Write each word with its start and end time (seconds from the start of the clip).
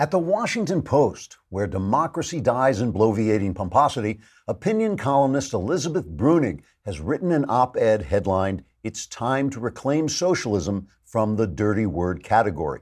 At 0.00 0.10
the 0.10 0.18
Washington 0.18 0.80
Post, 0.80 1.36
where 1.50 1.66
democracy 1.66 2.40
dies 2.40 2.80
in 2.80 2.90
bloviating 2.90 3.54
pomposity, 3.54 4.20
opinion 4.48 4.96
columnist 4.96 5.52
Elizabeth 5.52 6.06
Bruenig 6.06 6.62
has 6.86 7.00
written 7.00 7.32
an 7.32 7.44
op 7.50 7.76
ed 7.76 8.00
headlined, 8.00 8.64
It's 8.82 9.04
Time 9.06 9.50
to 9.50 9.60
Reclaim 9.60 10.08
Socialism 10.08 10.88
from 11.04 11.36
the 11.36 11.46
Dirty 11.46 11.84
Word 11.84 12.24
Category. 12.24 12.80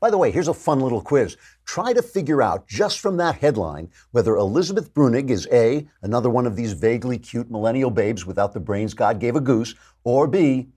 By 0.00 0.10
the 0.10 0.18
way, 0.18 0.32
here's 0.32 0.48
a 0.48 0.52
fun 0.52 0.80
little 0.80 1.00
quiz. 1.00 1.36
Try 1.64 1.92
to 1.92 2.02
figure 2.02 2.42
out, 2.42 2.66
just 2.66 2.98
from 2.98 3.18
that 3.18 3.36
headline, 3.36 3.88
whether 4.10 4.34
Elizabeth 4.34 4.92
Bruenig 4.92 5.30
is 5.30 5.46
A, 5.52 5.86
another 6.02 6.28
one 6.28 6.44
of 6.44 6.56
these 6.56 6.72
vaguely 6.72 7.20
cute 7.20 7.52
millennial 7.52 7.92
babes 7.92 8.26
without 8.26 8.52
the 8.52 8.58
brains 8.58 8.94
God 8.94 9.20
gave 9.20 9.36
a 9.36 9.40
goose, 9.40 9.76
or 10.02 10.26
B, 10.26 10.70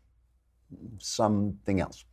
something 1.00 1.79
else. 1.79 2.05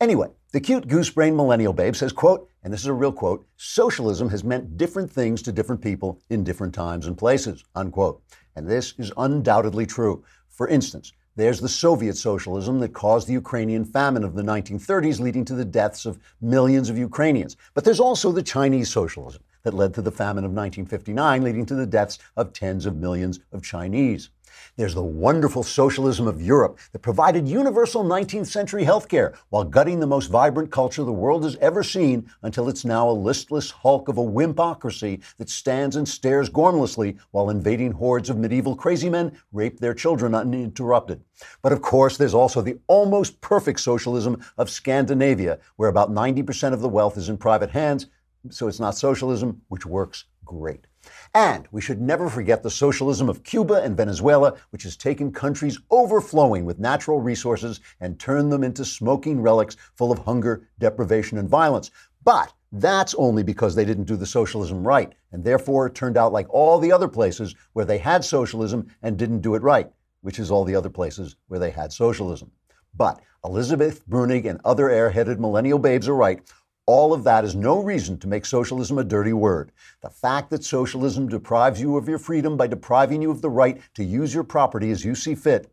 Anyway, 0.00 0.26
the 0.50 0.60
cute 0.60 0.88
goose 0.88 1.10
brain 1.10 1.36
millennial 1.36 1.72
babe 1.72 1.94
says, 1.94 2.12
quote, 2.12 2.48
and 2.62 2.72
this 2.72 2.80
is 2.80 2.86
a 2.86 2.92
real 2.92 3.12
quote, 3.12 3.46
socialism 3.56 4.28
has 4.28 4.44
meant 4.44 4.76
different 4.76 5.10
things 5.10 5.42
to 5.42 5.52
different 5.52 5.82
people 5.82 6.20
in 6.30 6.44
different 6.44 6.74
times 6.74 7.06
and 7.06 7.18
places, 7.18 7.64
unquote. 7.74 8.22
And 8.54 8.68
this 8.68 8.94
is 8.98 9.12
undoubtedly 9.16 9.86
true. 9.86 10.24
For 10.48 10.68
instance, 10.68 11.12
there's 11.34 11.60
the 11.60 11.68
Soviet 11.68 12.16
socialism 12.16 12.78
that 12.80 12.92
caused 12.92 13.26
the 13.26 13.32
Ukrainian 13.32 13.84
famine 13.84 14.22
of 14.22 14.34
the 14.34 14.42
1930s, 14.42 15.18
leading 15.18 15.44
to 15.46 15.54
the 15.54 15.64
deaths 15.64 16.04
of 16.04 16.18
millions 16.40 16.90
of 16.90 16.98
Ukrainians. 16.98 17.56
But 17.74 17.84
there's 17.84 18.00
also 18.00 18.30
the 18.30 18.42
Chinese 18.42 18.90
socialism 18.90 19.42
that 19.62 19.74
led 19.74 19.94
to 19.94 20.02
the 20.02 20.12
famine 20.12 20.44
of 20.44 20.50
1959, 20.50 21.42
leading 21.42 21.66
to 21.66 21.74
the 21.74 21.86
deaths 21.86 22.18
of 22.36 22.52
tens 22.52 22.84
of 22.84 22.96
millions 22.96 23.40
of 23.52 23.62
Chinese. 23.62 24.28
There's 24.76 24.94
the 24.94 25.02
wonderful 25.02 25.62
socialism 25.62 26.26
of 26.26 26.40
Europe 26.40 26.78
that 26.92 27.00
provided 27.00 27.46
universal 27.46 28.02
19th 28.02 28.46
century 28.46 28.86
healthcare 28.86 29.36
while 29.50 29.64
gutting 29.64 30.00
the 30.00 30.06
most 30.06 30.28
vibrant 30.28 30.70
culture 30.70 31.04
the 31.04 31.12
world 31.12 31.44
has 31.44 31.56
ever 31.56 31.82
seen 31.82 32.30
until 32.40 32.70
it's 32.70 32.82
now 32.82 33.10
a 33.10 33.12
listless 33.12 33.70
hulk 33.70 34.08
of 34.08 34.16
a 34.16 34.22
wimpocracy 34.22 35.22
that 35.36 35.50
stands 35.50 35.96
and 35.96 36.08
stares 36.08 36.48
gormlessly 36.48 37.18
while 37.32 37.50
invading 37.50 37.92
hordes 37.92 38.30
of 38.30 38.38
medieval 38.38 38.74
crazy 38.74 39.10
men 39.10 39.38
rape 39.52 39.78
their 39.78 39.92
children 39.92 40.34
uninterrupted. 40.34 41.22
But 41.60 41.72
of 41.72 41.82
course, 41.82 42.16
there's 42.16 42.32
also 42.32 42.62
the 42.62 42.78
almost 42.86 43.42
perfect 43.42 43.78
socialism 43.78 44.42
of 44.56 44.70
Scandinavia, 44.70 45.58
where 45.76 45.90
about 45.90 46.10
90% 46.10 46.72
of 46.72 46.80
the 46.80 46.88
wealth 46.88 47.18
is 47.18 47.28
in 47.28 47.36
private 47.36 47.70
hands, 47.70 48.06
so 48.48 48.68
it's 48.68 48.80
not 48.80 48.96
socialism, 48.96 49.60
which 49.68 49.84
works 49.84 50.24
great. 50.46 50.86
And 51.34 51.66
we 51.70 51.80
should 51.80 52.00
never 52.00 52.28
forget 52.28 52.62
the 52.62 52.70
socialism 52.70 53.30
of 53.30 53.42
Cuba 53.42 53.82
and 53.82 53.96
Venezuela, 53.96 54.54
which 54.68 54.82
has 54.82 54.96
taken 54.96 55.32
countries 55.32 55.78
overflowing 55.90 56.66
with 56.66 56.78
natural 56.78 57.22
resources 57.22 57.80
and 58.00 58.18
turned 58.18 58.52
them 58.52 58.62
into 58.62 58.84
smoking 58.84 59.40
relics 59.40 59.76
full 59.94 60.12
of 60.12 60.18
hunger, 60.18 60.68
deprivation, 60.78 61.38
and 61.38 61.48
violence. 61.48 61.90
But 62.22 62.52
that's 62.70 63.14
only 63.14 63.42
because 63.42 63.74
they 63.74 63.86
didn't 63.86 64.04
do 64.04 64.16
the 64.16 64.26
socialism 64.26 64.86
right, 64.86 65.14
and 65.32 65.42
therefore 65.42 65.86
it 65.86 65.94
turned 65.94 66.18
out 66.18 66.32
like 66.32 66.48
all 66.50 66.78
the 66.78 66.92
other 66.92 67.08
places 67.08 67.54
where 67.72 67.86
they 67.86 67.98
had 67.98 68.24
socialism 68.24 68.86
and 69.02 69.16
didn't 69.16 69.40
do 69.40 69.54
it 69.54 69.62
right, 69.62 69.90
which 70.20 70.38
is 70.38 70.50
all 70.50 70.64
the 70.64 70.76
other 70.76 70.90
places 70.90 71.36
where 71.48 71.60
they 71.60 71.70
had 71.70 71.92
socialism. 71.92 72.50
But 72.94 73.20
Elizabeth 73.44 74.06
Bruenig 74.06 74.46
and 74.46 74.60
other 74.64 74.88
airheaded 74.88 75.38
millennial 75.38 75.78
babes 75.78 76.08
are 76.08 76.14
right. 76.14 76.40
All 76.86 77.12
of 77.14 77.24
that 77.24 77.44
is 77.44 77.54
no 77.54 77.80
reason 77.80 78.18
to 78.18 78.26
make 78.26 78.44
socialism 78.44 78.98
a 78.98 79.04
dirty 79.04 79.32
word. 79.32 79.70
The 80.00 80.10
fact 80.10 80.50
that 80.50 80.64
socialism 80.64 81.28
deprives 81.28 81.80
you 81.80 81.96
of 81.96 82.08
your 82.08 82.18
freedom 82.18 82.56
by 82.56 82.66
depriving 82.66 83.22
you 83.22 83.30
of 83.30 83.40
the 83.40 83.50
right 83.50 83.80
to 83.94 84.02
use 84.02 84.34
your 84.34 84.42
property 84.42 84.90
as 84.90 85.04
you 85.04 85.14
see 85.14 85.36
fit, 85.36 85.70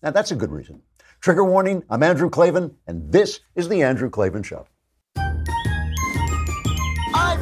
now 0.00 0.12
that's 0.12 0.30
a 0.30 0.36
good 0.36 0.52
reason. 0.52 0.80
Trigger 1.20 1.44
warning 1.44 1.82
I'm 1.90 2.04
Andrew 2.04 2.30
Klavan, 2.30 2.76
and 2.86 3.10
this 3.10 3.40
is 3.56 3.68
The 3.68 3.82
Andrew 3.82 4.08
Klavan 4.08 4.44
Show. 4.44 4.68
I 5.16 5.32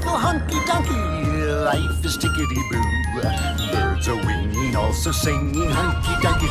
feel 0.01 0.17
hunky 0.17 0.57
dunky, 0.61 1.65
life 1.67 2.03
is 2.07 2.17
tickety 2.17 2.63
boo. 2.71 2.83
Birds 3.73 4.09
are 4.09 4.17
winging, 4.27 4.75
also 4.75 5.13
singing 5.13 5.69
hunky 5.69 6.13
dunky 6.27 6.49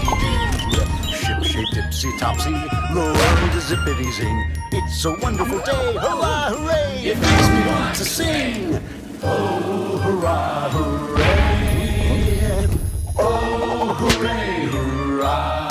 doo. 0.75 0.91
Tipsy 1.51 2.17
topsy, 2.17 2.51
the 2.51 2.95
world 2.95 3.56
is 3.56 3.66
zippity 3.66 4.09
zing. 4.13 4.51
It's 4.72 5.03
a 5.03 5.12
wonderful 5.19 5.59
day, 5.59 5.94
hurrah, 5.95 6.51
hooray! 6.51 7.03
It 7.03 7.19
makes 7.19 7.50
me 7.50 7.67
want 7.67 7.95
to 7.97 8.06
sing. 8.06 8.81
Oh, 9.22 9.97
hurrah, 9.97 10.69
hooray! 10.69 12.67
Oh, 13.19 13.94
hooray, 14.00 14.66
hurrah! 14.67 15.67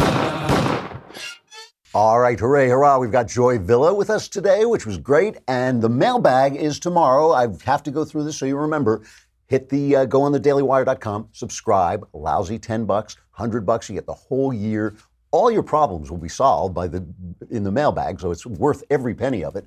All 1.95 2.21
right, 2.21 2.39
hooray, 2.39 2.69
hurrah. 2.69 2.99
We've 2.99 3.11
got 3.11 3.29
Joy 3.29 3.59
Villa 3.59 3.95
with 3.95 4.11
us 4.11 4.29
today, 4.29 4.67
which 4.67 4.85
was 4.85 4.99
great. 4.99 5.39
And 5.49 5.81
the 5.81 5.89
mailbag 5.89 6.57
is 6.57 6.79
tomorrow. 6.79 7.33
I 7.33 7.47
have 7.65 7.83
to 7.85 7.91
go 7.91 8.05
through 8.05 8.25
this 8.25 8.37
so 8.37 8.45
you 8.45 8.59
remember. 8.59 9.01
Hit 9.47 9.71
the 9.71 9.97
uh, 9.97 10.05
go 10.05 10.23
on 10.23 10.33
the 10.33 10.39
dailywire.com, 10.39 11.31
subscribe, 11.33 12.07
lousy 12.13 12.59
10 12.59 12.85
bucks, 12.85 13.17
100 13.35 13.67
bucks, 13.67 13.89
you 13.89 13.97
get 13.97 14.07
the 14.07 14.13
whole 14.13 14.53
year. 14.53 14.95
All 15.33 15.51
your 15.51 15.63
problems 15.63 16.11
will 16.11 16.19
be 16.19 16.29
solved 16.29 16.75
by 16.75 16.89
the 16.89 17.07
in 17.51 17.63
the 17.65 17.71
mailbag, 17.71 18.21
so 18.21 18.31
it's 18.31 18.47
worth 18.47 18.83
every 18.91 19.15
penny 19.15 19.45
of 19.45 19.57
it. 19.57 19.67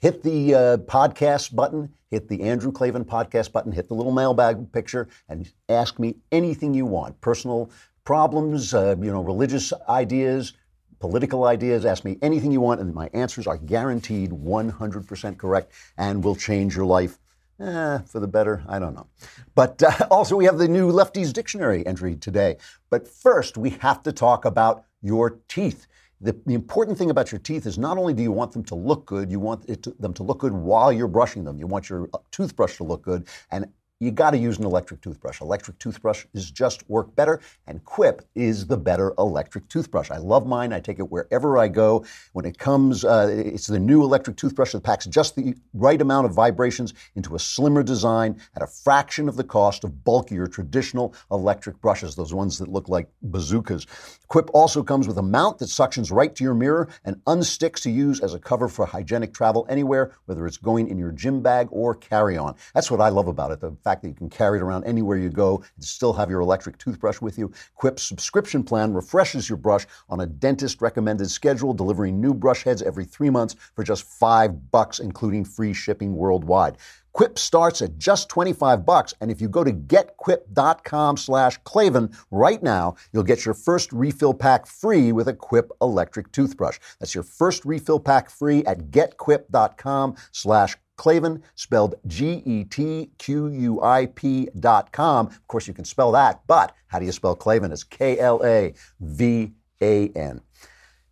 Hit 0.00 0.22
the 0.22 0.54
uh, 0.54 0.76
podcast 0.78 1.54
button, 1.54 1.92
hit 2.10 2.28
the 2.28 2.42
Andrew 2.42 2.72
Klavan 2.72 3.04
podcast 3.04 3.52
button, 3.52 3.70
hit 3.70 3.88
the 3.88 3.94
little 3.94 4.12
mailbag 4.12 4.72
picture, 4.72 5.08
and 5.28 5.52
ask 5.68 5.98
me 5.98 6.16
anything 6.32 6.72
you 6.74 6.86
want. 6.86 7.20
Personal 7.20 7.70
problems, 8.04 8.74
uh, 8.74 8.96
you 9.00 9.12
know, 9.12 9.22
religious 9.22 9.72
ideas, 9.88 10.54
political 11.00 11.44
ideas. 11.44 11.84
Ask 11.84 12.04
me 12.04 12.18
anything 12.22 12.50
you 12.50 12.60
want, 12.60 12.80
and 12.80 12.94
my 12.94 13.10
answers 13.12 13.46
are 13.46 13.58
guaranteed 13.58 14.30
100% 14.30 15.38
correct 15.38 15.72
and 15.98 16.24
will 16.24 16.36
change 16.36 16.74
your 16.74 16.86
life. 16.86 17.18
Eh, 17.60 17.98
for 18.06 18.20
the 18.20 18.26
better, 18.26 18.64
I 18.68 18.78
don't 18.78 18.94
know. 18.94 19.06
But 19.54 19.82
uh, 19.82 20.06
also, 20.10 20.34
we 20.34 20.46
have 20.46 20.56
the 20.56 20.68
new 20.68 20.90
Lefties 20.90 21.32
Dictionary 21.32 21.86
entry 21.86 22.16
today. 22.16 22.56
But 22.88 23.06
first, 23.06 23.58
we 23.58 23.70
have 23.70 24.02
to 24.04 24.12
talk 24.12 24.46
about 24.46 24.84
your 25.02 25.40
teeth. 25.48 25.86
The, 26.22 26.38
the 26.46 26.54
important 26.54 26.96
thing 26.96 27.10
about 27.10 27.32
your 27.32 27.38
teeth 27.38 27.66
is 27.66 27.78
not 27.78 27.98
only 27.98 28.14
do 28.14 28.22
you 28.22 28.32
want 28.32 28.52
them 28.52 28.64
to 28.64 28.74
look 28.74 29.04
good, 29.06 29.30
you 29.30 29.40
want 29.40 29.66
to, 29.82 29.90
them 29.98 30.14
to 30.14 30.22
look 30.22 30.38
good 30.38 30.52
while 30.52 30.92
you're 30.92 31.08
brushing 31.08 31.44
them. 31.44 31.58
You 31.58 31.66
want 31.66 31.90
your 31.90 32.08
uh, 32.14 32.18
toothbrush 32.30 32.76
to 32.78 32.84
look 32.84 33.02
good. 33.02 33.26
And 33.50 33.66
you 34.00 34.10
got 34.10 34.30
to 34.30 34.38
use 34.38 34.58
an 34.58 34.64
electric 34.64 35.02
toothbrush. 35.02 35.42
Electric 35.42 35.78
toothbrush 35.78 36.24
is 36.32 36.50
just 36.50 36.88
work 36.88 37.14
better, 37.14 37.40
and 37.66 37.84
Quip 37.84 38.22
is 38.34 38.66
the 38.66 38.76
better 38.76 39.12
electric 39.18 39.68
toothbrush. 39.68 40.10
I 40.10 40.16
love 40.16 40.46
mine. 40.46 40.72
I 40.72 40.80
take 40.80 40.98
it 40.98 41.10
wherever 41.10 41.58
I 41.58 41.68
go. 41.68 42.06
When 42.32 42.46
it 42.46 42.58
comes, 42.58 43.04
uh, 43.04 43.28
it's 43.30 43.66
the 43.66 43.78
new 43.78 44.02
electric 44.02 44.38
toothbrush 44.38 44.72
that 44.72 44.82
packs 44.82 45.04
just 45.04 45.36
the 45.36 45.54
right 45.74 46.00
amount 46.00 46.24
of 46.26 46.32
vibrations 46.32 46.94
into 47.14 47.34
a 47.34 47.38
slimmer 47.38 47.82
design 47.82 48.40
at 48.56 48.62
a 48.62 48.66
fraction 48.66 49.28
of 49.28 49.36
the 49.36 49.44
cost 49.44 49.84
of 49.84 50.02
bulkier 50.02 50.46
traditional 50.46 51.14
electric 51.30 51.78
brushes, 51.82 52.16
those 52.16 52.32
ones 52.32 52.58
that 52.58 52.68
look 52.68 52.88
like 52.88 53.06
bazookas. 53.22 53.86
Quip 54.28 54.48
also 54.54 54.82
comes 54.82 55.08
with 55.08 55.18
a 55.18 55.22
mount 55.22 55.58
that 55.58 55.66
suctions 55.66 56.10
right 56.10 56.34
to 56.36 56.44
your 56.44 56.54
mirror 56.54 56.88
and 57.04 57.16
unsticks 57.26 57.82
to 57.82 57.90
use 57.90 58.20
as 58.20 58.32
a 58.32 58.38
cover 58.38 58.66
for 58.66 58.86
hygienic 58.86 59.34
travel 59.34 59.66
anywhere, 59.68 60.12
whether 60.24 60.46
it's 60.46 60.56
going 60.56 60.88
in 60.88 60.96
your 60.96 61.12
gym 61.12 61.42
bag 61.42 61.68
or 61.70 61.94
carry 61.94 62.38
on. 62.38 62.54
That's 62.72 62.90
what 62.90 63.00
I 63.02 63.10
love 63.10 63.28
about 63.28 63.50
it. 63.50 63.60
The 63.60 63.72
fact 63.90 64.02
that 64.02 64.08
you 64.08 64.14
can 64.14 64.30
carry 64.30 64.58
it 64.58 64.62
around 64.62 64.84
anywhere 64.84 65.18
you 65.18 65.28
go 65.28 65.56
and 65.74 65.84
still 65.84 66.12
have 66.12 66.30
your 66.30 66.40
electric 66.40 66.78
toothbrush 66.78 67.20
with 67.20 67.36
you. 67.36 67.52
Quip's 67.74 68.04
subscription 68.04 68.62
plan 68.62 68.94
refreshes 68.94 69.48
your 69.48 69.56
brush 69.56 69.84
on 70.08 70.20
a 70.20 70.26
dentist 70.26 70.80
recommended 70.80 71.28
schedule, 71.28 71.74
delivering 71.74 72.20
new 72.20 72.32
brush 72.32 72.62
heads 72.62 72.82
every 72.82 73.04
three 73.04 73.30
months 73.30 73.56
for 73.74 73.82
just 73.82 74.04
five 74.04 74.70
bucks, 74.70 75.00
including 75.00 75.44
free 75.44 75.72
shipping 75.72 76.14
worldwide. 76.14 76.76
Quip 77.12 77.36
starts 77.38 77.82
at 77.82 77.98
just 77.98 78.28
25 78.28 78.86
bucks, 78.86 79.12
and 79.20 79.32
if 79.32 79.40
you 79.40 79.48
go 79.48 79.64
to 79.64 79.72
getquip.com 79.72 81.16
slash 81.16 81.58
Klavan 81.64 82.10
right 82.30 82.62
now, 82.62 82.94
you'll 83.12 83.24
get 83.24 83.44
your 83.44 83.54
first 83.54 83.92
refill 83.92 84.32
pack 84.32 84.66
free 84.66 85.10
with 85.10 85.26
a 85.26 85.34
Quip 85.34 85.72
electric 85.82 86.30
toothbrush. 86.30 86.78
That's 87.00 87.14
your 87.14 87.24
first 87.24 87.64
refill 87.64 87.98
pack 87.98 88.30
free 88.30 88.64
at 88.64 88.92
getquip.com 88.92 90.14
slash 90.30 90.76
Klavan, 91.00 91.42
spelled 91.54 91.94
G 92.06 92.42
E 92.44 92.64
T 92.64 93.10
Q 93.16 93.48
U 93.48 93.82
I 93.82 94.04
P 94.04 94.50
dot 94.58 94.92
com. 94.92 95.28
Of 95.28 95.48
course, 95.48 95.66
you 95.66 95.72
can 95.72 95.86
spell 95.86 96.12
that, 96.12 96.42
but 96.46 96.74
how 96.88 96.98
do 96.98 97.06
you 97.06 97.12
spell 97.12 97.34
Klavan? 97.34 97.72
It's 97.72 97.84
K 97.84 98.18
L 98.18 98.42
A 98.44 98.74
V 99.00 99.50
A 99.80 100.08
N. 100.10 100.42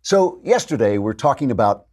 So, 0.03 0.41
yesterday 0.43 0.99
we're 0.99 1.15
talking 1.15 1.49
about 1.49 1.87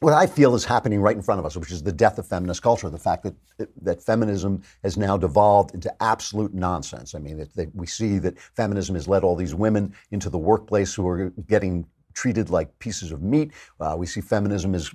what 0.00 0.12
I 0.12 0.26
feel 0.26 0.56
is 0.56 0.64
happening 0.64 1.00
right 1.00 1.14
in 1.14 1.22
front 1.22 1.38
of 1.38 1.46
us, 1.46 1.56
which 1.56 1.70
is 1.70 1.84
the 1.84 1.92
death 1.92 2.18
of 2.18 2.26
feminist 2.26 2.62
culture, 2.62 2.90
the 2.90 2.98
fact 2.98 3.22
that 3.22 3.34
that 3.80 4.02
feminism 4.02 4.62
has 4.82 4.96
now 4.96 5.16
devolved 5.16 5.72
into 5.72 5.94
absolute 6.02 6.52
nonsense. 6.52 7.14
I 7.14 7.20
mean, 7.20 7.38
that, 7.38 7.54
that 7.54 7.72
we 7.76 7.86
see 7.86 8.18
that 8.18 8.40
feminism 8.56 8.96
has 8.96 9.06
led 9.06 9.22
all 9.22 9.36
these 9.36 9.54
women 9.54 9.94
into 10.10 10.28
the 10.30 10.38
workplace 10.38 10.92
who 10.92 11.06
are 11.06 11.30
getting 11.46 11.86
treated 12.12 12.50
like 12.50 12.76
pieces 12.80 13.12
of 13.12 13.22
meat. 13.22 13.52
Uh, 13.78 13.94
we 13.96 14.06
see 14.06 14.20
feminism 14.20 14.74
is 14.74 14.92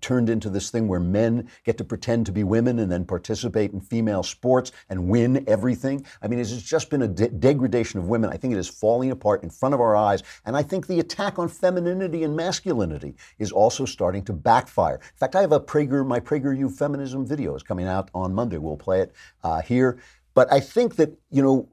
turned 0.00 0.28
into 0.28 0.50
this 0.50 0.70
thing 0.70 0.88
where 0.88 1.00
men 1.00 1.48
get 1.64 1.78
to 1.78 1.84
pretend 1.84 2.26
to 2.26 2.32
be 2.32 2.44
women 2.44 2.78
and 2.78 2.90
then 2.90 3.04
participate 3.04 3.72
in 3.72 3.80
female 3.80 4.22
sports 4.22 4.72
and 4.88 5.08
win 5.08 5.44
everything. 5.46 6.04
I 6.22 6.28
mean, 6.28 6.38
it's 6.38 6.62
just 6.62 6.90
been 6.90 7.02
a 7.02 7.08
de- 7.08 7.28
degradation 7.28 7.98
of 8.00 8.08
women. 8.08 8.30
I 8.30 8.36
think 8.36 8.54
it 8.54 8.58
is 8.58 8.68
falling 8.68 9.10
apart 9.10 9.42
in 9.42 9.50
front 9.50 9.74
of 9.74 9.80
our 9.80 9.96
eyes. 9.96 10.22
And 10.44 10.56
I 10.56 10.62
think 10.62 10.86
the 10.86 11.00
attack 11.00 11.38
on 11.38 11.48
femininity 11.48 12.24
and 12.24 12.36
masculinity 12.36 13.14
is 13.38 13.52
also 13.52 13.84
starting 13.84 14.24
to 14.24 14.32
backfire. 14.32 14.96
In 14.96 15.16
fact, 15.16 15.36
I 15.36 15.40
have 15.40 15.52
a 15.52 15.60
Prager, 15.60 16.06
my 16.06 16.20
PragerU 16.20 16.72
feminism 16.76 17.26
video 17.26 17.54
is 17.54 17.62
coming 17.62 17.86
out 17.86 18.10
on 18.14 18.34
Monday. 18.34 18.58
We'll 18.58 18.76
play 18.76 19.00
it 19.00 19.12
uh, 19.42 19.60
here. 19.62 19.98
But 20.34 20.52
I 20.52 20.60
think 20.60 20.96
that, 20.96 21.18
you 21.30 21.42
know, 21.42 21.68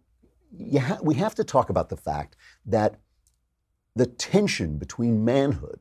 you 0.58 0.80
ha- 0.80 1.00
we 1.04 1.16
have 1.16 1.36
to 1.36 1.44
talk 1.44 1.70
about 1.70 1.90
the 1.90 1.98
fact 1.98 2.36
that 2.66 3.00
the 3.96 4.06
tension 4.06 4.78
between 4.78 5.24
manhood 5.24 5.80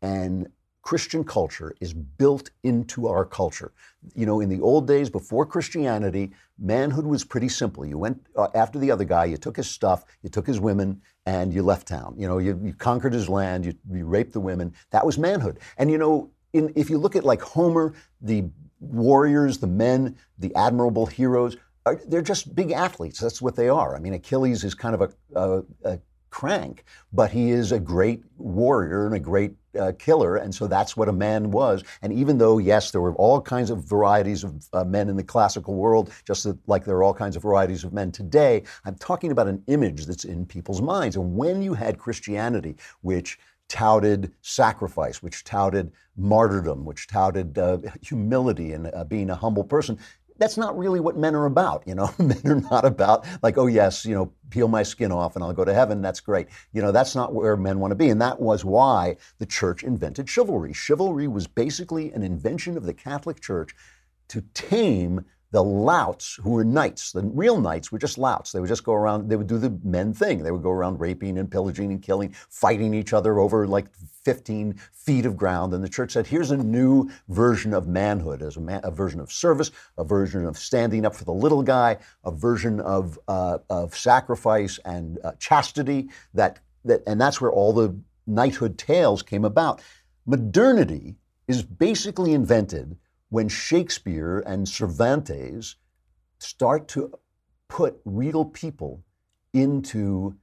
and 0.00 0.48
Christian 0.90 1.22
culture 1.22 1.72
is 1.78 1.92
built 1.94 2.50
into 2.64 3.06
our 3.06 3.24
culture. 3.24 3.70
You 4.16 4.26
know, 4.26 4.40
in 4.40 4.48
the 4.48 4.60
old 4.60 4.88
days 4.88 5.08
before 5.08 5.46
Christianity, 5.46 6.32
manhood 6.58 7.06
was 7.06 7.22
pretty 7.22 7.48
simple. 7.48 7.86
You 7.86 7.96
went 7.96 8.26
uh, 8.34 8.48
after 8.56 8.76
the 8.76 8.90
other 8.90 9.04
guy, 9.04 9.26
you 9.26 9.36
took 9.36 9.56
his 9.56 9.70
stuff, 9.70 10.04
you 10.24 10.28
took 10.28 10.48
his 10.48 10.58
women, 10.58 11.00
and 11.26 11.54
you 11.54 11.62
left 11.62 11.86
town. 11.86 12.16
You 12.18 12.26
know, 12.26 12.38
you, 12.38 12.58
you 12.60 12.72
conquered 12.74 13.12
his 13.12 13.28
land, 13.28 13.64
you, 13.66 13.74
you 13.88 14.04
raped 14.04 14.32
the 14.32 14.40
women. 14.40 14.74
That 14.90 15.06
was 15.06 15.16
manhood. 15.16 15.60
And 15.78 15.92
you 15.92 15.96
know, 15.96 16.28
in, 16.54 16.72
if 16.74 16.90
you 16.90 16.98
look 16.98 17.14
at 17.14 17.22
like 17.22 17.40
Homer, 17.40 17.94
the 18.20 18.50
warriors, 18.80 19.58
the 19.58 19.68
men, 19.68 20.16
the 20.40 20.52
admirable 20.56 21.06
heroes, 21.06 21.56
are, 21.86 22.00
they're 22.08 22.20
just 22.20 22.52
big 22.56 22.72
athletes. 22.72 23.20
That's 23.20 23.40
what 23.40 23.54
they 23.54 23.68
are. 23.68 23.94
I 23.94 24.00
mean, 24.00 24.14
Achilles 24.14 24.64
is 24.64 24.74
kind 24.74 24.96
of 24.96 25.02
a, 25.02 25.38
a, 25.38 25.62
a 25.84 26.00
crank, 26.30 26.84
but 27.12 27.30
he 27.30 27.50
is 27.50 27.72
a 27.72 27.80
great 27.80 28.22
warrior 28.38 29.06
and 29.06 29.14
a 29.14 29.20
great 29.20 29.52
uh, 29.78 29.92
killer, 29.98 30.36
and 30.36 30.54
so 30.54 30.66
that's 30.66 30.96
what 30.96 31.08
a 31.08 31.12
man 31.12 31.50
was. 31.50 31.84
And 32.02 32.12
even 32.12 32.38
though, 32.38 32.58
yes, 32.58 32.90
there 32.90 33.00
were 33.00 33.14
all 33.14 33.40
kinds 33.40 33.70
of 33.70 33.84
varieties 33.84 34.44
of 34.44 34.64
uh, 34.72 34.84
men 34.84 35.08
in 35.08 35.16
the 35.16 35.22
classical 35.22 35.74
world, 35.74 36.10
just 36.24 36.46
like 36.66 36.84
there 36.84 36.96
are 36.96 37.02
all 37.02 37.14
kinds 37.14 37.36
of 37.36 37.42
varieties 37.42 37.84
of 37.84 37.92
men 37.92 38.10
today, 38.10 38.62
I'm 38.84 38.96
talking 38.96 39.30
about 39.30 39.48
an 39.48 39.62
image 39.66 40.06
that's 40.06 40.24
in 40.24 40.46
people's 40.46 40.82
minds. 40.82 41.16
And 41.16 41.36
when 41.36 41.62
you 41.62 41.74
had 41.74 41.98
Christianity, 41.98 42.76
which 43.02 43.38
touted 43.68 44.32
sacrifice, 44.42 45.22
which 45.22 45.44
touted 45.44 45.92
martyrdom, 46.16 46.84
which 46.84 47.06
touted 47.06 47.56
uh, 47.56 47.78
humility 48.02 48.72
and 48.72 48.90
uh, 48.92 49.04
being 49.04 49.30
a 49.30 49.34
humble 49.34 49.62
person, 49.62 49.96
that's 50.40 50.56
not 50.56 50.76
really 50.76 50.98
what 50.98 51.16
men 51.16 51.36
are 51.36 51.46
about. 51.46 51.86
You 51.86 51.94
know, 51.94 52.12
men 52.18 52.40
are 52.44 52.60
not 52.60 52.84
about 52.84 53.24
like, 53.42 53.56
oh 53.58 53.68
yes, 53.68 54.04
you 54.04 54.14
know, 54.14 54.32
peel 54.48 54.66
my 54.66 54.82
skin 54.82 55.12
off 55.12 55.36
and 55.36 55.44
I'll 55.44 55.52
go 55.52 55.64
to 55.64 55.74
heaven. 55.74 56.02
That's 56.02 56.18
great. 56.18 56.48
You 56.72 56.82
know, 56.82 56.90
that's 56.90 57.14
not 57.14 57.34
where 57.34 57.56
men 57.56 57.78
want 57.78 57.92
to 57.92 57.96
be. 57.96 58.08
And 58.08 58.20
that 58.20 58.40
was 58.40 58.64
why 58.64 59.16
the 59.38 59.46
church 59.46 59.84
invented 59.84 60.28
chivalry. 60.28 60.72
Chivalry 60.72 61.28
was 61.28 61.46
basically 61.46 62.10
an 62.12 62.22
invention 62.22 62.76
of 62.76 62.84
the 62.84 62.94
Catholic 62.94 63.40
Church 63.40 63.74
to 64.28 64.42
tame 64.54 65.24
the 65.52 65.62
louts 65.62 66.38
who 66.42 66.50
were 66.50 66.64
knights. 66.64 67.12
The 67.12 67.22
real 67.22 67.60
knights 67.60 67.90
were 67.90 67.98
just 67.98 68.18
louts. 68.18 68.52
They 68.52 68.60
would 68.60 68.68
just 68.68 68.84
go 68.84 68.92
around, 68.92 69.28
they 69.28 69.36
would 69.36 69.48
do 69.48 69.58
the 69.58 69.76
men 69.82 70.14
thing. 70.14 70.42
They 70.42 70.52
would 70.52 70.62
go 70.62 70.70
around 70.70 71.00
raping 71.00 71.38
and 71.38 71.50
pillaging 71.50 71.90
and 71.90 72.00
killing, 72.00 72.32
fighting 72.48 72.94
each 72.94 73.12
other 73.12 73.40
over 73.40 73.66
like 73.66 73.86
15 74.24 74.74
feet 74.92 75.26
of 75.26 75.36
ground. 75.36 75.74
And 75.74 75.82
the 75.82 75.88
church 75.88 76.12
said, 76.12 76.26
here's 76.26 76.52
a 76.52 76.56
new 76.56 77.10
version 77.28 77.74
of 77.74 77.88
manhood, 77.88 78.42
as 78.42 78.56
a, 78.56 78.60
man, 78.60 78.80
a 78.84 78.90
version 78.90 79.18
of 79.18 79.32
service, 79.32 79.72
a 79.98 80.04
version 80.04 80.46
of 80.46 80.56
standing 80.56 81.04
up 81.04 81.16
for 81.16 81.24
the 81.24 81.32
little 81.32 81.62
guy, 81.62 81.96
a 82.24 82.30
version 82.30 82.80
of, 82.80 83.18
uh, 83.26 83.58
of 83.68 83.96
sacrifice 83.96 84.78
and 84.84 85.18
uh, 85.24 85.32
chastity. 85.40 86.10
That, 86.34 86.60
that, 86.84 87.02
and 87.08 87.20
that's 87.20 87.40
where 87.40 87.50
all 87.50 87.72
the 87.72 87.96
knighthood 88.26 88.78
tales 88.78 89.22
came 89.22 89.44
about. 89.44 89.82
Modernity 90.26 91.16
is 91.48 91.64
basically 91.64 92.34
invented 92.34 92.96
when 93.30 93.48
Shakespeare 93.48 94.40
and 94.40 94.68
Cervantes 94.68 95.76
start 96.38 96.88
to 96.88 97.12
put 97.68 98.00
real 98.04 98.44
people 98.44 99.02
into 99.52 100.36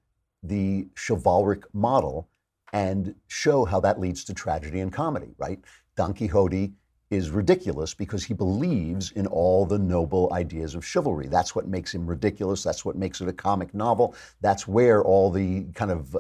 the 0.44 0.88
chivalric 0.96 1.64
model 1.74 2.30
and 2.74 3.16
show 3.28 3.66
how 3.66 3.80
that 3.82 4.00
leads 4.00 4.24
to 4.26 4.34
tragedy 4.34 4.80
and 4.80 4.92
comedy, 4.92 5.34
right? 5.38 5.60
Don 5.96 6.14
Quixote 6.14 6.74
is 7.10 7.30
ridiculous 7.30 7.94
because 7.94 8.26
he 8.26 8.34
believes 8.34 9.12
in 9.12 9.28
all 9.28 9.66
the 9.66 9.80
noble 9.80 10.32
ideas 10.34 10.76
of 10.76 10.86
chivalry. 10.86 11.28
That's 11.28 11.56
what 11.56 11.68
makes 11.68 11.94
him 11.94 12.06
ridiculous. 12.06 12.64
That's 12.64 12.84
what 12.84 12.98
makes 12.98 13.22
it 13.22 13.30
a 13.30 13.34
comic 13.34 13.74
novel. 13.74 14.14
That's 14.42 14.68
where 14.68 15.04
all 15.04 15.32
the 15.32 15.64
kind 15.74 15.92
of, 15.92 16.16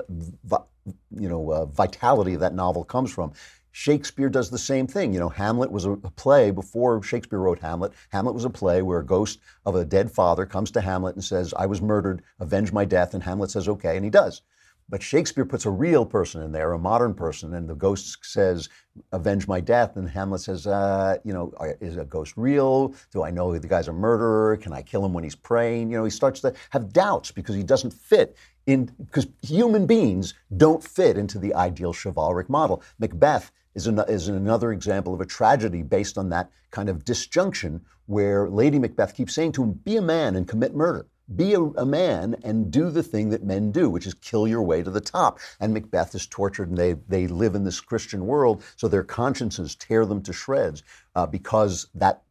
you 1.11 1.27
know, 1.27 1.51
uh, 1.51 1.65
vitality 1.65 2.35
of 2.35 2.39
that 2.39 2.53
novel 2.55 2.85
comes 2.85 3.13
from. 3.13 3.33
Shakespeare 3.77 4.27
does 4.27 4.49
the 4.49 4.57
same 4.57 4.87
thing. 4.87 5.13
You 5.13 5.19
know, 5.19 5.29
Hamlet 5.29 5.71
was 5.71 5.85
a 5.85 5.95
play 5.97 6.49
before 6.49 7.03
Shakespeare 7.03 7.37
wrote 7.37 7.59
Hamlet. 7.59 7.93
Hamlet 8.09 8.33
was 8.33 8.43
a 8.43 8.49
play 8.49 8.81
where 8.81 8.97
a 8.97 9.05
ghost 9.05 9.39
of 9.67 9.75
a 9.75 9.85
dead 9.85 10.11
father 10.11 10.47
comes 10.47 10.71
to 10.71 10.81
Hamlet 10.81 11.13
and 11.13 11.23
says, 11.23 11.53
I 11.55 11.67
was 11.67 11.79
murdered, 11.79 12.23
avenge 12.39 12.73
my 12.73 12.85
death. 12.85 13.13
And 13.13 13.21
Hamlet 13.21 13.51
says, 13.51 13.69
okay, 13.69 13.95
and 13.95 14.03
he 14.03 14.09
does. 14.09 14.41
But 14.89 15.03
Shakespeare 15.03 15.45
puts 15.45 15.67
a 15.67 15.69
real 15.69 16.07
person 16.07 16.41
in 16.41 16.51
there, 16.51 16.73
a 16.73 16.79
modern 16.79 17.13
person, 17.13 17.53
and 17.53 17.69
the 17.69 17.75
ghost 17.75 18.17
says, 18.25 18.67
avenge 19.11 19.47
my 19.47 19.59
death. 19.59 19.95
And 19.95 20.09
Hamlet 20.09 20.41
says, 20.41 20.65
uh, 20.65 21.17
you 21.23 21.31
know, 21.31 21.53
is 21.79 21.97
a 21.97 22.05
ghost 22.05 22.33
real? 22.35 22.95
Do 23.11 23.21
I 23.21 23.29
know 23.29 23.55
the 23.55 23.67
guy's 23.67 23.89
a 23.89 23.93
murderer? 23.93 24.57
Can 24.57 24.73
I 24.73 24.81
kill 24.81 25.05
him 25.05 25.13
when 25.13 25.23
he's 25.23 25.35
praying? 25.35 25.91
You 25.91 25.99
know, 25.99 26.03
he 26.03 26.09
starts 26.09 26.39
to 26.41 26.53
have 26.71 26.91
doubts 26.93 27.31
because 27.31 27.53
he 27.53 27.61
doesn't 27.61 27.93
fit 27.93 28.37
in, 28.65 28.85
because 29.05 29.27
human 29.43 29.85
beings 29.85 30.33
don't 30.55 30.83
fit 30.83 31.15
into 31.15 31.37
the 31.37 31.53
ideal 31.53 31.93
chivalric 31.93 32.49
model. 32.49 32.81
Macbeth 32.97 33.51
is, 33.77 33.85
an, 33.85 33.99
is 34.07 34.27
another 34.27 34.71
example 34.71 35.13
of 35.13 35.21
a 35.21 35.25
tragedy 35.25 35.83
based 35.83 36.17
on 36.17 36.29
that 36.29 36.49
kind 36.71 36.89
of 36.89 37.05
disjunction 37.05 37.85
where 38.07 38.49
Lady 38.49 38.79
Macbeth 38.79 39.13
keeps 39.13 39.35
saying 39.35 39.51
to 39.53 39.63
him, 39.63 39.73
Be 39.73 39.97
a 39.97 40.01
man 40.01 40.35
and 40.35 40.47
commit 40.47 40.73
murder. 40.73 41.05
Be 41.35 41.53
a, 41.53 41.61
a, 41.61 41.85
man 41.85 42.37
and 42.43 42.71
do 42.71 42.89
the 42.89 43.03
thing 43.03 43.29
that 43.29 43.43
men 43.43 43.71
do, 43.71 43.89
which 43.89 44.07
is 44.07 44.15
kill 44.15 44.47
your 44.47 44.63
way 44.63 44.81
to 44.81 44.89
the 44.89 45.01
top. 45.01 45.39
And 45.59 45.73
Macbeth 45.73 46.15
is 46.15 46.25
tortured, 46.25 46.69
and 46.69 46.77
they, 46.77 46.93
they 47.07 47.27
live 47.27 47.53
in 47.53 47.65
this 47.65 47.79
Christian 47.79 48.25
world, 48.25 48.63
so 48.77 48.87
their 48.87 49.03
consciences 49.03 49.75
tear 49.75 50.05
them 50.05 50.23
to 50.23 50.33
shreds 50.33 50.81
uh, 51.15 51.27
because 51.27 51.87
that, 51.93 52.23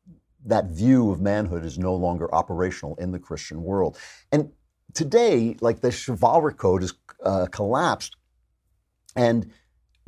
that 0.47 0.71
view 0.71 1.13
of 1.13 1.21
manhood 1.21 1.65
is 1.65 1.79
no 1.79 1.95
longer 1.95 2.35
operational 2.35 2.97
in 2.97 3.13
the 3.13 3.21
Christian 3.21 3.63
world. 3.63 3.97
And 4.33 4.51
today, 4.95 5.57
like 5.61 5.81
the 5.81 5.93
chivalric 5.93 6.57
code 6.57 6.83
has 6.83 6.95
uh, 7.23 7.47
collapsed, 7.53 8.17
and 9.15 9.53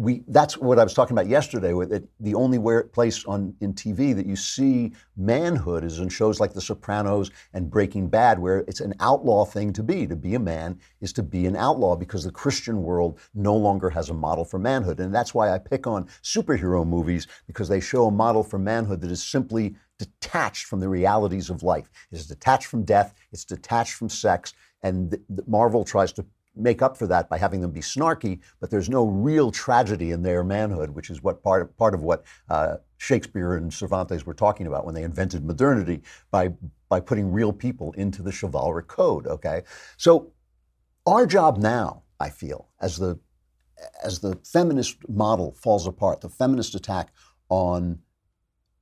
we 0.00 0.22
that's 0.28 0.56
what 0.56 0.78
I 0.78 0.84
was 0.84 0.94
talking 0.94 1.16
about 1.16 1.26
yesterday. 1.26 1.72
With 1.72 1.92
it, 1.92 2.08
the 2.20 2.34
only 2.34 2.56
where, 2.56 2.84
place 2.84 3.24
on 3.24 3.54
in 3.60 3.74
TV 3.74 4.14
that 4.14 4.26
you 4.26 4.36
see 4.36 4.92
manhood 5.16 5.82
is 5.82 5.98
in 5.98 6.08
shows 6.08 6.38
like 6.38 6.52
The 6.52 6.60
Sopranos 6.60 7.32
and 7.52 7.68
Breaking 7.68 8.08
Bad, 8.08 8.38
where 8.38 8.60
it's 8.60 8.80
an 8.80 8.94
outlaw 9.00 9.44
thing 9.44 9.72
to 9.72 9.82
be. 9.82 10.06
To 10.06 10.14
be 10.14 10.36
a 10.36 10.38
man 10.38 10.78
is 11.00 11.12
to 11.14 11.22
be 11.24 11.46
an 11.46 11.56
outlaw 11.56 11.96
because 11.96 12.22
the 12.22 12.30
Christian 12.30 12.82
world 12.84 13.18
no 13.34 13.56
longer 13.56 13.90
has 13.90 14.08
a 14.08 14.14
model 14.14 14.44
for 14.44 14.58
manhood, 14.60 15.00
and 15.00 15.12
that's 15.12 15.34
why 15.34 15.50
I 15.50 15.58
pick 15.58 15.88
on 15.88 16.06
superhero 16.22 16.86
movies 16.86 17.26
because 17.48 17.68
they 17.68 17.80
show 17.80 18.06
a 18.06 18.12
model 18.12 18.44
for 18.44 18.58
manhood 18.58 19.00
that 19.00 19.10
is 19.10 19.22
simply 19.22 19.74
detached 19.98 20.66
from 20.66 20.78
the 20.78 20.88
realities 20.88 21.50
of 21.50 21.64
life. 21.64 21.90
It's 22.12 22.26
detached 22.26 22.66
from 22.66 22.84
death. 22.84 23.14
It's 23.32 23.44
detached 23.44 23.94
from 23.94 24.08
sex. 24.08 24.54
And 24.82 25.18
Marvel 25.48 25.84
tries 25.84 26.12
to 26.12 26.24
make 26.58 26.82
up 26.82 26.96
for 26.96 27.06
that 27.06 27.28
by 27.28 27.38
having 27.38 27.60
them 27.60 27.70
be 27.70 27.80
snarky, 27.80 28.40
but 28.60 28.70
there's 28.70 28.88
no 28.88 29.06
real 29.06 29.50
tragedy 29.50 30.10
in 30.10 30.22
their 30.22 30.42
manhood, 30.42 30.90
which 30.90 31.10
is 31.10 31.22
what 31.22 31.42
part 31.42 31.62
of, 31.62 31.76
part 31.76 31.94
of 31.94 32.02
what 32.02 32.24
uh, 32.50 32.76
Shakespeare 32.98 33.54
and 33.54 33.72
Cervantes 33.72 34.26
were 34.26 34.34
talking 34.34 34.66
about 34.66 34.84
when 34.84 34.94
they 34.94 35.02
invented 35.02 35.44
modernity 35.44 36.02
by 36.30 36.52
by 36.88 37.00
putting 37.00 37.30
real 37.30 37.52
people 37.52 37.92
into 37.92 38.22
the 38.22 38.32
chivalric 38.32 38.88
code. 38.88 39.26
Okay, 39.26 39.62
so 39.96 40.32
our 41.06 41.26
job 41.26 41.58
now, 41.58 42.02
I 42.18 42.30
feel, 42.30 42.68
as 42.80 42.96
the 42.98 43.18
as 44.02 44.18
the 44.18 44.36
feminist 44.44 45.08
model 45.08 45.52
falls 45.52 45.86
apart, 45.86 46.20
the 46.20 46.28
feminist 46.28 46.74
attack 46.74 47.12
on 47.48 48.00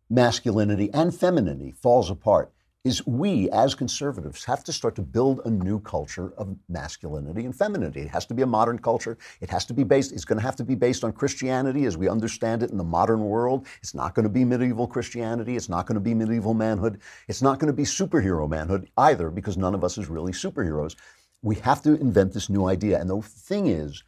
masculinity 0.09 0.91
and 0.93 1.15
femininity 1.15 1.73
falls 1.73 2.11
apart, 2.11 2.53
is 2.87 3.05
we 3.05 3.51
as 3.51 3.75
conservatives 3.75 4.45
have 4.45 4.63
to 4.63 4.73
start 4.73 4.95
to 4.95 5.03
build 5.03 5.41
a 5.45 5.51
new 5.51 5.81
culture 5.81 6.33
of 6.39 6.55
masculinity 6.69 7.45
and 7.45 7.53
femininity. 7.53 8.03
It 8.03 8.11
has 8.11 8.25
to 8.27 8.35
be 8.35 8.43
a 8.43 8.47
modern 8.47 8.79
culture. 8.79 9.19
It 9.41 9.51
has 9.51 9.65
to 9.65 9.75
be 9.75 9.83
based, 9.83 10.13
it's 10.13 10.25
going 10.25 10.39
to 10.39 10.45
have 10.45 10.55
to 10.55 10.63
be 10.63 10.77
based 10.77 11.03
on 11.03 11.11
Christianity 11.11 11.87
as 11.87 11.97
we 11.97 12.09
understand 12.09 12.63
it 12.63 12.71
in 12.71 12.77
the 12.77 12.85
modern 12.85 13.25
world. 13.25 13.67
It's 13.83 13.93
not 13.93 14.15
going 14.15 14.23
to 14.23 14.29
be 14.29 14.45
medieval 14.45 14.87
Christianity. 14.87 15.57
It's 15.57 15.69
not 15.69 15.87
going 15.87 15.97
to 15.97 16.01
be 16.01 16.15
medieval 16.15 16.55
manhood. 16.55 17.01
It's 17.27 17.43
not 17.43 17.59
going 17.59 17.67
to 17.67 17.73
be 17.73 17.83
superhero 17.83 18.49
manhood 18.49 18.89
either 18.97 19.31
because 19.31 19.57
none 19.57 19.75
of 19.75 19.83
us 19.83 19.99
is 19.99 20.07
really 20.07 20.31
superheroes. 20.31 20.95
We 21.43 21.57
have 21.57 21.83
to 21.83 21.95
invent 21.95 22.35
this 22.35 22.49
new 22.49 22.69
idea. 22.69 23.01
And 23.01 23.11
the 23.11 23.21
thing 23.21 23.67
is, 23.67 24.05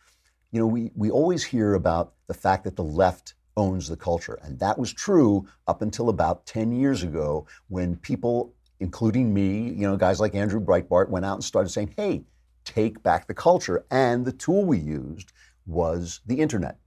you 0.52 0.60
know, 0.60 0.68
we, 0.68 0.92
we 0.94 1.10
always 1.10 1.42
hear 1.42 1.74
about 1.74 2.12
the 2.28 2.34
fact 2.34 2.62
that 2.62 2.76
the 2.76 2.84
left 2.84 3.34
owns 3.56 3.88
the 3.88 3.96
culture. 3.96 4.38
And 4.40 4.56
that 4.60 4.78
was 4.78 4.92
true 4.92 5.48
up 5.66 5.82
until 5.82 6.10
about 6.10 6.46
10 6.46 6.70
years 6.70 7.02
ago 7.02 7.44
when 7.66 7.96
people 7.96 8.54
including 8.80 9.32
me, 9.32 9.70
you 9.70 9.86
know, 9.88 9.96
guys 9.96 10.20
like 10.20 10.34
Andrew 10.34 10.60
Breitbart 10.60 11.08
went 11.08 11.24
out 11.24 11.34
and 11.34 11.44
started 11.44 11.70
saying, 11.70 11.94
hey, 11.96 12.22
take 12.64 13.02
back 13.02 13.26
the 13.26 13.34
culture. 13.34 13.84
And 13.90 14.24
the 14.24 14.32
tool 14.32 14.64
we 14.64 14.78
used 14.78 15.32
was 15.66 16.20
the 16.26 16.40
internet. 16.40 16.78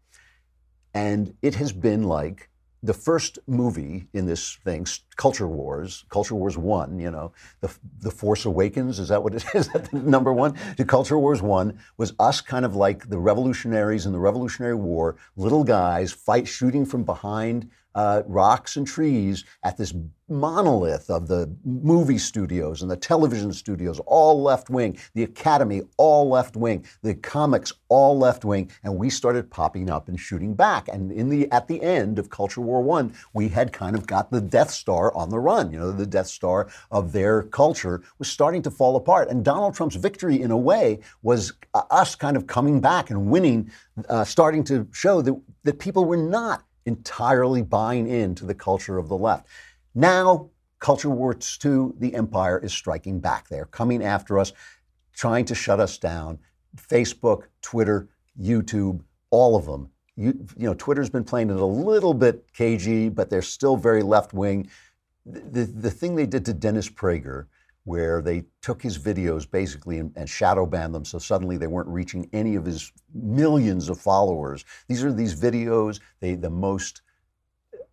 And 0.93 1.35
it 1.41 1.55
has 1.55 1.71
been 1.71 2.03
like 2.03 2.49
the 2.83 2.93
first 2.93 3.37
movie 3.45 4.07
in 4.13 4.25
this 4.25 4.57
thing, 4.65 4.87
Culture 5.15 5.47
Wars, 5.47 6.03
Culture 6.09 6.33
Wars 6.33 6.57
One, 6.57 6.99
you 6.99 7.11
know, 7.11 7.31
the 7.61 7.71
the 7.99 8.09
Force 8.09 8.45
Awakens, 8.45 8.97
is 8.97 9.09
that 9.09 9.21
what 9.21 9.35
it 9.35 9.45
is? 9.53 9.67
Is 9.67 9.73
that 9.73 9.91
the 9.91 9.99
number 9.99 10.33
one? 10.33 10.55
The 10.77 10.85
Culture 10.85 11.17
Wars 11.17 11.41
One 11.41 11.79
was 11.97 12.13
us 12.19 12.41
kind 12.41 12.65
of 12.65 12.75
like 12.75 13.07
the 13.09 13.19
revolutionaries 13.19 14.05
in 14.05 14.11
the 14.11 14.19
Revolutionary 14.19 14.75
War, 14.75 15.17
little 15.35 15.63
guys 15.63 16.11
fight 16.11 16.47
shooting 16.47 16.85
from 16.85 17.03
behind 17.03 17.69
uh, 17.95 18.23
rocks 18.25 18.77
and 18.77 18.87
trees 18.87 19.43
at 19.63 19.77
this 19.77 19.93
monolith 20.31 21.09
of 21.09 21.27
the 21.27 21.53
movie 21.65 22.17
studios 22.17 22.81
and 22.81 22.89
the 22.89 22.95
television 22.95 23.51
studios, 23.51 23.99
all 24.05 24.41
left 24.41 24.69
wing, 24.69 24.97
the 25.13 25.23
Academy, 25.23 25.81
all 25.97 26.29
left 26.29 26.55
wing, 26.55 26.85
the 27.01 27.13
comics, 27.13 27.73
all 27.89 28.17
left 28.17 28.45
wing, 28.45 28.71
and 28.83 28.95
we 28.95 29.09
started 29.09 29.51
popping 29.51 29.89
up 29.89 30.07
and 30.07 30.19
shooting 30.19 30.53
back. 30.53 30.87
And 30.87 31.11
in 31.11 31.29
the 31.29 31.51
at 31.51 31.67
the 31.67 31.81
end 31.81 32.17
of 32.17 32.29
Culture 32.29 32.61
War 32.61 32.81
One, 32.81 33.13
we 33.33 33.49
had 33.49 33.73
kind 33.73 33.95
of 33.95 34.07
got 34.07 34.31
the 34.31 34.41
Death 34.41 34.71
Star 34.71 35.13
on 35.15 35.29
the 35.29 35.39
run. 35.39 35.71
You 35.71 35.79
know, 35.79 35.91
the 35.91 36.05
Death 36.05 36.27
Star 36.27 36.69
of 36.91 37.11
their 37.11 37.43
culture 37.43 38.01
was 38.17 38.29
starting 38.29 38.61
to 38.63 38.71
fall 38.71 38.95
apart. 38.95 39.29
And 39.29 39.43
Donald 39.43 39.75
Trump's 39.75 39.97
victory, 39.97 40.41
in 40.41 40.51
a 40.51 40.57
way, 40.57 40.99
was 41.21 41.53
uh, 41.73 41.83
us 41.91 42.15
kind 42.15 42.37
of 42.37 42.47
coming 42.47 42.79
back 42.79 43.09
and 43.09 43.29
winning, 43.29 43.69
uh, 44.07 44.23
starting 44.23 44.63
to 44.65 44.87
show 44.93 45.21
that 45.21 45.39
that 45.63 45.79
people 45.79 46.05
were 46.05 46.17
not 46.17 46.63
entirely 46.85 47.61
buying 47.61 48.07
into 48.07 48.45
the 48.45 48.55
culture 48.55 48.97
of 48.97 49.07
the 49.07 49.17
left. 49.17 49.47
Now, 49.93 50.49
Culture 50.79 51.09
Wars 51.09 51.57
2, 51.59 51.95
the 51.99 52.15
empire 52.15 52.57
is 52.57 52.73
striking 52.73 53.19
back. 53.19 53.47
They're 53.47 53.65
coming 53.65 54.03
after 54.03 54.39
us, 54.39 54.51
trying 55.13 55.45
to 55.45 55.55
shut 55.55 55.79
us 55.79 55.97
down. 55.97 56.39
Facebook, 56.75 57.43
Twitter, 57.61 58.09
YouTube, 58.39 59.01
all 59.29 59.55
of 59.55 59.65
them. 59.65 59.89
You, 60.15 60.45
you 60.57 60.67
know, 60.67 60.73
Twitter's 60.73 61.09
been 61.09 61.23
playing 61.23 61.51
it 61.51 61.57
a 61.57 61.65
little 61.65 62.13
bit 62.13 62.45
cagey, 62.53 63.09
but 63.09 63.29
they're 63.29 63.41
still 63.41 63.77
very 63.77 64.01
left 64.01 64.33
wing. 64.33 64.69
The, 65.25 65.39
the, 65.39 65.65
the 65.65 65.91
thing 65.91 66.15
they 66.15 66.25
did 66.25 66.45
to 66.45 66.53
Dennis 66.53 66.89
Prager, 66.89 67.45
where 67.83 68.21
they 68.21 68.43
took 68.61 68.81
his 68.81 68.97
videos 68.97 69.49
basically 69.49 69.99
and, 69.99 70.11
and 70.15 70.29
shadow 70.29 70.65
banned 70.65 70.93
them 70.93 71.05
so 71.05 71.17
suddenly 71.17 71.57
they 71.57 71.67
weren't 71.67 71.87
reaching 71.87 72.29
any 72.33 72.55
of 72.55 72.65
his 72.65 72.91
millions 73.13 73.89
of 73.89 73.99
followers. 73.99 74.63
These 74.87 75.03
are 75.03 75.11
these 75.11 75.39
videos, 75.39 75.99
they 76.19 76.35
the 76.35 76.49
most 76.49 77.01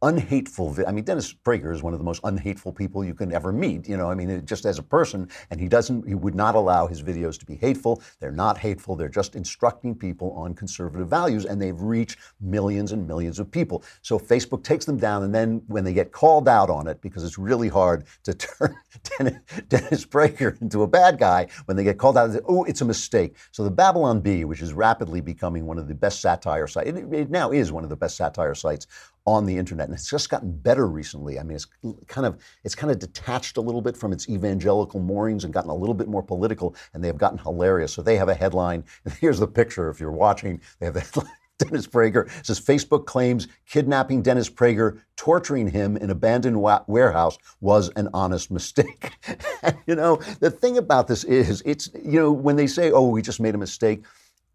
unhateful. 0.02 0.70
vi- 0.70 0.84
I 0.86 0.92
mean, 0.92 1.04
Dennis 1.04 1.32
Prager 1.32 1.72
is 1.74 1.82
one 1.82 1.92
of 1.92 1.98
the 1.98 2.04
most 2.04 2.20
unhateful 2.24 2.72
people 2.72 3.04
you 3.04 3.14
can 3.14 3.32
ever 3.32 3.52
meet. 3.52 3.88
You 3.88 3.96
know, 3.96 4.10
I 4.10 4.14
mean, 4.14 4.44
just 4.46 4.64
as 4.64 4.78
a 4.78 4.82
person, 4.82 5.28
and 5.50 5.60
he 5.60 5.68
doesn't, 5.68 6.06
he 6.06 6.14
would 6.14 6.34
not 6.34 6.54
allow 6.54 6.86
his 6.86 7.02
videos 7.02 7.38
to 7.40 7.46
be 7.46 7.56
hateful. 7.56 8.02
They're 8.20 8.30
not 8.30 8.58
hateful. 8.58 8.96
They're 8.96 9.08
just 9.08 9.34
instructing 9.34 9.94
people 9.94 10.32
on 10.32 10.54
conservative 10.54 11.08
values, 11.08 11.46
and 11.46 11.60
they've 11.60 11.80
reached 11.80 12.18
millions 12.40 12.92
and 12.92 13.06
millions 13.06 13.38
of 13.38 13.50
people. 13.50 13.82
So 14.02 14.18
Facebook 14.18 14.62
takes 14.62 14.84
them 14.84 14.98
down, 14.98 15.24
and 15.24 15.34
then 15.34 15.62
when 15.66 15.84
they 15.84 15.92
get 15.92 16.12
called 16.12 16.48
out 16.48 16.70
on 16.70 16.86
it, 16.86 17.00
because 17.00 17.24
it's 17.24 17.38
really 17.38 17.68
hard 17.68 18.06
to 18.24 18.34
turn 18.34 18.76
Dennis, 19.18 19.40
Dennis 19.68 20.06
Prager 20.06 20.60
into 20.62 20.82
a 20.82 20.86
bad 20.86 21.18
guy, 21.18 21.48
when 21.66 21.76
they 21.76 21.84
get 21.84 21.98
called 21.98 22.16
out, 22.16 22.32
say, 22.32 22.40
oh, 22.48 22.64
it's 22.64 22.80
a 22.82 22.84
mistake. 22.84 23.36
So 23.50 23.64
the 23.64 23.70
Babylon 23.70 24.20
Bee, 24.20 24.44
which 24.44 24.62
is 24.62 24.72
rapidly 24.72 25.20
becoming 25.20 25.66
one 25.66 25.78
of 25.78 25.88
the 25.88 25.94
best 25.94 26.20
satire 26.20 26.66
sites, 26.66 26.88
it, 26.88 27.12
it 27.12 27.30
now 27.30 27.50
is 27.50 27.72
one 27.72 27.84
of 27.84 27.90
the 27.90 27.96
best 27.96 28.16
satire 28.16 28.54
sites 28.54 28.86
on 29.28 29.46
the 29.46 29.56
internet, 29.56 29.86
and 29.88 29.94
it's 29.94 30.08
just 30.08 30.30
gotten 30.30 30.50
better 30.50 30.86
recently. 30.86 31.38
I 31.38 31.42
mean, 31.42 31.56
it's 31.56 31.66
kind 32.06 32.26
of 32.26 32.38
it's 32.64 32.74
kind 32.74 32.90
of 32.90 32.98
detached 32.98 33.56
a 33.56 33.60
little 33.60 33.82
bit 33.82 33.96
from 33.96 34.12
its 34.12 34.28
evangelical 34.28 35.00
moorings 35.00 35.44
and 35.44 35.52
gotten 35.52 35.70
a 35.70 35.74
little 35.74 35.94
bit 35.94 36.08
more 36.08 36.22
political, 36.22 36.74
and 36.94 37.04
they 37.04 37.08
have 37.08 37.18
gotten 37.18 37.38
hilarious. 37.38 37.92
So 37.92 38.02
they 38.02 38.16
have 38.16 38.28
a 38.28 38.34
headline. 38.34 38.84
Here's 39.20 39.38
the 39.38 39.46
picture. 39.46 39.90
If 39.90 40.00
you're 40.00 40.12
watching, 40.12 40.60
they 40.80 40.86
have 40.86 40.94
the 40.94 41.00
headline. 41.00 41.32
Dennis 41.58 41.88
Prager 41.88 42.30
says 42.46 42.60
Facebook 42.60 43.04
claims 43.06 43.48
kidnapping 43.66 44.22
Dennis 44.22 44.48
Prager, 44.48 45.00
torturing 45.16 45.68
him 45.68 45.96
in 45.96 46.08
abandoned 46.08 46.60
wa- 46.62 46.84
warehouse 46.86 47.36
was 47.60 47.90
an 47.96 48.08
honest 48.14 48.52
mistake. 48.52 49.10
you 49.86 49.96
know, 49.96 50.20
the 50.38 50.52
thing 50.52 50.78
about 50.78 51.08
this 51.08 51.24
is, 51.24 51.60
it's 51.66 51.90
you 51.94 52.20
know 52.20 52.30
when 52.32 52.54
they 52.54 52.68
say, 52.68 52.92
"Oh, 52.92 53.08
we 53.08 53.22
just 53.22 53.40
made 53.40 53.56
a 53.56 53.58
mistake." 53.58 54.04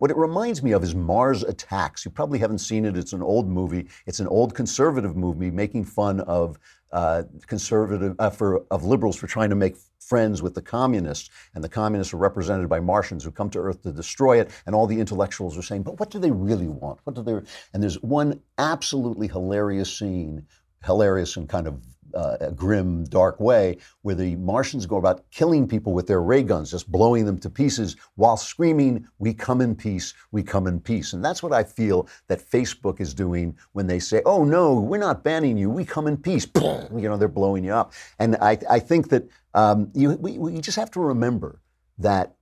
What 0.04 0.12
it 0.12 0.18
reminds 0.18 0.62
me 0.62 0.74
of 0.74 0.84
is 0.84 0.94
Mars 0.94 1.44
Attacks. 1.44 2.04
You 2.04 2.12
probably 2.12 2.38
haven't 2.38 2.58
seen 2.58 2.84
it. 2.84 2.98
It's 2.98 3.14
an 3.14 3.22
old 3.22 3.48
movie. 3.48 3.88
It's 4.06 4.20
an 4.20 4.28
old 4.28 4.54
conservative 4.54 5.16
movie 5.16 5.50
making 5.50 5.86
fun 5.86 6.20
of 6.20 6.60
uh, 6.92 7.24
conservative 7.48 8.14
uh, 8.20 8.30
for 8.30 8.66
of 8.70 8.84
liberals 8.84 9.16
for 9.16 9.28
trying 9.28 9.50
to 9.50 9.56
make 9.56 9.78
friends 10.02 10.42
with 10.42 10.56
the 10.56 10.62
communists, 10.62 11.30
and 11.56 11.64
the 11.64 11.70
communists 11.70 12.14
are 12.14 12.18
represented 12.18 12.68
by 12.68 12.82
Martians 12.82 13.24
who 13.24 13.32
come 13.32 13.50
to 13.52 13.60
Earth 13.60 13.82
to 13.84 13.94
destroy 13.94 14.42
it. 14.42 14.52
And 14.66 14.76
all 14.76 14.88
the 14.88 15.00
intellectuals 15.00 15.58
are 15.58 15.62
saying, 15.62 15.84
"But 15.84 16.02
what 16.02 16.10
do 16.10 16.20
they 16.20 16.32
really 16.32 16.68
want? 16.68 17.00
What 17.06 17.16
do 17.16 17.24
they?" 17.24 17.40
And 17.74 17.82
there's 17.82 18.04
one 18.04 18.42
absolutely 18.58 19.30
hilarious 19.30 19.98
scene, 19.98 20.46
hilarious 20.84 21.38
and 21.38 21.48
kind 21.48 21.66
of 21.66 21.80
uh, 22.14 22.38
a 22.40 22.52
grim, 22.52 23.04
dark 23.06 23.40
way, 23.40 23.78
where 24.02 24.16
the 24.16 24.36
Martians 24.38 24.86
go 24.86 24.98
about 24.98 25.30
killing 25.32 25.68
people 25.68 25.94
with 25.94 26.08
their 26.08 26.22
ray 26.22 26.44
guns, 26.44 26.72
just 26.72 26.92
blowing 26.92 27.26
them 27.26 27.38
to 27.40 27.50
pieces 27.50 27.96
while 28.16 28.38
screaming, 28.38 29.08
We 29.20 29.34
come 29.34 29.62
in 29.62 29.76
peace, 29.76 30.14
we 30.32 30.44
come 30.44 30.68
in 30.68 30.80
peace. 30.80 31.14
And 31.14 31.24
that's 31.24 31.42
what 31.42 31.54
I 31.54 31.64
feel 31.64 32.08
that 32.28 32.40
Facebook 32.40 33.00
is 33.00 33.14
doing 33.14 33.58
when 33.74 33.88
they 33.88 34.00
say, 34.00 34.22
Oh, 34.26 34.44
no, 34.44 34.80
we're 34.80 34.98
not 34.98 35.24
banning 35.24 35.58
you, 35.58 35.70
we 35.70 35.86
come 35.86 36.08
in 36.08 36.18
peace. 36.18 36.48
you 36.56 36.90
know, 37.10 37.18
they're 37.18 37.28
blowing 37.28 37.64
you 37.64 37.74
up. 37.74 37.94
And 38.20 38.36
I, 38.38 38.58
I 38.70 38.80
think 38.80 39.10
that 39.10 39.28
um, 39.54 39.92
you, 39.94 40.12
we, 40.12 40.38
we 40.38 40.60
just 40.62 40.78
have 40.78 40.92
to 40.92 41.00
remember 41.00 41.62
that 41.98 42.36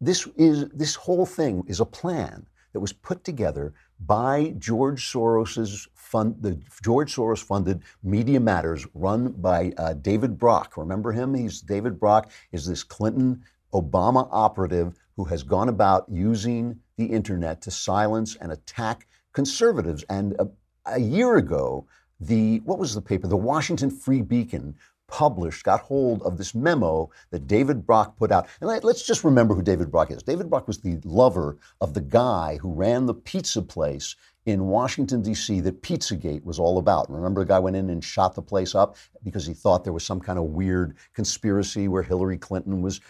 this 0.00 0.28
is 0.36 0.68
this 0.70 0.94
whole 0.94 1.26
thing 1.26 1.64
is 1.66 1.80
a 1.80 1.84
plan 1.86 2.46
that 2.72 2.80
was 2.80 2.92
put 2.92 3.24
together 3.24 3.72
by 4.00 4.54
George 4.58 5.10
Soros's 5.10 5.88
fund, 6.14 6.36
the 6.40 6.56
George 6.80 7.12
Soros 7.12 7.42
funded 7.42 7.82
Media 8.04 8.38
Matters, 8.38 8.86
run 8.94 9.32
by 9.32 9.72
uh, 9.78 9.94
David 9.94 10.38
Brock. 10.38 10.76
Remember 10.76 11.10
him? 11.10 11.34
He's 11.34 11.60
David 11.60 11.98
Brock 11.98 12.30
is 12.52 12.64
this 12.64 12.84
Clinton 12.84 13.42
Obama 13.72 14.28
operative 14.30 14.94
who 15.16 15.24
has 15.24 15.42
gone 15.42 15.68
about 15.68 16.06
using 16.08 16.78
the 16.98 17.06
internet 17.06 17.60
to 17.62 17.72
silence 17.72 18.36
and 18.40 18.52
attack 18.52 19.08
conservatives. 19.32 20.04
And 20.08 20.34
a, 20.38 20.46
a 20.86 21.00
year 21.00 21.34
ago, 21.34 21.84
the 22.20 22.60
what 22.60 22.78
was 22.78 22.94
the 22.94 23.02
paper? 23.02 23.26
The 23.26 23.36
Washington 23.36 23.90
Free 23.90 24.22
Beacon 24.22 24.76
published, 25.08 25.64
got 25.64 25.80
hold 25.80 26.22
of 26.22 26.38
this 26.38 26.54
memo 26.54 27.10
that 27.30 27.46
David 27.46 27.86
Brock 27.86 28.16
put 28.16 28.32
out. 28.32 28.46
And 28.60 28.68
let, 28.68 28.84
us 28.84 29.02
just 29.02 29.24
remember 29.24 29.54
who 29.54 29.62
David 29.62 29.90
Brock 29.90 30.10
is. 30.10 30.22
David 30.22 30.48
Brock 30.48 30.66
was 30.66 30.78
the 30.78 30.98
lover 31.04 31.58
of 31.80 31.94
the 31.94 32.00
guy 32.00 32.58
who 32.60 32.72
ran 32.72 33.06
the 33.06 33.14
pizza 33.14 33.62
place 33.62 34.16
in 34.46 34.66
Washington, 34.66 35.22
D.C., 35.22 35.60
that 35.60 35.82
Pizzagate 35.82 36.44
was 36.44 36.58
all 36.58 36.78
about. 36.78 37.10
Remember, 37.10 37.42
the 37.42 37.48
guy 37.48 37.58
went 37.58 37.76
in 37.76 37.90
and 37.90 38.04
shot 38.04 38.34
the 38.34 38.42
place 38.42 38.74
up 38.74 38.96
because 39.22 39.46
he 39.46 39.54
thought 39.54 39.84
there 39.84 39.92
was 39.92 40.04
some 40.04 40.20
kind 40.20 40.38
of 40.38 40.44
weird 40.46 40.96
conspiracy 41.14 41.88
where 41.88 42.02
Hillary 42.02 42.38
Clinton 42.38 42.82
was. 42.82 43.00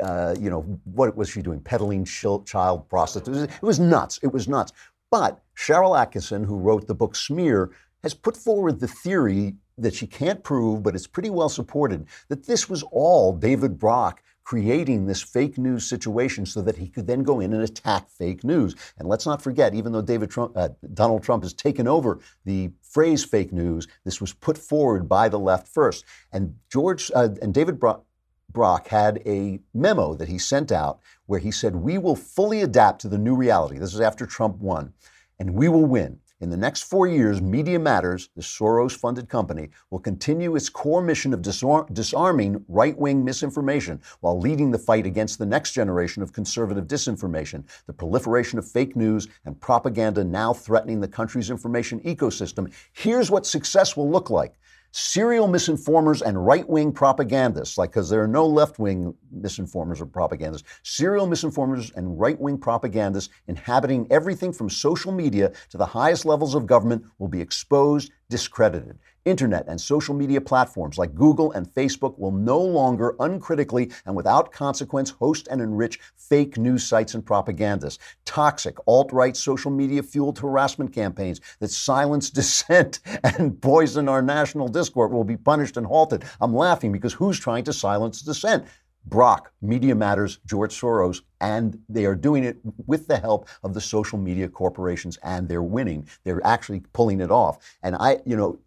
Uh, 0.00 0.34
you 0.40 0.48
know, 0.48 0.62
what 0.84 1.14
was 1.16 1.28
she 1.28 1.42
doing? 1.42 1.60
Peddling 1.60 2.06
child 2.06 2.88
prostitutes. 2.88 3.40
It 3.40 3.62
was 3.62 3.78
nuts. 3.78 4.18
It 4.22 4.32
was 4.32 4.48
nuts. 4.48 4.72
But 5.10 5.42
Sharyl 5.54 5.98
Attkisson, 5.98 6.46
who 6.46 6.56
wrote 6.56 6.86
the 6.86 6.94
book 6.94 7.14
Smear, 7.14 7.70
has 8.02 8.14
put 8.14 8.36
forward 8.36 8.80
the 8.80 8.88
theory 8.88 9.56
that 9.76 9.94
she 9.94 10.06
can't 10.06 10.42
prove, 10.42 10.82
but 10.82 10.94
it's 10.94 11.06
pretty 11.06 11.30
well 11.30 11.48
supported, 11.48 12.06
that 12.28 12.46
this 12.46 12.70
was 12.70 12.82
all 12.84 13.32
David 13.32 13.78
Brock 13.78 14.22
creating 14.50 15.06
this 15.06 15.22
fake 15.22 15.56
news 15.58 15.88
situation 15.88 16.44
so 16.44 16.60
that 16.60 16.76
he 16.76 16.88
could 16.88 17.06
then 17.06 17.22
go 17.22 17.38
in 17.38 17.52
and 17.52 17.62
attack 17.62 18.10
fake 18.10 18.42
news. 18.42 18.74
And 18.98 19.08
let's 19.08 19.24
not 19.24 19.40
forget, 19.40 19.76
even 19.76 19.92
though 19.92 20.02
David 20.02 20.28
Trump, 20.28 20.56
uh, 20.56 20.70
Donald 20.92 21.22
Trump 21.22 21.44
has 21.44 21.54
taken 21.54 21.86
over 21.86 22.18
the 22.44 22.72
phrase 22.82 23.24
fake 23.24 23.52
news, 23.52 23.86
this 24.04 24.20
was 24.20 24.32
put 24.32 24.58
forward 24.58 25.08
by 25.08 25.28
the 25.28 25.38
left 25.38 25.68
first. 25.68 26.04
And 26.32 26.56
George 26.68 27.12
uh, 27.14 27.28
and 27.40 27.54
David 27.54 27.78
Brock. 27.78 28.04
Brock 28.52 28.88
had 28.88 29.22
a 29.24 29.60
memo 29.72 30.14
that 30.16 30.26
he 30.26 30.36
sent 30.36 30.72
out 30.72 30.98
where 31.26 31.38
he 31.38 31.52
said, 31.52 31.76
We 31.76 31.98
will 31.98 32.16
fully 32.16 32.62
adapt 32.62 33.00
to 33.02 33.08
the 33.08 33.18
new 33.18 33.36
reality. 33.36 33.78
This 33.78 33.94
is 33.94 34.00
after 34.00 34.26
Trump 34.26 34.56
won, 34.56 34.92
and 35.38 35.54
we 35.54 35.68
will 35.68 35.86
win. 35.86 36.18
In 36.40 36.48
the 36.48 36.56
next 36.56 36.84
four 36.84 37.06
years, 37.06 37.42
Media 37.42 37.78
Matters, 37.78 38.30
the 38.34 38.40
Soros 38.40 38.96
funded 38.96 39.28
company, 39.28 39.68
will 39.90 39.98
continue 39.98 40.56
its 40.56 40.70
core 40.70 41.02
mission 41.02 41.34
of 41.34 41.42
disar- 41.42 41.92
disarming 41.92 42.64
right 42.66 42.98
wing 42.98 43.22
misinformation 43.22 44.00
while 44.20 44.40
leading 44.40 44.70
the 44.70 44.78
fight 44.78 45.04
against 45.04 45.38
the 45.38 45.44
next 45.44 45.72
generation 45.72 46.22
of 46.22 46.32
conservative 46.32 46.86
disinformation, 46.86 47.62
the 47.86 47.92
proliferation 47.92 48.58
of 48.58 48.66
fake 48.66 48.96
news, 48.96 49.28
and 49.44 49.60
propaganda 49.60 50.24
now 50.24 50.54
threatening 50.54 50.98
the 50.98 51.08
country's 51.08 51.50
information 51.50 52.00
ecosystem. 52.00 52.72
Here's 52.94 53.30
what 53.30 53.44
success 53.44 53.94
will 53.94 54.10
look 54.10 54.30
like 54.30 54.54
serial 54.92 55.48
misinformers 55.48 56.22
and 56.22 56.44
right 56.44 56.68
wing 56.68 56.92
propagandists, 56.92 57.78
like, 57.78 57.90
because 57.90 58.10
there 58.10 58.22
are 58.22 58.28
no 58.28 58.46
left 58.46 58.78
wing 58.78 59.14
misinformers 59.36 60.00
or 60.00 60.06
propagandists, 60.06 60.68
serial 60.82 61.26
misinformers 61.26 61.94
and 61.96 62.18
right 62.18 62.40
wing 62.40 62.58
propagandists 62.58 63.32
inhabiting 63.46 64.06
everything 64.10 64.52
from 64.52 64.68
social 64.68 65.12
media 65.12 65.52
to 65.68 65.76
the 65.76 65.86
highest 65.86 66.24
levels 66.24 66.54
of 66.54 66.66
government 66.66 67.04
will 67.18 67.28
be 67.28 67.40
exposed, 67.40 68.10
discredited. 68.28 68.98
Internet 69.24 69.66
and 69.68 69.80
social 69.80 70.14
media 70.14 70.40
platforms 70.40 70.96
like 70.96 71.14
Google 71.14 71.52
and 71.52 71.68
Facebook 71.74 72.18
will 72.18 72.30
no 72.30 72.58
longer 72.58 73.14
uncritically 73.20 73.90
and 74.06 74.16
without 74.16 74.50
consequence 74.50 75.10
host 75.10 75.46
and 75.50 75.60
enrich 75.60 76.00
fake 76.16 76.56
news 76.56 76.84
sites 76.84 77.14
and 77.14 77.24
propagandists. 77.24 78.02
Toxic 78.24 78.76
alt 78.86 79.12
right 79.12 79.36
social 79.36 79.70
media 79.70 80.02
fueled 80.02 80.38
harassment 80.38 80.92
campaigns 80.92 81.40
that 81.58 81.70
silence 81.70 82.30
dissent 82.40 83.00
and 83.24 83.60
poison 83.60 84.08
our 84.08 84.22
national 84.22 84.68
discourse 84.68 85.12
will 85.12 85.24
be 85.24 85.36
punished 85.36 85.76
and 85.76 85.86
halted. 85.86 86.24
I'm 86.40 86.54
laughing 86.54 86.92
because 86.92 87.12
who's 87.12 87.38
trying 87.38 87.64
to 87.64 87.72
silence 87.72 88.22
dissent? 88.22 88.64
Brock, 89.06 89.52
Media 89.62 89.94
Matters, 89.94 90.38
George 90.46 90.78
Soros, 90.78 91.22
and 91.40 91.78
they 91.88 92.04
are 92.04 92.14
doing 92.14 92.44
it 92.44 92.58
with 92.86 93.06
the 93.06 93.16
help 93.16 93.48
of 93.62 93.72
the 93.72 93.80
social 93.80 94.18
media 94.18 94.48
corporations, 94.48 95.18
and 95.22 95.48
they're 95.48 95.62
winning. 95.62 96.06
They're 96.24 96.44
actually 96.46 96.80
pulling 96.92 97.20
it 97.20 97.30
off. 97.30 97.58
And 97.82 97.96
I, 97.96 98.18
you 98.26 98.36
know, 98.36 98.58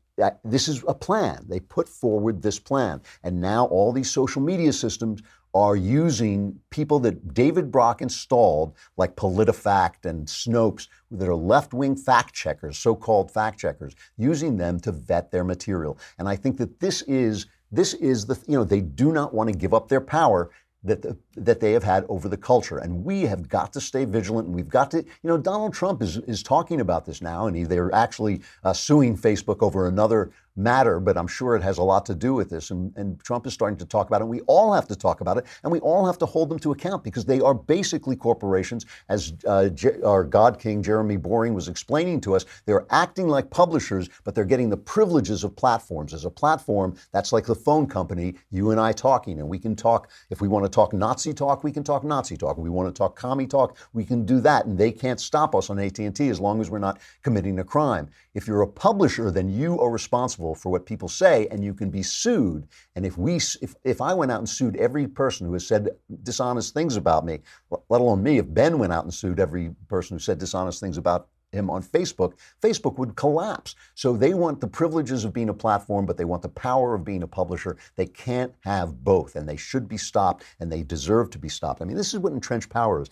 this 0.44 0.68
is 0.68 0.84
a 0.88 0.94
plan. 0.94 1.46
They 1.48 1.60
put 1.60 1.90
forward 1.90 2.42
this 2.42 2.60
plan. 2.60 3.02
And 3.24 3.42
now 3.42 3.66
all 3.66 3.92
these 3.92 4.12
social 4.12 4.42
media 4.42 4.74
systems 4.74 5.22
are 5.56 5.76
using 5.76 6.60
people 6.72 7.00
that 7.00 7.34
David 7.34 7.72
Brock 7.72 8.02
installed, 8.02 8.76
like 8.98 9.16
PolitiFact 9.16 10.06
and 10.06 10.26
Snopes, 10.28 10.88
that 11.12 11.28
are 11.28 11.36
left 11.36 11.74
wing 11.74 11.96
fact 11.96 12.34
checkers, 12.34 12.78
so 12.78 12.96
called 12.96 13.32
fact 13.32 13.60
checkers, 13.60 13.94
using 14.18 14.58
them 14.58 14.80
to 14.80 14.92
vet 14.92 15.32
their 15.32 15.44
material. 15.44 15.98
And 16.18 16.28
I 16.28 16.36
think 16.36 16.58
that 16.58 16.80
this 16.80 17.02
is. 17.04 17.48
This 17.72 17.96
is 17.96 18.28
the, 18.28 18.40
you 18.46 18.56
know, 18.56 18.64
they 18.64 18.82
do 18.82 19.12
not 19.12 19.34
want 19.34 19.52
to 19.52 19.58
give 19.58 19.74
up 19.74 19.88
their 19.88 20.00
power 20.00 20.52
that, 20.84 21.02
the, 21.02 21.18
that 21.36 21.60
they 21.60 21.72
have 21.72 21.84
had 21.84 22.06
over 22.10 22.30
the 22.30 22.38
culture. 22.38 22.78
And 22.78 23.04
we 23.04 23.22
have 23.24 23.50
got 23.50 23.74
to 23.74 23.82
stay 23.82 24.06
vigilant 24.06 24.48
and 24.48 24.56
we've 24.56 24.70
got 24.70 24.92
to, 24.92 24.98
you 24.98 25.30
know, 25.30 25.38
Donald 25.38 25.74
Trump 25.74 26.02
is, 26.02 26.18
is 26.20 26.44
talking 26.44 26.82
about 26.82 27.06
this 27.06 27.22
now 27.22 27.48
and 27.48 27.56
he, 27.56 27.64
they're 27.64 27.94
actually 27.94 28.42
uh, 28.64 28.74
suing 28.74 29.18
Facebook 29.18 29.62
over 29.62 29.88
another 29.88 30.32
matter, 30.56 31.00
but 31.00 31.18
I'm 31.18 31.28
sure 31.28 31.56
it 31.56 31.64
has 31.64 31.78
a 31.78 31.84
lot 31.84 32.06
to 32.08 32.16
do 32.16 32.34
with 32.34 32.50
this. 32.50 32.72
And, 32.72 32.94
and, 32.96 33.20
Trump 33.24 33.48
is 33.48 33.54
starting 33.54 33.78
to 33.78 33.86
talk 33.86 34.08
about 34.08 34.22
it. 34.22 34.24
And 34.24 34.30
we 34.30 34.42
all 34.42 34.74
have 34.74 34.88
to 34.88 34.96
talk 34.96 35.22
about 35.22 35.38
it, 35.38 35.46
and 35.64 35.72
we 35.72 35.80
all 35.80 36.06
have 36.06 36.18
to 36.20 36.26
hold 36.26 36.50
them 36.50 36.60
to 36.60 36.72
account 36.72 37.04
because 37.04 37.26
they 37.26 37.40
are 37.40 37.54
basically 37.54 38.16
corporations. 38.16 38.86
As 39.08 39.34
uh, 39.48 39.70
our 40.04 40.24
God 40.24 40.60
King 40.60 40.84
Jeremy 40.84 41.18
Boring 41.18 41.54
was 41.54 41.68
explaining 41.68 42.20
to 42.22 42.36
us, 42.36 42.46
they're 42.66 42.86
acting 42.90 43.28
like 43.28 43.50
publishers, 43.50 44.10
but 44.24 44.36
they're 44.36 44.46
getting 44.46 44.70
the 44.70 44.78
privileges 44.78 45.44
of 45.44 45.56
platforms. 45.56 46.14
As 46.14 46.26
a 46.26 46.30
platform, 46.30 46.96
that's 47.12 47.32
like 47.32 47.46
the 47.46 47.56
phone 47.56 47.88
company, 47.88 48.36
you 48.52 48.72
and 48.72 48.80
I 48.80 48.92
talking, 48.92 49.40
and 49.40 49.48
we 49.48 49.60
can 49.60 49.76
talk. 49.76 50.10
If 50.30 50.42
we 50.42 50.48
want 50.48 50.66
to 50.66 50.70
talk 50.70 50.94
Nazi 51.24 51.34
talk, 51.34 51.64
we 51.64 51.72
can 51.72 51.86
talk 51.86 52.04
Nazi 52.04 52.36
talk. 52.36 52.58
We 52.58 52.70
want 52.70 52.94
to 52.94 52.98
talk 52.98 53.16
commie 53.16 53.48
talk, 53.48 53.78
we 53.94 54.04
can 54.04 54.26
do 54.26 54.42
that, 54.42 54.66
and 54.66 54.78
they 54.78 54.92
can't 54.92 55.22
stop 55.22 55.56
us 55.56 55.70
on 55.70 55.80
AT&T 55.80 56.28
as 56.28 56.38
long 56.42 56.60
as 56.60 56.70
we're 56.70 56.80
not 56.80 57.00
committing 57.22 57.60
a 57.60 57.64
crime. 57.64 58.10
If 58.34 58.46
you're 58.46 58.64
a 58.64 58.68
publisher, 58.68 59.32
then 59.32 59.48
you 59.48 59.80
are 59.80 59.90
responsible 59.90 60.54
for 60.54 60.70
what 60.70 60.86
people 60.86 61.08
say, 61.08 61.48
and 61.50 61.64
you 61.64 61.74
can 61.74 61.90
be 61.90 62.04
sued. 62.04 62.68
And 62.98 63.06
if 63.06 63.18
we, 63.18 63.36
if, 63.38 63.74
if 63.86 64.02
I 64.02 64.14
went 64.14 64.34
out 64.34 64.40
and 64.40 64.50
sued 64.50 64.76
every 64.76 65.08
person 65.08 65.48
who 65.48 65.54
has 65.54 65.66
said 65.66 65.92
dishonest 66.24 66.74
things 66.74 66.98
about 66.98 67.26
me, 67.26 67.40
let 67.88 68.02
alone 68.02 68.22
me, 68.22 68.40
if 68.40 68.54
Ben 68.54 68.78
went 68.78 68.92
out 68.92 69.06
and 69.06 69.14
sued 69.14 69.40
every 69.40 69.74
person 69.88 70.16
who 70.16 70.20
said 70.20 70.40
dishonest 70.40 70.82
things 70.82 70.98
about 70.98 71.30
him 71.54 71.70
on 71.70 71.84
Facebook, 71.84 72.34
Facebook 72.62 72.98
would 72.98 73.16
collapse. 73.16 73.76
So 73.96 74.18
they 74.18 74.34
want 74.34 74.60
the 74.60 74.68
privileges 74.68 75.24
of 75.24 75.34
being 75.34 75.50
a 75.50 75.54
platform, 75.54 76.06
but 76.06 76.18
they 76.18 76.26
want 76.26 76.42
the 76.42 76.50
power 76.50 76.96
of 76.96 77.06
being 77.06 77.24
a 77.24 77.28
publisher. 77.28 77.78
They 77.96 78.08
can't 78.08 78.54
have 78.62 79.04
both, 79.04 79.36
and 79.36 79.48
they 79.48 79.58
should 79.58 79.88
be 79.88 79.98
stopped, 79.98 80.44
and 80.60 80.72
they 80.72 80.84
deserve 80.84 81.30
to 81.32 81.40
be 81.40 81.50
stopped. 81.50 81.82
I 81.82 81.86
mean, 81.86 81.98
this 81.98 82.14
is 82.14 82.20
what 82.20 82.34
entrenched 82.34 82.70
power 82.70 83.02
is. 83.02 83.10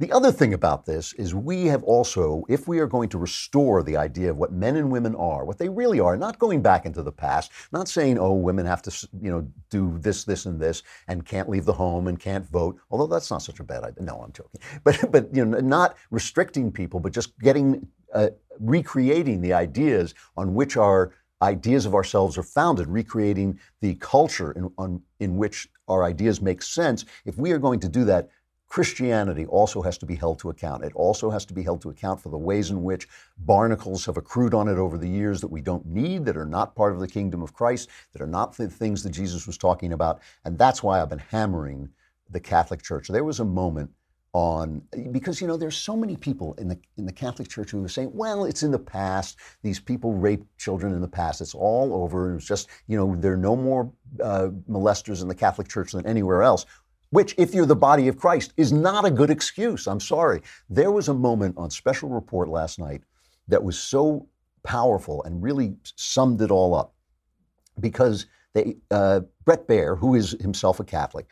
The 0.00 0.10
other 0.12 0.32
thing 0.32 0.54
about 0.54 0.86
this 0.86 1.12
is 1.12 1.34
we 1.34 1.66
have 1.66 1.82
also, 1.82 2.42
if 2.48 2.66
we 2.66 2.78
are 2.78 2.86
going 2.86 3.10
to 3.10 3.18
restore 3.18 3.82
the 3.82 3.98
idea 3.98 4.30
of 4.30 4.38
what 4.38 4.50
men 4.50 4.76
and 4.76 4.90
women 4.90 5.14
are, 5.14 5.44
what 5.44 5.58
they 5.58 5.68
really 5.68 6.00
are, 6.00 6.16
not 6.16 6.38
going 6.38 6.62
back 6.62 6.86
into 6.86 7.02
the 7.02 7.12
past, 7.12 7.52
not 7.70 7.86
saying, 7.86 8.18
oh, 8.18 8.32
women 8.32 8.64
have 8.64 8.80
to, 8.80 9.08
you 9.20 9.30
know, 9.30 9.46
do 9.68 9.98
this, 9.98 10.24
this, 10.24 10.46
and 10.46 10.58
this, 10.58 10.84
and 11.08 11.26
can't 11.26 11.50
leave 11.50 11.66
the 11.66 11.72
home 11.74 12.08
and 12.08 12.18
can't 12.18 12.46
vote, 12.46 12.78
although 12.90 13.06
that's 13.06 13.30
not 13.30 13.42
such 13.42 13.60
a 13.60 13.62
bad 13.62 13.84
idea. 13.84 14.02
No, 14.02 14.22
I'm 14.24 14.32
joking. 14.32 14.62
But, 14.84 15.12
but 15.12 15.36
you 15.36 15.44
know, 15.44 15.60
not 15.60 15.98
restricting 16.10 16.72
people, 16.72 16.98
but 16.98 17.12
just 17.12 17.38
getting, 17.38 17.86
uh, 18.14 18.30
recreating 18.58 19.42
the 19.42 19.52
ideas 19.52 20.14
on 20.34 20.54
which 20.54 20.78
our 20.78 21.12
ideas 21.42 21.84
of 21.84 21.94
ourselves 21.94 22.38
are 22.38 22.42
founded, 22.42 22.86
recreating 22.88 23.58
the 23.82 23.96
culture 23.96 24.52
in, 24.52 24.70
on, 24.78 25.02
in 25.20 25.36
which 25.36 25.68
our 25.88 26.04
ideas 26.04 26.40
make 26.40 26.62
sense. 26.62 27.04
If 27.26 27.36
we 27.36 27.52
are 27.52 27.58
going 27.58 27.80
to 27.80 27.88
do 27.88 28.04
that, 28.04 28.30
Christianity 28.70 29.46
also 29.46 29.82
has 29.82 29.98
to 29.98 30.06
be 30.06 30.14
held 30.14 30.38
to 30.38 30.48
account. 30.48 30.84
It 30.84 30.92
also 30.94 31.28
has 31.28 31.44
to 31.46 31.52
be 31.52 31.64
held 31.64 31.82
to 31.82 31.90
account 31.90 32.20
for 32.20 32.28
the 32.28 32.38
ways 32.38 32.70
in 32.70 32.84
which 32.84 33.08
barnacles 33.38 34.06
have 34.06 34.16
accrued 34.16 34.54
on 34.54 34.68
it 34.68 34.78
over 34.78 34.96
the 34.96 35.08
years 35.08 35.40
that 35.40 35.50
we 35.50 35.60
don't 35.60 35.84
need, 35.84 36.24
that 36.26 36.36
are 36.36 36.46
not 36.46 36.76
part 36.76 36.92
of 36.92 37.00
the 37.00 37.08
kingdom 37.08 37.42
of 37.42 37.52
Christ, 37.52 37.88
that 38.12 38.22
are 38.22 38.28
not 38.28 38.56
the 38.56 38.68
things 38.68 39.02
that 39.02 39.10
Jesus 39.10 39.44
was 39.48 39.58
talking 39.58 39.92
about. 39.92 40.20
And 40.44 40.56
that's 40.56 40.84
why 40.84 41.02
I've 41.02 41.08
been 41.08 41.18
hammering 41.18 41.88
the 42.30 42.38
Catholic 42.38 42.80
Church. 42.80 43.08
There 43.08 43.24
was 43.24 43.40
a 43.40 43.44
moment 43.44 43.90
on 44.32 44.80
because 45.10 45.40
you 45.40 45.48
know 45.48 45.56
there's 45.56 45.76
so 45.76 45.96
many 45.96 46.14
people 46.16 46.54
in 46.54 46.68
the 46.68 46.78
in 46.96 47.04
the 47.04 47.12
Catholic 47.12 47.48
Church 47.48 47.72
who 47.72 47.84
are 47.84 47.88
saying, 47.88 48.12
well, 48.14 48.44
it's 48.44 48.62
in 48.62 48.70
the 48.70 48.78
past. 48.78 49.36
These 49.64 49.80
people 49.80 50.12
raped 50.12 50.46
children 50.56 50.92
in 50.92 51.00
the 51.00 51.08
past. 51.08 51.40
It's 51.40 51.56
all 51.56 51.92
over. 51.92 52.36
It's 52.36 52.46
just 52.46 52.68
you 52.86 52.96
know 52.96 53.16
there 53.16 53.32
are 53.32 53.36
no 53.36 53.56
more 53.56 53.92
uh, 54.22 54.50
molesters 54.68 55.22
in 55.22 55.26
the 55.26 55.34
Catholic 55.34 55.66
Church 55.66 55.90
than 55.90 56.06
anywhere 56.06 56.44
else 56.44 56.66
which, 57.10 57.34
if 57.38 57.54
you're 57.54 57.66
the 57.66 57.76
body 57.76 58.08
of 58.08 58.16
Christ, 58.16 58.52
is 58.56 58.72
not 58.72 59.04
a 59.04 59.10
good 59.10 59.30
excuse. 59.30 59.86
I'm 59.86 60.00
sorry. 60.00 60.42
There 60.68 60.90
was 60.90 61.08
a 61.08 61.14
moment 61.14 61.56
on 61.58 61.70
Special 61.70 62.08
Report 62.08 62.48
last 62.48 62.78
night 62.78 63.02
that 63.48 63.62
was 63.62 63.78
so 63.78 64.28
powerful 64.62 65.22
and 65.24 65.42
really 65.42 65.74
summed 65.96 66.40
it 66.40 66.50
all 66.50 66.74
up 66.74 66.94
because 67.78 68.26
they, 68.54 68.76
uh, 68.90 69.20
Bret 69.44 69.66
Baier, 69.66 69.98
who 69.98 70.14
is 70.14 70.32
himself 70.40 70.80
a 70.80 70.84
Catholic, 70.84 71.26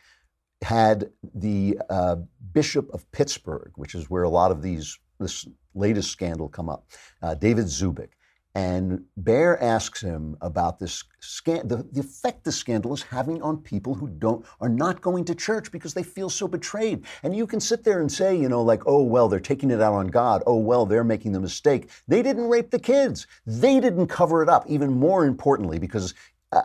had 0.61 1.09
the 1.35 1.79
uh, 1.89 2.17
Bishop 2.53 2.89
of 2.93 3.09
Pittsburgh, 3.11 3.71
which 3.75 3.95
is 3.95 4.09
where 4.09 4.23
a 4.23 4.29
lot 4.29 4.51
of 4.51 4.61
these 4.61 4.99
this 5.19 5.45
latest 5.75 6.11
scandal 6.11 6.47
come 6.47 6.69
up, 6.69 6.85
uh, 7.21 7.35
David 7.35 7.65
Zubik, 7.65 8.09
and 8.55 9.05
Baier 9.21 9.61
asks 9.61 10.01
him 10.01 10.35
about 10.41 10.79
this 10.79 11.03
scan- 11.19 11.67
the, 11.67 11.87
the 11.91 11.99
effect 11.99 12.43
the 12.43 12.51
scandal 12.51 12.93
is 12.93 13.03
having 13.03 13.41
on 13.41 13.57
people 13.57 13.93
who 13.93 14.07
don't 14.07 14.43
are 14.59 14.69
not 14.69 15.01
going 15.01 15.23
to 15.25 15.35
church 15.35 15.71
because 15.71 15.93
they 15.93 16.03
feel 16.03 16.29
so 16.29 16.47
betrayed. 16.47 17.05
And 17.21 17.35
you 17.35 17.45
can 17.45 17.59
sit 17.59 17.83
there 17.83 18.01
and 18.01 18.11
say, 18.11 18.35
you 18.35 18.49
know, 18.49 18.63
like, 18.63 18.83
oh 18.87 19.03
well, 19.03 19.29
they're 19.29 19.39
taking 19.39 19.69
it 19.69 19.81
out 19.81 19.93
on 19.93 20.07
God. 20.07 20.41
Oh 20.47 20.57
well, 20.57 20.85
they're 20.85 21.03
making 21.03 21.31
the 21.31 21.39
mistake. 21.39 21.89
They 22.07 22.23
didn't 22.23 22.49
rape 22.49 22.71
the 22.71 22.79
kids. 22.79 23.27
They 23.45 23.79
didn't 23.79 24.07
cover 24.07 24.41
it 24.41 24.49
up. 24.49 24.65
Even 24.67 24.91
more 24.99 25.25
importantly, 25.25 25.77
because 25.77 26.15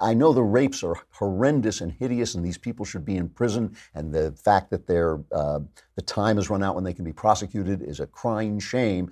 I 0.01 0.15
know 0.15 0.33
the 0.33 0.43
rapes 0.43 0.83
are 0.83 0.97
horrendous 1.11 1.83
and 1.83 1.93
hideous, 1.93 2.35
and 2.35 2.43
these 2.43 2.57
people 2.57 2.87
should 2.87 3.05
be 3.05 3.19
in 3.19 3.29
prison. 3.29 3.77
And 3.95 4.15
the 4.15 4.33
fact 4.33 4.71
that 4.71 4.87
their 4.87 5.21
uh, 5.31 5.61
the 5.97 6.03
time 6.03 6.37
has 6.37 6.49
run 6.49 6.63
out 6.63 6.75
when 6.75 6.85
they 6.85 6.95
can 6.95 7.05
be 7.05 7.13
prosecuted 7.13 7.83
is 7.83 8.01
a 8.01 8.07
crying 8.07 8.59
shame. 8.59 9.11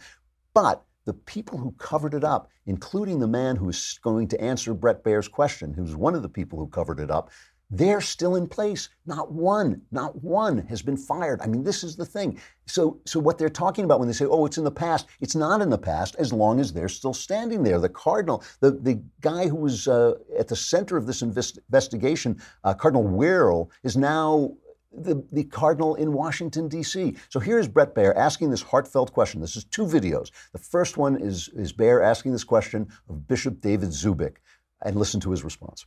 But 0.55 0.83
the 1.05 1.15
people 1.15 1.59
who 1.59 1.73
covered 1.73 2.15
it 2.15 2.25
up, 2.25 2.51
including 2.67 3.19
the 3.19 3.27
man 3.27 3.57
who's 3.57 3.99
going 4.03 4.29
to 4.29 4.41
answer 4.41 4.75
Bret 4.75 5.03
Baier's 5.03 5.29
question, 5.29 5.75
who's 5.75 5.97
one 5.97 6.15
of 6.15 6.23
the 6.23 6.29
people 6.29 6.59
who 6.59 6.69
covered 6.69 7.01
it 7.01 7.11
up, 7.11 7.31
they're 7.75 8.03
still 8.03 8.37
in 8.37 8.47
place. 8.47 8.91
Not 9.07 9.33
one, 9.33 9.81
not 9.91 10.23
one 10.23 10.59
has 10.67 10.83
been 10.83 10.97
fired. 10.97 11.41
I 11.41 11.47
mean, 11.47 11.65
this 11.65 11.83
is 11.83 11.97
the 11.97 12.05
thing. 12.05 12.39
So, 12.67 13.01
so 13.07 13.19
what 13.19 13.39
they're 13.39 13.49
talking 13.49 13.87
about 13.87 13.99
when 13.99 14.09
they 14.09 14.15
say, 14.15 14.27
"Oh, 14.27 14.45
it's 14.45 14.59
in 14.59 14.65
the 14.65 14.71
past," 14.71 15.07
it's 15.21 15.35
not 15.35 15.63
in 15.63 15.71
the 15.71 15.79
past 15.79 16.15
as 16.19 16.35
long 16.35 16.61
as 16.61 16.73
they're 16.73 16.91
still 16.91 17.15
standing 17.15 17.63
there. 17.63 17.81
The 17.81 17.89
cardinal, 17.89 18.45
the 18.61 18.73
the 18.73 19.03
guy 19.23 19.49
who 19.49 19.57
was 19.57 19.89
uh, 19.89 20.15
at 20.39 20.49
the 20.49 20.57
center 20.57 20.99
of 20.99 21.07
this 21.07 21.23
invest- 21.23 21.59
investigation, 21.71 22.41
uh, 22.63 22.75
Cardinal 22.75 23.05
Wuerl, 23.05 23.71
is 23.83 23.97
now 23.97 24.53
the, 24.95 25.25
the 25.33 25.45
cardinal 25.45 25.95
in 25.95 26.13
Washington, 26.13 26.69
D.C. 26.69 27.17
So 27.29 27.41
here's 27.41 27.69
Bret 27.69 27.95
Baier 27.95 28.15
asking 28.17 28.51
this 28.51 28.63
heartfelt 28.63 29.13
question. 29.13 29.41
This 29.41 29.57
is 29.57 29.65
two 29.65 29.85
videos. 29.85 30.31
The 30.53 30.59
first 30.59 30.97
one 30.97 31.17
is, 31.17 31.49
is 31.55 31.73
Baier 31.73 32.05
asking 32.05 32.33
this 32.33 32.45
question 32.45 32.89
of 33.09 33.27
Bishop 33.27 33.61
David 33.61 33.91
Zubik, 33.91 34.37
and 34.85 34.97
listen 34.97 35.21
to 35.21 35.31
his 35.31 35.45
response. 35.45 35.87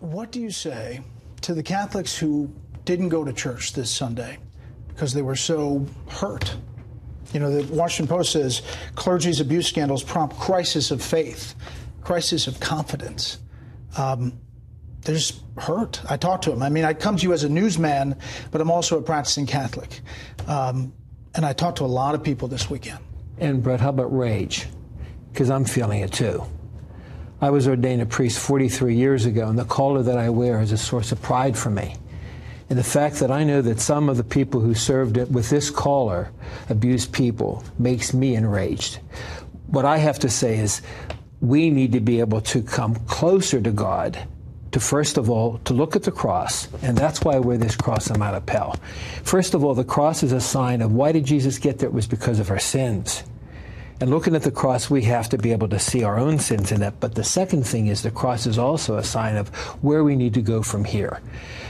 What 0.00 0.30
do 0.32 0.40
you 0.40 0.50
say 0.50 1.00
to 1.42 1.54
the 1.54 1.62
Catholics 1.62 2.16
who 2.16 2.52
didn't 2.84 3.08
go 3.08 3.24
to 3.24 3.32
church 3.32 3.72
this 3.72 3.90
Sunday 3.90 4.38
because 4.88 5.12
they 5.12 5.22
were 5.22 5.36
so 5.36 5.86
hurt? 6.08 6.54
You 7.32 7.40
know, 7.40 7.50
the 7.50 7.72
Washington 7.72 8.14
Post 8.14 8.32
says 8.32 8.62
clergy's 8.94 9.40
abuse 9.40 9.68
scandals 9.68 10.02
prompt 10.02 10.36
crisis 10.38 10.90
of 10.90 11.02
faith, 11.02 11.54
crisis 12.02 12.46
of 12.46 12.58
confidence. 12.60 13.38
Um, 13.96 14.40
they're 15.02 15.14
just 15.14 15.40
hurt. 15.56 16.00
I 16.08 16.16
talk 16.16 16.42
to 16.42 16.50
them. 16.50 16.62
I 16.62 16.68
mean, 16.68 16.84
I 16.84 16.94
come 16.94 17.16
to 17.16 17.22
you 17.22 17.32
as 17.32 17.44
a 17.44 17.48
newsman, 17.48 18.16
but 18.50 18.60
I'm 18.60 18.70
also 18.70 18.98
a 18.98 19.02
practicing 19.02 19.46
Catholic. 19.46 20.00
Um, 20.46 20.92
and 21.34 21.46
I 21.46 21.52
talked 21.52 21.78
to 21.78 21.84
a 21.84 21.86
lot 21.86 22.14
of 22.14 22.22
people 22.22 22.48
this 22.48 22.68
weekend. 22.68 22.98
And 23.38 23.62
Bret, 23.62 23.80
how 23.80 23.90
about 23.90 24.14
rage? 24.16 24.66
Because 25.32 25.50
I'm 25.50 25.64
feeling 25.64 26.00
it 26.00 26.12
too. 26.12 26.44
I 27.40 27.48
was 27.50 27.66
ordained 27.66 28.02
a 28.02 28.06
priest 28.06 28.38
43 28.38 28.94
years 28.94 29.24
ago, 29.24 29.48
and 29.48 29.58
the 29.58 29.64
collar 29.64 30.02
that 30.02 30.18
I 30.18 30.28
wear 30.28 30.60
is 30.60 30.72
a 30.72 30.76
source 30.76 31.12
of 31.12 31.22
pride 31.22 31.56
for 31.56 31.70
me. 31.70 31.96
And 32.68 32.78
the 32.78 32.84
fact 32.84 33.16
that 33.16 33.30
I 33.30 33.44
know 33.44 33.62
that 33.62 33.80
some 33.80 34.08
of 34.08 34.18
the 34.18 34.24
people 34.24 34.60
who 34.60 34.74
served 34.74 35.16
it 35.16 35.30
with 35.30 35.48
this 35.48 35.70
collar 35.70 36.30
abused 36.68 37.12
people 37.12 37.64
makes 37.78 38.12
me 38.12 38.34
enraged. 38.34 39.00
What 39.68 39.84
I 39.84 39.96
have 39.96 40.18
to 40.20 40.28
say 40.28 40.58
is, 40.58 40.82
we 41.40 41.70
need 41.70 41.92
to 41.92 42.00
be 42.00 42.20
able 42.20 42.42
to 42.42 42.62
come 42.62 42.94
closer 43.06 43.60
to 43.62 43.70
God 43.70 44.18
to 44.72 44.80
first 44.80 45.18
of 45.18 45.28
all 45.28 45.58
to 45.64 45.74
look 45.74 45.96
at 45.96 46.02
the 46.02 46.12
cross 46.12 46.68
and 46.82 46.96
that's 46.96 47.22
why 47.22 47.34
I 47.34 47.38
wear 47.38 47.58
this 47.58 47.76
cross 47.76 48.10
on 48.10 48.18
my 48.18 48.30
lapel 48.30 48.76
first 49.22 49.54
of 49.54 49.64
all 49.64 49.74
the 49.74 49.84
cross 49.84 50.22
is 50.22 50.32
a 50.32 50.40
sign 50.40 50.82
of 50.82 50.92
why 50.92 51.12
did 51.12 51.24
jesus 51.24 51.58
get 51.58 51.78
there 51.78 51.88
it 51.88 51.92
was 51.92 52.06
because 52.06 52.38
of 52.38 52.50
our 52.50 52.58
sins 52.58 53.24
and 54.00 54.08
looking 54.08 54.34
at 54.34 54.42
the 54.42 54.50
cross, 54.50 54.88
we 54.88 55.02
have 55.02 55.28
to 55.28 55.36
be 55.36 55.52
able 55.52 55.68
to 55.68 55.78
see 55.78 56.04
our 56.04 56.18
own 56.18 56.38
sins 56.38 56.72
in 56.72 56.82
it. 56.82 56.94
But 57.00 57.14
the 57.14 57.24
second 57.24 57.64
thing 57.64 57.88
is 57.88 58.00
the 58.00 58.10
cross 58.10 58.46
is 58.46 58.56
also 58.56 58.96
a 58.96 59.04
sign 59.04 59.36
of 59.36 59.50
where 59.82 60.02
we 60.02 60.16
need 60.16 60.32
to 60.34 60.40
go 60.40 60.62
from 60.62 60.84
here. 60.84 61.20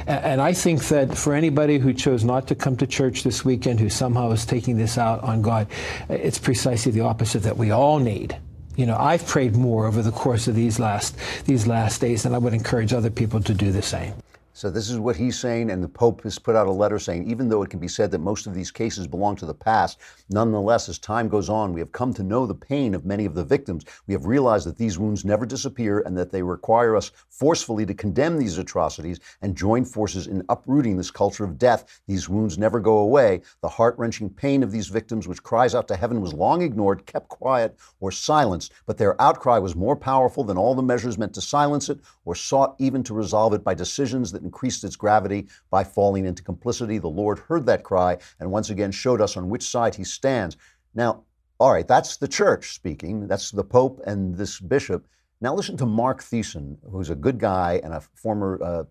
And 0.07 0.41
I 0.41 0.53
think 0.53 0.85
that 0.89 1.19
for 1.19 1.35
anybody 1.35 1.79
who 1.79 1.93
chose 1.93 2.23
not 2.23 2.47
to 2.47 2.55
come 2.55 2.77
to 2.77 2.87
church 2.87 3.25
this 3.25 3.45
weekend, 3.45 3.81
who 3.81 3.89
somehow 3.89 4.31
is 4.31 4.47
taking 4.47 4.79
this 4.79 4.97
out 4.97 5.25
on 5.25 5.43
God, 5.43 5.67
it's 6.09 6.39
precisely 6.39 6.93
the 6.93 7.01
opposite 7.01 7.43
that 7.43 7.57
we 7.57 7.73
all 7.73 7.99
need. 7.99 8.37
You 8.81 8.87
know, 8.87 8.97
I've 8.97 9.27
prayed 9.27 9.57
more 9.57 9.87
over 9.87 10.01
the 10.01 10.11
course 10.11 10.49
of 10.49 10.55
these 10.55 10.81
last 10.81 11.15
these 11.45 11.67
last 11.67 12.01
days, 12.01 12.25
and 12.25 12.35
I 12.35 12.39
would 12.39 12.55
encourage 12.55 12.95
other 12.95 13.11
people 13.11 13.43
to 13.43 13.53
do 13.53 13.71
the 13.71 13.83
same. 13.83 14.15
So 14.61 14.69
this 14.69 14.91
is 14.91 14.99
what 14.99 15.17
he's 15.17 15.39
saying, 15.39 15.71
and 15.71 15.83
the 15.83 15.89
Pope 15.89 16.23
has 16.25 16.39
put 16.39 16.55
out 16.55 16.67
a 16.67 16.71
letter 16.71 16.99
saying, 16.99 17.31
even 17.31 17.49
though 17.49 17.63
it 17.63 17.71
can 17.71 17.81
be 17.81 17.89
said 17.89 18.11
that 18.11 18.19
most 18.19 18.47
of 18.47 18.53
these 18.53 18.71
cases 18.71 19.07
belong 19.07 19.35
to 19.37 19.47
the 19.47 19.55
past, 19.55 19.99
nonetheless, 20.29 20.87
as 20.91 20.99
time 20.99 21.31
goes 21.31 21.49
on, 21.49 21.73
we 21.73 21.81
have 21.81 21.93
come 21.93 22.13
to 22.13 22.23
know 22.23 22.45
the 22.45 22.55
pain 22.55 22.95
of 22.95 23.07
many 23.07 23.25
of 23.25 23.35
the 23.35 23.43
victims. 23.43 23.87
We 24.07 24.13
have 24.13 24.27
realized 24.27 24.67
that 24.67 24.77
these 24.77 24.99
wounds 24.99 25.25
never 25.25 25.47
disappear 25.47 26.01
and 26.01 26.15
that 26.19 26.31
they 26.31 26.43
require 26.43 26.95
us 26.95 27.11
forcefully 27.31 27.87
to 27.87 27.95
condemn 27.95 28.37
these 28.37 28.59
atrocities 28.59 29.19
and 29.41 29.57
join 29.57 29.83
forces 29.83 30.27
in 30.27 30.45
uprooting 30.51 30.99
this 30.99 31.11
culture 31.11 31.45
of 31.45 31.57
death. 31.57 32.03
These 32.07 32.29
wounds 32.29 32.59
never 32.59 32.81
go 32.81 32.99
away. 32.99 33.41
The 33.63 33.69
heart 33.71 33.95
wrenching 33.97 34.29
pain 34.29 34.63
of 34.63 34.73
these 34.73 34.89
victims, 34.89 35.27
which 35.27 35.43
cries 35.43 35.75
out 35.75 35.89
to 35.89 35.97
heaven, 35.97 36.21
was 36.21 36.35
long 36.35 36.61
ignored, 36.61 37.07
kept 37.07 37.31
quiet, 37.31 37.79
or 37.99 38.13
silenced, 38.13 38.73
but 38.85 38.99
their 38.99 39.19
outcry 39.23 39.57
was 39.57 39.75
more 39.75 39.97
powerful 39.97 40.45
than 40.45 40.59
all 40.59 40.75
the 40.75 40.83
measures 40.83 41.17
meant 41.17 41.33
to 41.33 41.41
silence 41.41 41.89
it 41.89 42.01
or 42.27 42.35
sought 42.35 42.77
even 42.79 43.03
to 43.03 43.15
resolve 43.15 43.55
it 43.55 43.65
by 43.65 43.73
decisions 43.73 44.31
that 44.31 44.50
increased 44.51 44.83
its 44.83 44.97
gravity 44.97 45.47
by 45.71 45.85
falling 45.85 46.27
into 46.27 46.43
complicity. 46.43 46.99
The 46.99 47.09
Lord 47.23 47.39
heard 47.39 47.67
that 47.67 47.85
cry 47.85 48.19
and 48.41 48.51
once 48.51 48.69
again 48.69 48.91
showed 48.91 49.21
us 49.21 49.37
on 49.37 49.49
which 49.49 49.63
side 49.63 49.95
he 49.95 50.03
stands. 50.03 50.57
Now, 50.93 51.23
all 51.61 51.73
right, 51.73 51.87
that's 51.87 52.17
the 52.17 52.27
church 52.27 52.75
speaking. 52.75 53.29
That's 53.29 53.53
the 53.53 53.63
Pope 53.63 54.01
and 54.07 54.35
this 54.35 54.59
bishop. 54.59 55.07
Now 55.41 55.55
listen 55.55 55.77
to 55.77 55.87
Mark 55.87 56.21
Thiessen, 56.21 56.79
who's 56.91 57.11
a 57.11 57.15
good 57.15 57.39
guy 57.39 57.81
and 57.85 57.95
a 57.95 58.01
former 58.01 58.61
uh, 58.63 58.85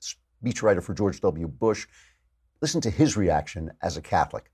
speechwriter 0.00 0.82
for 0.82 0.92
George 0.92 1.20
W. 1.22 1.48
Bush. 1.48 1.86
Listen 2.60 2.82
to 2.82 2.90
his 2.90 3.16
reaction 3.16 3.70
as 3.80 3.96
a 3.96 4.02
Catholic. 4.02 4.50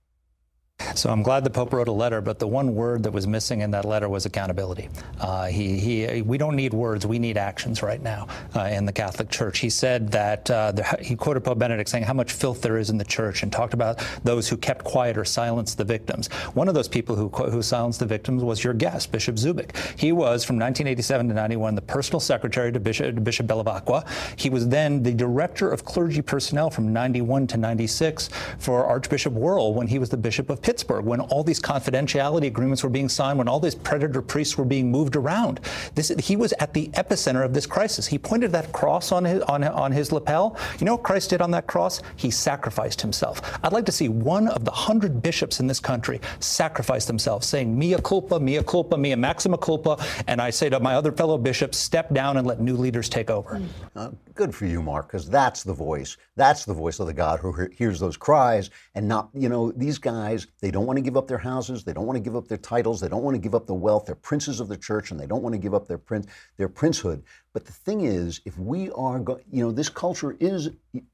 So 0.95 1.11
I'm 1.11 1.23
glad 1.23 1.45
the 1.45 1.51
Pope 1.51 1.73
wrote 1.73 1.88
a 1.88 1.92
letter, 1.92 2.21
but 2.21 2.38
the 2.38 2.47
one 2.47 2.75
word 2.75 3.03
that 3.05 3.12
was 3.12 3.27
missing 3.27 3.61
in 3.61 3.71
that 3.71 3.85
letter 3.85 4.09
was 4.09 4.27
accountability. 4.27 4.88
Uh, 5.21 5.47
he, 5.47 5.79
he, 5.79 6.23
we 6.23 6.38
don't 6.38 6.57
need 6.57 6.75
words, 6.75 7.07
we 7.07 7.18
need 7.18 7.37
actions 7.37 7.83
right 7.83 8.03
now 8.03 8.27
uh, 8.55 8.64
in 8.64 8.85
the 8.85 8.92
Catholic 8.92 9.31
Church. 9.31 9.59
He 9.59 9.71
said 9.71 10.11
that, 10.12 10.51
uh, 10.51 10.73
the, 10.73 10.85
he 11.01 11.16
quoted 11.16 11.45
Pope 11.45 11.59
Benedict 11.59 11.88
saying 11.88 12.05
how 12.05 12.12
much 12.12 12.33
filth 12.33 12.61
there 12.61 12.77
is 12.77 12.90
in 12.90 12.99
the 12.99 13.05
church 13.05 13.42
and 13.42 13.53
talked 13.53 13.75
about 13.75 14.05
those 14.25 14.49
who 14.49 14.57
kept 14.57 14.85
quiet 14.85 15.16
or 15.16 15.25
silenced 15.25 15.79
the 15.79 15.85
victims. 15.85 16.29
One 16.55 16.68
of 16.68 16.75
those 16.75 16.88
people 16.88 17.16
who, 17.16 17.29
who 17.29 17.62
silenced 17.62 18.01
the 18.01 18.07
victims 18.07 18.42
was 18.42 18.62
your 18.62 18.75
guest, 18.75 19.12
Bishop 19.12 19.37
Zubik. 19.37 19.77
He 19.99 20.12
was, 20.12 20.45
from 20.45 20.57
1987 20.57 21.29
to 21.29 21.35
91, 21.35 21.75
the 21.75 21.83
personal 21.83 22.21
secretary 22.21 22.73
to 22.73 22.81
Bishop, 22.81 23.14
to 23.14 23.21
Bishop 23.21 23.47
Bevilacqua. 23.47 24.07
He 24.37 24.51
was 24.51 24.68
then 24.68 25.03
the 25.03 25.14
director 25.14 25.71
of 25.71 25.85
clergy 25.85 26.23
personnel 26.23 26.71
from 26.71 26.92
91 26.92 27.47
to 27.49 27.57
96 27.57 28.29
for 28.59 28.85
Archbishop 28.85 29.33
Wuerl 29.33 29.75
when 29.75 29.87
he 29.87 29.99
was 29.99 30.11
the 30.11 30.16
Bishop 30.16 30.51
of 30.51 30.61
Pittsburgh 30.61 30.72
when 30.81 31.21
all 31.21 31.45
these 31.45 31.61
confidentiality 31.61 32.47
agreements 32.47 32.83
were 32.83 32.91
being 32.91 33.09
signed, 33.09 33.39
when 33.39 33.49
all 33.49 33.61
these 33.61 33.75
predator 33.75 34.23
priests 34.23 34.57
were 34.57 34.65
being 34.65 34.91
moved 34.91 35.17
around. 35.17 35.61
This, 35.95 36.09
he 36.19 36.37
was 36.37 36.53
at 36.59 36.73
the 36.73 36.89
epicenter 36.89 37.45
of 37.45 37.55
this 37.55 37.67
crisis. 37.67 38.07
He 38.07 38.19
pointed 38.19 38.53
that 38.53 38.73
cross 38.73 39.13
on 39.13 39.25
his, 39.25 39.43
on, 39.43 39.65
on 39.65 39.93
his 39.93 40.13
lapel. 40.13 40.57
You 40.79 40.87
know 40.87 40.95
what 40.95 41.03
Christ 41.03 41.31
did 41.31 41.41
on 41.41 41.51
that 41.53 41.67
cross? 41.67 42.03
He 42.17 42.31
sacrificed 42.31 43.01
himself. 43.01 43.59
I'd 43.63 43.73
like 43.73 43.87
to 43.87 43.93
see 43.93 44.09
one 44.09 44.49
of 44.49 44.65
the 44.65 44.71
hundred 44.71 45.23
bishops 45.23 45.61
in 45.61 45.67
this 45.67 45.81
country 45.81 46.21
sacrifice 46.41 47.07
themselves, 47.07 47.47
saying, 47.47 47.79
mea 47.79 47.97
culpa, 48.03 48.41
mea 48.41 48.63
culpa, 48.63 48.97
mea 48.97 49.15
maxima 49.15 49.59
culpa. 49.59 50.05
And 50.27 50.41
I 50.41 50.51
say 50.51 50.69
to 50.71 50.81
my 50.81 50.95
other 50.95 51.13
fellow 51.13 51.39
bishops, 51.39 51.79
step 51.79 52.13
down 52.13 52.37
and 52.37 52.47
let 52.47 52.61
new 52.61 52.77
leaders 52.77 53.09
take 53.09 53.31
over. 53.31 53.61
Uh, 53.95 54.11
good 54.35 54.55
for 54.55 54.66
you, 54.66 54.83
Mark, 54.83 55.09
because 55.09 55.29
that's 55.29 55.62
the 55.62 55.73
voice. 55.73 56.16
That's 56.37 56.64
the 56.64 56.75
voice 56.75 57.01
of 57.01 57.07
the 57.07 57.14
God 57.14 57.40
who 57.40 57.68
hears 57.73 58.01
those 58.01 58.16
cries 58.16 58.71
and 58.95 59.07
not, 59.07 59.31
you 59.35 59.49
know, 59.49 59.73
these 59.73 59.99
guys, 59.99 60.47
they 60.61 60.71
don't 60.71 60.87
want 60.87 60.97
to 60.97 61.03
give 61.03 61.16
up 61.16 61.29
their 61.29 61.38
houses. 61.38 61.85
They 61.85 61.92
don't 61.92 62.07
want 62.07 62.16
to 62.16 62.23
give 62.23 62.37
up 62.37 62.49
their 62.49 62.59
titles. 62.59 63.01
They 63.01 63.09
don't 63.09 63.23
want 63.23 63.35
to 63.35 63.40
give 63.40 63.55
up 63.55 63.66
the 63.66 63.75
wealth. 63.75 64.07
They're 64.07 64.14
princes 64.14 64.61
of 64.61 64.68
the 64.68 64.77
church, 64.77 65.11
and 65.11 65.21
they 65.21 65.27
don't 65.27 65.42
want 65.42 65.55
to 65.55 65.59
give 65.59 65.75
up 65.75 65.87
their 65.87 65.99
prince, 65.99 66.27
their 66.57 66.68
princehood. 66.68 67.23
But 67.55 67.67
the 67.67 67.73
thing 67.73 68.03
is, 68.03 68.41
if 68.47 68.59
we 68.59 68.91
are, 68.93 69.19
go- 69.19 69.41
you 69.51 69.62
know, 69.62 69.73
this 69.73 69.91
culture 69.91 70.37
is, 70.41 70.71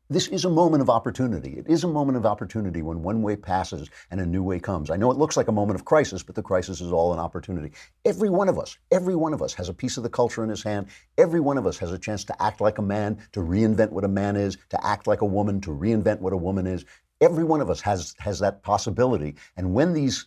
this 0.09 0.29
is 0.29 0.45
a 0.45 0.51
moment 0.51 0.83
of 0.83 0.91
opportunity. 0.91 1.59
It 1.59 1.67
is 1.69 1.83
a 1.83 1.89
moment 1.89 2.17
of 2.17 2.27
opportunity 2.27 2.81
when 2.81 3.03
one 3.03 3.23
way 3.23 3.35
passes 3.35 3.91
and 4.11 4.21
a 4.21 4.27
new 4.27 4.43
way 4.45 4.61
comes. 4.61 4.91
I 4.91 4.97
know 4.97 5.11
it 5.11 5.19
looks 5.19 5.37
like 5.37 5.49
a 5.49 5.53
moment 5.53 5.81
of 5.81 5.85
crisis, 5.85 6.23
but 6.23 6.37
the 6.37 6.43
crisis 6.43 6.81
is 6.81 6.93
all 6.93 7.13
an 7.13 7.19
opportunity. 7.19 7.73
Every 8.05 8.31
one 8.31 8.49
of 8.49 8.59
us, 8.59 8.79
every 8.93 9.17
one 9.17 9.35
of 9.35 9.43
us 9.43 9.55
has 9.55 9.69
a 9.69 9.75
piece 9.75 9.97
of 9.97 10.05
the 10.05 10.11
culture 10.11 10.45
in 10.45 10.51
his 10.51 10.63
hand. 10.63 10.87
Every 11.19 11.41
one 11.41 11.59
of 11.59 11.67
us 11.67 11.79
has 11.79 11.91
a 11.91 11.99
chance 11.99 12.25
to 12.25 12.43
act 12.43 12.61
like 12.61 12.79
a 12.79 12.83
man, 12.83 13.19
to 13.33 13.41
reinvent 13.41 13.91
what 13.91 14.05
a 14.05 14.09
man 14.09 14.37
is, 14.37 14.59
to 14.71 14.87
act 14.87 15.09
like 15.09 15.23
a 15.23 15.27
woman, 15.27 15.61
to 15.63 15.71
reinvent 15.71 16.21
what 16.21 16.33
a 16.33 16.37
woman 16.37 16.69
is. 16.69 16.85
Every 17.21 17.43
one 17.43 17.61
of 17.61 17.69
us 17.69 17.81
has 17.81 18.15
has 18.19 18.39
that 18.39 18.63
possibility. 18.63 19.35
And 19.57 19.75
when 19.75 19.93
these 19.93 20.27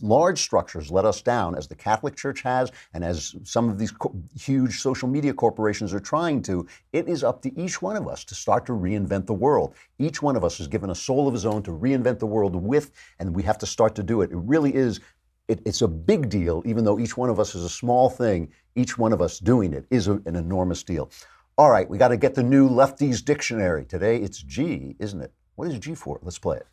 large 0.00 0.40
structures 0.40 0.90
let 0.90 1.04
us 1.04 1.22
down, 1.22 1.56
as 1.56 1.66
the 1.66 1.74
Catholic 1.74 2.16
Church 2.16 2.40
has, 2.42 2.70
and 2.94 3.04
as 3.04 3.34
some 3.42 3.68
of 3.68 3.78
these 3.78 3.90
co- 3.90 4.14
huge 4.38 4.80
social 4.80 5.08
media 5.08 5.34
corporations 5.34 5.92
are 5.92 6.00
trying 6.00 6.40
to, 6.42 6.66
it 6.92 7.08
is 7.08 7.24
up 7.24 7.42
to 7.42 7.60
each 7.60 7.82
one 7.82 7.96
of 7.96 8.06
us 8.08 8.24
to 8.24 8.34
start 8.34 8.64
to 8.66 8.72
reinvent 8.72 9.26
the 9.26 9.34
world. 9.34 9.74
Each 9.98 10.22
one 10.22 10.36
of 10.36 10.44
us 10.44 10.60
is 10.60 10.68
given 10.68 10.90
a 10.90 10.94
soul 10.94 11.26
of 11.26 11.34
his 11.34 11.44
own 11.44 11.62
to 11.64 11.72
reinvent 11.72 12.20
the 12.20 12.26
world 12.26 12.54
with, 12.54 12.92
and 13.18 13.34
we 13.34 13.42
have 13.42 13.58
to 13.58 13.66
start 13.66 13.94
to 13.96 14.02
do 14.02 14.22
it. 14.22 14.30
It 14.30 14.38
really 14.38 14.74
is. 14.74 15.00
It, 15.48 15.60
it's 15.66 15.82
a 15.82 15.88
big 15.88 16.28
deal, 16.28 16.62
even 16.64 16.84
though 16.84 17.00
each 17.00 17.16
one 17.16 17.28
of 17.28 17.40
us 17.40 17.56
is 17.56 17.64
a 17.64 17.68
small 17.68 18.08
thing. 18.08 18.52
Each 18.76 18.96
one 18.96 19.12
of 19.12 19.20
us 19.20 19.40
doing 19.40 19.72
it 19.72 19.84
is 19.90 20.06
a, 20.06 20.12
an 20.26 20.36
enormous 20.36 20.84
deal. 20.84 21.10
All 21.58 21.70
right, 21.70 21.90
we 21.90 21.98
got 21.98 22.08
to 22.08 22.16
get 22.16 22.36
the 22.36 22.42
new 22.42 22.68
Lefties 22.68 23.22
Dictionary. 23.24 23.84
Today 23.84 24.18
it's 24.18 24.38
G, 24.42 24.94
isn't 25.00 25.20
it? 25.20 25.32
What 25.60 25.68
is 25.68 25.78
G 25.78 25.94
for? 25.94 26.18
Let's 26.22 26.38
play 26.38 26.56
it. 26.56 26.66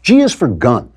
G 0.00 0.20
is 0.20 0.32
for 0.32 0.48
gun. 0.48 0.90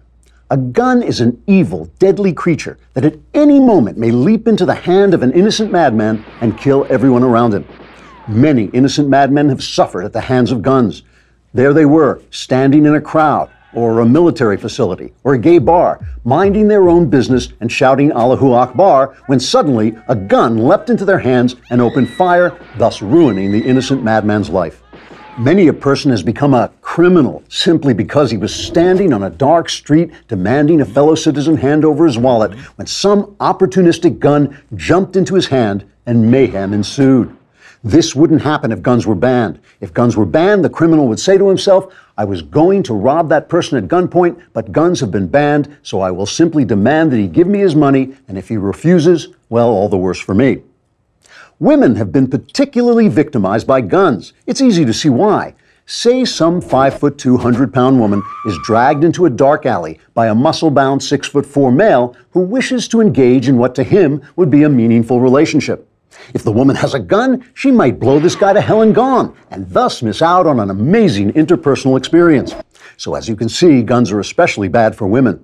A 0.49 0.55
gun 0.55 1.03
is 1.03 1.19
an 1.19 1.43
evil, 1.45 1.91
deadly 1.99 2.31
creature 2.31 2.77
that 2.93 3.03
at 3.03 3.19
any 3.33 3.59
moment 3.59 3.97
may 3.97 4.11
leap 4.11 4.47
into 4.47 4.65
the 4.65 4.73
hand 4.73 5.13
of 5.13 5.23
an 5.23 5.33
innocent 5.33 5.73
madman 5.73 6.23
and 6.39 6.57
kill 6.57 6.87
everyone 6.89 7.23
around 7.23 7.53
him. 7.53 7.67
Many 8.29 8.67
innocent 8.67 9.09
madmen 9.09 9.49
have 9.49 9.61
suffered 9.61 10.05
at 10.05 10.13
the 10.13 10.21
hands 10.21 10.53
of 10.53 10.61
guns. 10.61 11.03
There 11.53 11.73
they 11.73 11.83
were, 11.85 12.21
standing 12.31 12.85
in 12.85 12.95
a 12.95 13.01
crowd, 13.01 13.51
or 13.73 13.99
a 13.99 14.05
military 14.05 14.55
facility, 14.55 15.13
or 15.25 15.33
a 15.33 15.37
gay 15.37 15.57
bar, 15.57 15.99
minding 16.23 16.69
their 16.69 16.87
own 16.87 17.09
business 17.09 17.49
and 17.59 17.69
shouting 17.69 18.13
Allahu 18.13 18.53
Akbar, 18.53 19.17
when 19.25 19.41
suddenly 19.41 19.97
a 20.07 20.15
gun 20.15 20.59
leapt 20.59 20.89
into 20.89 21.03
their 21.03 21.19
hands 21.19 21.57
and 21.71 21.81
opened 21.81 22.09
fire, 22.09 22.57
thus 22.77 23.01
ruining 23.01 23.51
the 23.51 23.65
innocent 23.67 24.01
madman's 24.01 24.49
life. 24.49 24.81
Many 25.39 25.67
a 25.67 25.73
person 25.73 26.09
has 26.09 26.23
become 26.23 26.55
a 26.55 26.71
criminal 26.81 27.43
simply 27.47 27.93
because 27.93 28.31
he 28.31 28.37
was 28.37 28.55
standing 28.55 29.13
on 29.13 29.21
a 29.21 29.29
dark 29.29 29.69
street 29.69 30.11
demanding 30.27 30.81
a 30.81 30.85
fellow 30.85 31.13
citizen 31.13 31.57
hand 31.57 31.85
over 31.85 32.07
his 32.07 32.17
wallet 32.17 32.55
when 32.77 32.87
some 32.87 33.35
opportunistic 33.35 34.17
gun 34.17 34.59
jumped 34.73 35.15
into 35.15 35.35
his 35.35 35.45
hand 35.45 35.85
and 36.07 36.31
mayhem 36.31 36.73
ensued. 36.73 37.37
This 37.83 38.15
wouldn't 38.15 38.41
happen 38.41 38.71
if 38.71 38.81
guns 38.81 39.05
were 39.05 39.13
banned. 39.13 39.59
If 39.79 39.93
guns 39.93 40.17
were 40.17 40.25
banned, 40.25 40.65
the 40.65 40.71
criminal 40.71 41.07
would 41.07 41.19
say 41.19 41.37
to 41.37 41.47
himself, 41.47 41.93
I 42.17 42.25
was 42.25 42.41
going 42.41 42.81
to 42.83 42.95
rob 42.95 43.29
that 43.29 43.47
person 43.47 43.77
at 43.77 43.87
gunpoint, 43.87 44.41
but 44.53 44.71
guns 44.71 44.99
have 45.01 45.11
been 45.11 45.27
banned, 45.27 45.77
so 45.83 46.01
I 46.01 46.09
will 46.09 46.25
simply 46.25 46.65
demand 46.65 47.11
that 47.11 47.17
he 47.17 47.27
give 47.27 47.45
me 47.45 47.59
his 47.59 47.75
money, 47.75 48.15
and 48.27 48.39
if 48.39 48.49
he 48.49 48.57
refuses, 48.57 49.27
well, 49.49 49.69
all 49.69 49.87
the 49.87 49.97
worse 49.97 50.19
for 50.19 50.33
me. 50.33 50.63
Women 51.59 51.95
have 51.95 52.11
been 52.11 52.29
particularly 52.29 53.07
victimized 53.07 53.65
by 53.65 53.81
guns. 53.81 54.33
It's 54.45 54.61
easy 54.61 54.85
to 54.85 54.93
see 54.93 55.09
why. 55.09 55.55
Say 55.87 56.23
some 56.23 56.61
5 56.61 56.99
foot 56.99 57.17
200 57.17 57.73
pound 57.73 57.99
woman 57.99 58.21
is 58.45 58.59
dragged 58.63 59.03
into 59.03 59.25
a 59.25 59.29
dark 59.31 59.65
alley 59.65 59.99
by 60.13 60.27
a 60.27 60.35
muscle 60.35 60.69
bound 60.69 61.01
6 61.01 61.27
foot 61.29 61.47
4 61.47 61.71
male 61.71 62.15
who 62.29 62.41
wishes 62.41 62.87
to 62.89 63.01
engage 63.01 63.49
in 63.49 63.57
what 63.57 63.73
to 63.73 63.83
him 63.83 64.21
would 64.35 64.51
be 64.51 64.63
a 64.63 64.69
meaningful 64.69 65.19
relationship. 65.19 65.89
If 66.35 66.43
the 66.43 66.51
woman 66.51 66.75
has 66.75 66.93
a 66.93 66.99
gun, 66.99 67.43
she 67.55 67.71
might 67.71 67.99
blow 67.99 68.19
this 68.19 68.35
guy 68.35 68.53
to 68.53 68.61
hell 68.61 68.83
and 68.83 68.93
gone, 68.93 69.35
and 69.49 69.67
thus 69.67 70.03
miss 70.03 70.21
out 70.21 70.45
on 70.45 70.59
an 70.59 70.69
amazing 70.69 71.33
interpersonal 71.33 71.97
experience. 71.97 72.53
So, 72.97 73.15
as 73.15 73.27
you 73.27 73.35
can 73.35 73.49
see, 73.49 73.81
guns 73.81 74.11
are 74.11 74.19
especially 74.19 74.67
bad 74.67 74.95
for 74.95 75.07
women. 75.07 75.43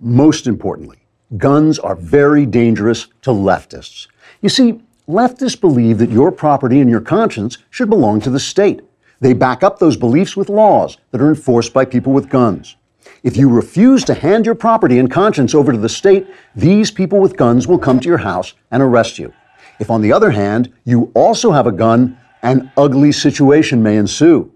Most 0.00 0.46
importantly, 0.46 0.98
guns 1.38 1.78
are 1.78 1.96
very 1.96 2.44
dangerous 2.44 3.06
to 3.22 3.30
leftists. 3.30 4.08
You 4.42 4.48
see, 4.48 4.80
leftists 5.08 5.60
believe 5.60 5.98
that 5.98 6.10
your 6.10 6.32
property 6.32 6.80
and 6.80 6.90
your 6.90 7.00
conscience 7.00 7.58
should 7.70 7.88
belong 7.88 8.20
to 8.20 8.30
the 8.30 8.40
state. 8.40 8.80
They 9.20 9.32
back 9.32 9.62
up 9.62 9.78
those 9.78 9.96
beliefs 9.96 10.36
with 10.36 10.48
laws 10.48 10.98
that 11.10 11.20
are 11.20 11.28
enforced 11.28 11.72
by 11.72 11.84
people 11.84 12.12
with 12.12 12.28
guns. 12.28 12.76
If 13.22 13.36
you 13.36 13.48
refuse 13.48 14.04
to 14.04 14.14
hand 14.14 14.46
your 14.46 14.54
property 14.54 14.98
and 14.98 15.10
conscience 15.10 15.54
over 15.54 15.72
to 15.72 15.78
the 15.78 15.88
state, 15.88 16.26
these 16.54 16.90
people 16.90 17.20
with 17.20 17.36
guns 17.36 17.66
will 17.66 17.78
come 17.78 18.00
to 18.00 18.08
your 18.08 18.18
house 18.18 18.54
and 18.70 18.82
arrest 18.82 19.18
you. 19.18 19.32
If, 19.78 19.90
on 19.90 20.02
the 20.02 20.12
other 20.12 20.30
hand, 20.30 20.72
you 20.84 21.10
also 21.14 21.52
have 21.52 21.66
a 21.66 21.72
gun, 21.72 22.18
an 22.42 22.70
ugly 22.76 23.12
situation 23.12 23.82
may 23.82 23.96
ensue. 23.96 24.52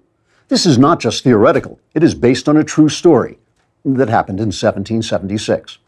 This 0.49 0.67
is 0.67 0.79
not 0.79 1.01
just 1.01 1.23
theoretical, 1.23 1.79
it 1.95 2.03
is 2.03 2.15
based 2.15 2.49
on 2.49 2.57
a 2.57 2.65
true 2.65 2.89
story 2.89 3.39
that 3.85 4.09
happened 4.09 4.41
in 4.41 4.47
1776. 4.47 5.79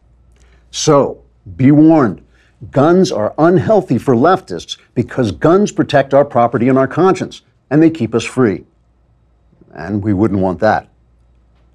So, 0.70 1.22
be 1.56 1.72
warned 1.72 2.22
guns 2.70 3.10
are 3.10 3.34
unhealthy 3.38 3.98
for 3.98 4.14
leftists 4.14 4.78
because 4.94 5.32
guns 5.32 5.72
protect 5.72 6.14
our 6.14 6.24
property 6.24 6.68
and 6.68 6.78
our 6.78 6.86
conscience, 6.86 7.42
and 7.70 7.82
they 7.82 7.90
keep 7.90 8.14
us 8.14 8.24
free. 8.24 8.64
And 9.72 10.02
we 10.02 10.12
wouldn't 10.12 10.40
want 10.40 10.60
that. 10.60 10.88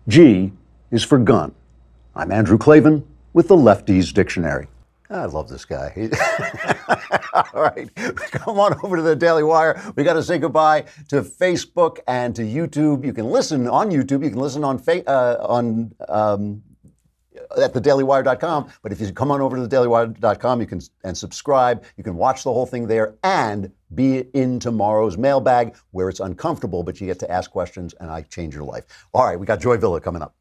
G 0.08 0.54
is 0.92 1.04
for 1.04 1.18
gun. 1.18 1.54
I'm 2.16 2.32
Andrew 2.32 2.58
Klavan 2.58 3.06
with 3.34 3.48
the 3.50 3.56
Lefties 3.56 4.14
Dictionary. 4.14 4.68
I 5.10 5.26
love 5.26 5.48
this 5.48 5.64
guy. 5.64 5.94
All 7.34 7.62
right, 7.62 7.90
come 8.32 8.60
on 8.60 8.78
over 8.84 8.98
to 8.98 9.02
the 9.02 9.16
Daily 9.16 9.44
Wire. 9.44 9.82
We 9.96 10.04
got 10.04 10.14
to 10.14 10.24
say 10.24 10.38
goodbye 10.38 10.86
to 11.10 11.22
Facebook 11.22 12.00
and 12.08 12.36
to 12.36 12.42
YouTube. 12.42 13.06
You 13.06 13.14
can 13.14 13.26
listen 13.26 13.68
on 13.68 13.90
YouTube. 13.90 14.24
You 14.24 14.30
can 14.30 14.40
listen 14.40 14.64
on 14.66 14.78
fa- 14.80 15.08
uh, 15.10 15.46
on 15.48 15.94
um, 16.10 16.62
at 17.62 17.74
thedailywire.com. 17.74 18.70
But 18.82 18.92
if 18.92 19.02
you 19.02 19.12
come 19.12 19.32
on 19.32 19.42
over 19.42 19.58
to 19.58 19.64
thedailywire.com, 19.64 20.62
you 20.62 20.68
can 20.68 20.82
and 21.04 21.18
subscribe. 21.18 21.84
You 21.98 22.04
can 22.04 22.16
watch 22.16 22.44
the 22.44 22.54
whole 22.54 22.66
thing 22.66 22.88
there 22.88 23.16
and 23.24 23.72
be 23.94 24.20
in 24.34 24.60
tomorrow's 24.60 25.18
mailbag 25.18 25.76
where 25.92 26.10
it's 26.10 26.20
uncomfortable, 26.20 26.84
but 26.84 27.00
you 27.00 27.08
get 27.08 27.20
to 27.20 27.32
ask 27.32 27.50
questions 27.52 27.94
and 28.00 28.10
I 28.12 28.22
change 28.24 28.54
your 28.54 28.64
life. 28.64 28.86
All 29.14 29.26
right, 29.26 29.40
we 29.40 29.46
got 29.46 29.60
Joy 29.60 29.78
Villa 29.78 30.02
coming 30.02 30.22
up. 30.22 30.37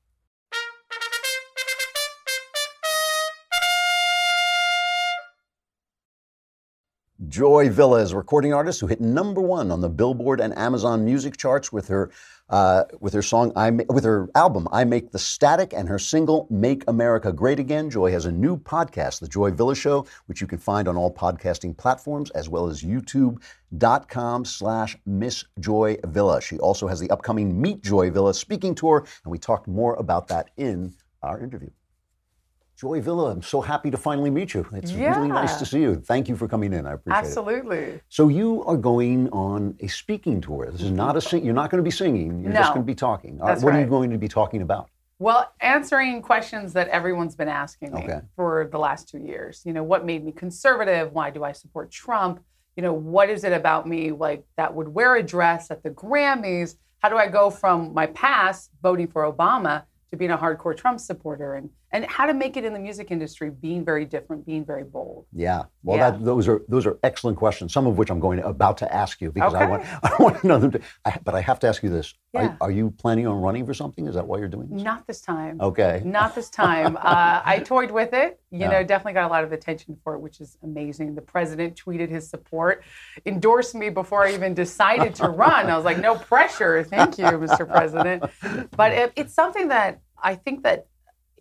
Joy 7.29 7.71
Villa 7.71 8.03
is 8.03 8.13
a 8.13 8.17
recording 8.17 8.53
artist 8.53 8.79
who 8.79 8.89
hit 8.89 9.01
number 9.01 9.41
one 9.41 9.71
on 9.71 9.81
the 9.81 9.89
Billboard 9.89 10.39
and 10.39 10.57
Amazon 10.59 11.03
music 11.03 11.39
charts 11.39 11.73
with 11.73 11.89
her 11.89 12.11
uh, 12.51 12.85
with 13.01 13.15
her 13.15 13.23
song 13.23 13.53
I 13.57 13.71
Ma- 13.71 13.85
with 13.89 14.05
her 14.05 14.29
album 14.35 14.69
I 14.71 14.85
Make 14.85 15.13
the 15.13 15.19
Static 15.19 15.73
and 15.73 15.89
her 15.89 15.99
single 15.99 16.47
Make 16.51 16.85
America 16.89 17.33
Great 17.33 17.59
Again. 17.59 17.89
Joy 17.89 18.13
has 18.13 18.27
a 18.27 18.31
new 18.31 18.59
podcast, 18.59 19.21
The 19.21 19.29
Joy 19.29 19.51
Villa 19.51 19.75
Show, 19.75 20.07
which 20.27 20.43
you 20.43 20.47
can 20.47 20.59
find 20.59 20.89
on 20.89 20.99
all 20.99 21.13
podcasting 21.13 21.75
platforms 21.75 22.31
as 22.33 22.51
well 22.51 22.67
as 22.67 22.83
YouTube.com 22.83 24.45
slash 24.45 24.99
Miss 25.07 25.43
Joy 25.59 25.97
Villa. 26.05 26.43
She 26.43 26.59
also 26.59 26.87
has 26.87 27.01
the 27.01 27.11
upcoming 27.11 27.59
Meet 27.59 27.83
Joy 27.83 28.11
Villa 28.11 28.35
speaking 28.35 28.75
tour, 28.75 29.07
and 29.25 29.33
we 29.33 29.39
talked 29.39 29.67
more 29.67 29.95
about 29.95 30.29
that 30.29 30.51
in 30.59 30.93
our 31.23 31.41
interview. 31.41 31.71
Joy 32.79 33.01
Villa, 33.01 33.31
I'm 33.31 33.41
so 33.41 33.63
happy 33.63 33.91
to 33.91 33.97
finally 33.97 34.29
meet 34.29 34.53
you. 34.53 34.67
It's 34.75 34.93
really 34.93 35.29
nice 35.29 35.57
to 35.57 35.65
see 35.65 35.81
you. 35.81 35.97
Thank 35.97 36.29
you 36.29 36.37
for 36.37 36.47
coming 36.47 36.75
in. 36.75 36.87
I 36.87 36.93
appreciate 36.93 37.21
it. 37.21 37.27
Absolutely. 37.27 38.01
So 38.11 38.29
you 38.29 38.63
are 38.65 38.77
going 38.77 39.31
on 39.31 39.75
a 39.81 39.87
speaking 39.87 40.43
tour. 40.43 40.71
This 40.71 40.83
is 40.83 40.91
not 40.91 41.17
a 41.17 41.21
sing. 41.23 41.43
You're 41.43 41.55
not 41.55 41.71
going 41.71 41.83
to 41.83 41.89
be 41.89 41.91
singing. 41.91 42.43
You're 42.43 42.53
just 42.53 42.75
going 42.75 42.83
to 42.83 42.87
be 42.87 42.95
talking. 42.95 43.39
Right, 43.39 43.49
That's 43.49 43.63
what 43.65 43.75
are 43.75 43.81
you 43.81 43.87
going 43.87 44.11
to 44.11 44.19
be 44.19 44.29
talking 44.29 44.61
about? 44.61 44.91
Well, 45.19 45.51
answering 45.63 46.21
questions 46.21 46.75
that 46.75 46.89
everyone's 46.89 47.35
been 47.35 47.49
asking 47.49 47.95
me 47.95 48.03
Okay. 48.03 48.21
for 48.37 48.69
the 48.71 48.79
last 48.79 49.09
two 49.09 49.21
years. 49.21 49.63
You 49.65 49.73
know, 49.73 49.83
what 49.83 50.05
made 50.05 50.23
me 50.23 50.31
conservative? 50.31 51.13
Why 51.13 51.31
do 51.31 51.43
I 51.45 51.53
support 51.53 51.91
Trump? 51.91 52.45
You 52.77 52.83
know, 52.83 52.93
what 52.93 53.31
is 53.31 53.43
it 53.45 53.55
about 53.55 53.89
me 53.89 54.13
like 54.13 54.45
that 54.59 54.75
would 54.75 54.89
wear 54.89 55.17
a 55.17 55.23
dress 55.23 55.71
at 55.71 55.83
the 55.83 55.89
Grammys? 55.89 56.77
How 56.99 57.09
do 57.09 57.17
I 57.17 57.29
go 57.29 57.49
from 57.49 57.95
my 57.95 58.05
past 58.09 58.71
voting 58.83 59.07
for 59.09 59.23
Obama 59.33 59.85
to 60.11 60.17
being 60.19 60.31
a 60.31 60.37
hardcore 60.37 60.77
Trump 60.77 61.01
supporter? 61.01 61.55
And 61.55 61.71
and 61.93 62.05
how 62.07 62.27
to 62.27 62.35
make 62.35 62.57
it 62.57 62.65
in 62.65 62.73
the 62.73 62.79
music 62.79 63.11
industry, 63.11 63.51
being 63.51 63.85
very 63.85 64.05
different, 64.05 64.45
being 64.45 64.65
very 64.65 64.83
bold. 64.85 65.27
Yeah. 65.33 65.65
Well, 65.83 65.97
Yeah. 65.97 66.11
That, 66.11 66.25
those 66.25 66.49
are 66.49 66.63
those 66.69 66.85
are 66.87 66.99
excellent 67.03 67.39
questions. 67.39 67.73
Some 67.73 67.87
of 67.87 67.97
which 67.97 68.11
I'm 68.11 68.19
going 68.21 68.39
to, 68.41 68.47
about 68.47 68.77
to 68.79 68.93
ask 68.93 69.21
you 69.21 69.31
because 69.31 69.55
I 69.55 69.67
want 69.67 69.85
I 70.03 70.11
want 70.19 70.41
to 70.41 70.47
know 70.47 70.59
them. 70.59 70.73
To, 70.73 70.81
I, 71.05 71.19
but 71.25 71.35
I 71.35 71.41
have 71.41 71.59
to 71.61 71.69
ask 71.69 71.83
you 71.83 71.91
this: 71.91 72.13
Yeah. 72.35 72.41
are, 72.61 72.69
are 72.69 72.71
you 72.71 72.91
planning 72.91 73.27
on 73.27 73.41
running 73.41 73.65
for 73.65 73.73
something? 73.75 74.07
Is 74.07 74.15
that 74.17 74.27
why 74.27 74.39
you're 74.39 74.49
doing 74.49 74.69
this? 74.69 74.83
Not 74.83 75.07
this 75.07 75.21
time. 75.21 75.61
Okay. 75.61 76.03
Not 76.05 76.35
this 76.35 76.51
time. 76.65 76.97
Uh, 76.97 77.41
I 77.45 77.61
toyed 77.65 77.91
with 77.91 78.13
it. 78.13 78.41
You 78.51 78.61
Yeah. 78.61 78.71
know, 78.71 78.85
definitely 78.85 79.13
got 79.15 79.29
a 79.29 79.33
lot 79.33 79.45
of 79.45 79.53
attention 79.53 79.97
for 80.03 80.15
it, 80.15 80.21
which 80.21 80.41
is 80.41 80.59
amazing. 80.63 81.15
The 81.15 81.23
president 81.23 81.81
tweeted 81.83 82.09
his 82.09 82.29
support, 82.29 82.83
endorsed 83.25 83.75
me 83.75 83.91
before 83.91 84.25
I 84.25 84.35
even 84.35 84.55
decided 84.55 85.15
to 85.17 85.29
run. 85.45 85.67
I 85.71 85.77
was 85.77 85.85
like, 85.85 85.99
no 85.99 86.17
pressure. 86.17 86.83
Thank 86.83 87.19
you, 87.19 87.25
Mr. 87.27 87.69
President. 87.69 88.25
But 88.77 88.93
it, 88.93 89.13
it's 89.17 89.35
something 89.35 89.69
that 89.69 90.01
I 90.23 90.35
think 90.35 90.63
that 90.65 90.87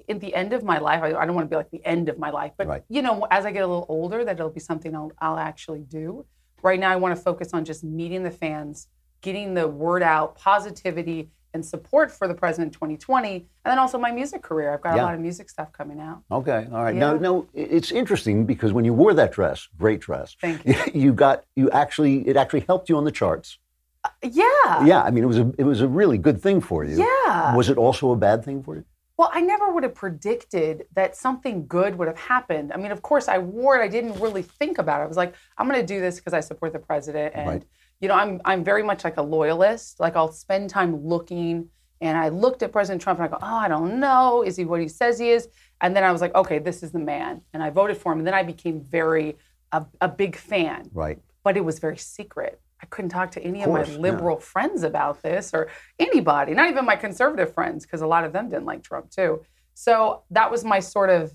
in 0.07 0.19
the 0.19 0.33
end 0.35 0.53
of 0.53 0.63
my 0.63 0.77
life, 0.77 1.01
I, 1.03 1.13
I 1.13 1.25
don't 1.25 1.35
want 1.35 1.45
to 1.47 1.49
be 1.49 1.55
like 1.55 1.71
the 1.71 1.83
end 1.85 2.09
of 2.09 2.17
my 2.17 2.29
life, 2.29 2.53
but 2.57 2.67
Right. 2.67 2.83
you 2.89 3.01
know, 3.01 3.25
as 3.31 3.45
I 3.45 3.51
get 3.51 3.63
a 3.63 3.67
little 3.67 3.85
older, 3.89 4.23
that 4.25 4.33
it'll 4.37 4.49
be 4.49 4.59
something 4.59 4.95
I'll, 4.95 5.11
I'll 5.19 5.37
actually 5.37 5.81
do. 5.81 6.25
Right 6.63 6.79
now, 6.79 6.91
I 6.91 6.95
want 6.95 7.15
to 7.15 7.21
focus 7.21 7.53
on 7.53 7.65
just 7.65 7.83
meeting 7.83 8.23
the 8.23 8.31
fans, 8.31 8.87
getting 9.21 9.53
the 9.53 9.67
word 9.67 10.03
out, 10.03 10.35
positivity 10.37 11.29
and 11.53 11.65
support 11.65 12.11
for 12.11 12.27
the 12.27 12.33
president 12.33 12.67
in 12.67 12.73
2020, 12.73 13.35
and 13.35 13.45
then 13.63 13.79
also 13.79 13.97
my 13.97 14.11
music 14.11 14.41
career. 14.41 14.73
I've 14.73 14.81
got 14.81 14.95
Yeah. 14.97 15.03
a 15.03 15.05
lot 15.05 15.13
of 15.13 15.21
music 15.21 15.49
stuff 15.49 15.71
coming 15.71 16.01
out. 16.01 16.21
Okay. 16.29 16.67
All 16.71 16.83
right. 16.83 16.93
Now, 16.95 17.13
Yeah. 17.13 17.19
now 17.19 17.45
it's 17.53 17.91
interesting 17.91 18.45
because 18.45 18.73
when 18.73 18.83
you 18.83 18.93
wore 18.93 19.13
that 19.13 19.31
dress, 19.31 19.67
great 19.77 20.01
dress. 20.01 20.35
Thank 20.41 20.65
you. 20.65 20.75
You 20.93 21.13
got 21.25 21.45
you 21.55 21.71
actually 21.71 22.27
it 22.27 22.35
actually 22.35 22.65
helped 22.67 22.89
you 22.89 22.97
on 22.97 23.05
the 23.05 23.11
charts. 23.11 23.57
Uh, 24.03 24.09
yeah. 24.23 24.83
Yeah. 24.85 25.01
I 25.01 25.11
mean, 25.11 25.23
it 25.23 25.27
was 25.27 25.37
a 25.39 25.53
it 25.57 25.63
was 25.63 25.79
a 25.81 25.87
really 25.87 26.17
good 26.17 26.41
thing 26.41 26.59
for 26.59 26.83
you. 26.83 26.97
Yeah. 26.97 27.55
Was 27.55 27.69
it 27.69 27.77
also 27.77 28.11
a 28.11 28.17
bad 28.17 28.43
thing 28.43 28.61
for 28.61 28.75
you? 28.75 28.83
Well, 29.17 29.29
I 29.33 29.39
never 29.41 29.71
would 29.71 29.83
have 29.83 29.95
predicted 29.95 30.85
that 30.93 31.15
something 31.15 31.67
good 31.67 31.97
would 31.97 32.07
have 32.09 32.17
happened. 32.17 32.73
I 32.73 32.77
mean, 32.77 32.91
of 32.91 33.01
course, 33.01 33.27
I 33.29 33.37
wore 33.37 33.77
it. 33.79 33.81
I 33.83 33.87
didn't 33.87 34.19
really 34.19 34.41
think 34.41 34.77
about 34.77 34.99
it. 34.99 35.05
I 35.05 35.07
was 35.07 35.15
like, 35.17 35.33
I'm 35.57 35.69
going 35.69 35.79
to 35.79 35.85
do 35.85 36.01
this 36.01 36.15
because 36.17 36.33
I 36.33 36.41
support 36.41 36.73
the 36.73 36.79
president, 36.79 37.33
and 37.35 37.47
Right. 37.47 37.63
you 38.01 38.07
know, 38.09 38.15
I'm 38.15 38.41
I'm 38.43 38.63
very 38.63 38.83
much 38.83 39.03
like 39.03 39.17
a 39.17 39.21
loyalist. 39.21 39.99
Like 39.99 40.15
I'll 40.17 40.31
spend 40.33 40.69
time 40.69 41.05
looking, 41.05 41.69
and 42.01 42.17
I 42.17 42.27
looked 42.29 42.61
at 42.61 42.71
President 42.73 43.01
Trump, 43.01 43.19
and 43.19 43.27
I 43.27 43.31
go, 43.31 43.37
oh, 43.41 43.55
I 43.55 43.67
don't 43.69 43.99
know, 44.01 44.43
is 44.43 44.57
he 44.57 44.65
what 44.65 44.81
he 44.81 44.89
says 44.89 45.17
he 45.17 45.29
is? 45.29 45.47
And 45.81 45.95
then 45.95 46.03
I 46.03 46.11
was 46.11 46.19
like, 46.21 46.35
okay, 46.35 46.59
this 46.59 46.83
is 46.83 46.91
the 46.91 46.99
man, 46.99 47.41
and 47.53 47.63
I 47.63 47.69
voted 47.69 47.97
for 47.97 48.11
him. 48.11 48.19
And 48.19 48.27
then 48.27 48.33
I 48.33 48.43
became 48.43 48.81
very 48.81 49.37
a, 49.71 49.85
a 50.01 50.07
big 50.09 50.35
fan. 50.35 50.89
Right. 50.93 51.19
but 51.43 51.55
it 51.55 51.63
was 51.63 51.79
very 51.79 51.97
secret. 51.97 52.59
I 52.81 52.85
couldn't 52.87 53.09
talk 53.09 53.31
to 53.31 53.41
any 53.41 53.61
of, 53.61 53.65
course, 53.67 53.87
my 53.87 53.93
yeah. 53.93 53.99
liberal 53.99 54.37
friends 54.37 54.83
about 54.83 55.21
this 55.23 55.53
or 55.53 55.69
anybody, 55.97 56.53
not 56.53 56.69
even 56.69 56.85
my 56.85 56.95
conservative 56.95 57.53
friends, 57.53 57.85
because 57.85 58.01
a 58.01 58.07
lot 58.07 58.23
of 58.25 58.33
them 58.33 58.49
didn't 58.49 58.65
like 58.65 58.83
Trump 58.83 59.09
too. 59.09 59.41
So 59.73 60.23
that 60.31 60.51
was 60.51 60.63
my 60.63 60.79
sort 60.79 61.09
of 61.09 61.33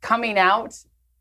coming 0.00 0.38
out, 0.38 0.74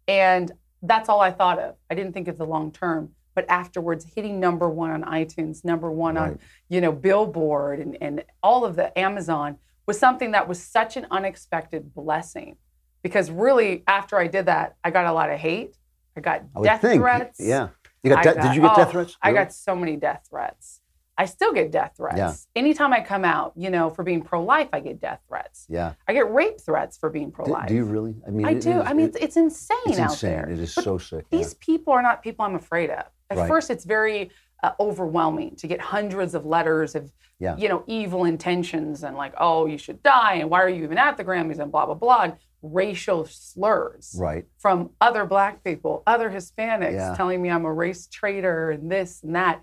and 0.08 0.52
that's 0.82 1.10
all 1.10 1.22
I 1.22 1.32
thought 1.32 1.60
of. 1.60 1.76
I 1.90 1.96
didn't 1.96 2.14
think 2.14 2.28
of 2.28 2.38
the 2.38 2.46
long 2.46 2.72
term. 2.72 3.12
But 3.36 3.46
afterwards, 3.50 4.06
hitting 4.16 4.40
number 4.40 4.70
one 4.70 4.92
on 4.92 5.04
iTunes, 5.04 5.66
number 5.66 5.92
one 5.92 6.16
Right. 6.16 6.32
on 6.32 6.40
you 6.70 6.82
know 6.82 6.92
Billboard, 6.92 7.80
and, 7.80 7.98
and 8.02 8.24
all 8.44 8.64
of 8.64 8.76
the 8.76 8.98
Amazon 8.98 9.58
was 9.88 9.98
something 10.00 10.32
that 10.32 10.48
was 10.48 10.62
such 10.62 10.98
an 10.98 11.08
unexpected 11.12 11.94
blessing. 11.94 12.58
Because 13.02 13.30
really, 13.32 13.84
after 13.88 14.18
I 14.18 14.28
did 14.28 14.46
that, 14.46 14.76
I 14.84 14.92
got 14.92 15.06
a 15.06 15.12
lot 15.12 15.30
of 15.30 15.40
hate. 15.40 15.76
I 16.16 16.22
got 16.22 16.44
I 16.56 16.62
death 16.62 16.82
think. 16.82 17.02
threats. 17.02 17.40
Yeah. 17.40 17.70
You 18.04 18.10
got, 18.10 18.24
de- 18.24 18.34
did 18.42 18.56
you 18.56 18.62
get 18.62 18.76
death 18.76 18.90
oh, 18.90 18.92
threats? 18.92 19.18
I 19.22 19.32
got 19.32 19.54
so 19.54 19.76
many 19.76 19.96
death 19.96 20.28
threats. 20.30 20.82
I 21.18 21.26
still 21.26 21.54
get 21.54 21.72
death 21.72 21.94
threats. 21.96 22.18
Yeah. 22.18 22.34
Anytime 22.56 22.92
I 22.92 23.00
come 23.02 23.24
out, 23.24 23.54
you 23.56 23.70
know, 23.70 23.90
for 23.92 24.04
being 24.04 24.22
pro-life, 24.24 24.68
I 24.74 24.80
get 24.80 25.00
death 25.00 25.22
threats. 25.28 25.66
Yeah. 25.70 25.94
I 26.08 26.14
get 26.14 26.32
rape 26.34 26.60
threats 26.60 26.98
for 26.98 27.10
being 27.10 27.32
pro-life. 27.32 27.68
do 27.68 27.76
you 27.76 27.86
really? 27.86 28.16
I 28.28 28.32
mean, 28.32 28.46
I 28.46 28.56
do. 28.56 28.82
is- 28.82 28.88
I 28.88 28.94
mean, 28.94 29.06
it- 29.10 29.16
it's, 29.16 29.24
it's 29.24 29.38
insane 29.38 29.78
it's 29.86 30.00
out 30.00 30.12
insane. 30.12 30.32
there. 30.32 30.50
It 30.50 30.60
is 30.60 30.74
But 30.76 30.84
so 30.84 30.98
sick. 30.98 31.26
yeah. 31.30 31.38
These 31.38 31.54
people 31.56 31.94
are 31.94 32.02
not 32.02 32.22
people 32.24 32.44
I'm 32.46 32.56
afraid 32.56 32.90
of. 32.90 33.06
At 33.30 33.38
Right. 33.38 33.48
first, 33.48 33.70
it's 33.70 33.86
very 33.86 34.32
uh, 34.64 34.72
overwhelming 34.80 35.56
to 35.58 35.68
get 35.68 35.80
hundreds 35.82 36.34
of 36.34 36.46
letters 36.46 36.96
of, 36.96 37.12
Yeah. 37.40 37.56
you 37.58 37.70
know, 37.70 37.84
evil 37.88 38.24
intentions 38.26 39.04
and 39.04 39.16
like, 39.16 39.34
oh, 39.38 39.66
you 39.66 39.78
should 39.78 40.02
die, 40.04 40.36
and 40.36 40.50
why 40.50 40.62
are 40.62 40.70
you 40.70 40.84
even 40.84 40.98
at 40.98 41.16
the 41.18 41.24
Grammys, 41.24 41.60
and 41.60 41.72
blah 41.72 41.86
blah 41.86 41.96
blah, 41.96 42.32
racial 42.64 43.26
slurs 43.26 44.16
Right. 44.18 44.46
from 44.58 44.90
other 45.02 45.26
black 45.26 45.64
people, 45.64 46.02
other 46.08 46.30
Hispanics, 46.32 46.94
Yeah. 46.94 47.14
telling 47.16 47.42
me 47.42 47.52
I'm 47.52 47.66
a 47.66 47.74
race 47.74 48.08
traitor 48.08 48.72
and 48.72 48.90
this 48.92 49.22
and 49.22 49.36
that, 49.36 49.62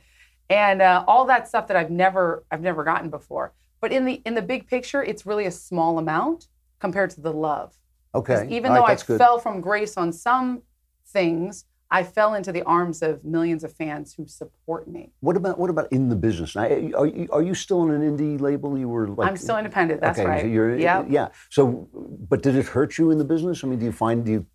and 0.48 0.82
uh, 0.82 1.04
all 1.08 1.24
that 1.26 1.48
stuff 1.48 1.66
that 1.68 1.76
I've 1.76 1.90
never 1.90 2.44
I've 2.50 2.60
never 2.60 2.84
gotten 2.84 3.10
before. 3.10 3.52
But 3.80 3.92
in 3.92 4.04
the 4.04 4.20
in 4.26 4.34
the 4.34 4.42
big 4.42 4.68
picture, 4.68 5.02
it's 5.02 5.24
really 5.26 5.46
a 5.46 5.50
small 5.50 5.98
amount 5.98 6.48
compared 6.78 7.10
to 7.10 7.20
the 7.20 7.32
love. 7.32 7.74
Okay. 8.14 8.46
Even 8.50 8.72
All 8.72 8.76
right, 8.82 8.98
though 8.98 9.04
I 9.04 9.06
good. 9.06 9.18
fell 9.18 9.38
from 9.38 9.60
grace 9.60 9.96
on 9.96 10.12
some 10.12 10.62
things, 11.06 11.64
I 11.92 12.04
fell 12.04 12.34
into 12.34 12.52
the 12.52 12.62
arms 12.62 13.02
of 13.02 13.24
millions 13.24 13.64
of 13.64 13.72
fans 13.72 14.14
who 14.14 14.26
support 14.26 14.86
me. 14.86 15.10
What 15.20 15.36
about 15.36 15.58
what 15.58 15.70
about 15.70 15.90
in 15.92 16.08
the 16.08 16.16
business? 16.16 16.54
Now, 16.54 16.62
are 16.62 17.06
you, 17.06 17.28
are 17.32 17.42
you 17.42 17.54
still 17.54 17.80
on 17.80 17.90
an 17.90 18.02
indie 18.16 18.40
label? 18.40 18.78
You 18.78 18.88
were 18.88 19.08
like 19.08 19.28
I'm 19.28 19.36
still 19.36 19.56
independent. 19.58 20.00
That's 20.00 20.18
okay, 20.18 20.56
right. 20.56 20.80
Yep. 20.80 21.06
yeah. 21.08 21.28
So, 21.48 21.88
but 22.28 22.42
did 22.42 22.54
it 22.54 22.66
hurt 22.66 22.96
you 22.96 23.10
in 23.10 23.18
the 23.18 23.24
business? 23.24 23.64
I 23.64 23.66
mean, 23.66 23.80
do 23.80 23.84
you 23.86 23.92
find 23.92 24.24
do 24.24 24.30
you 24.32 24.46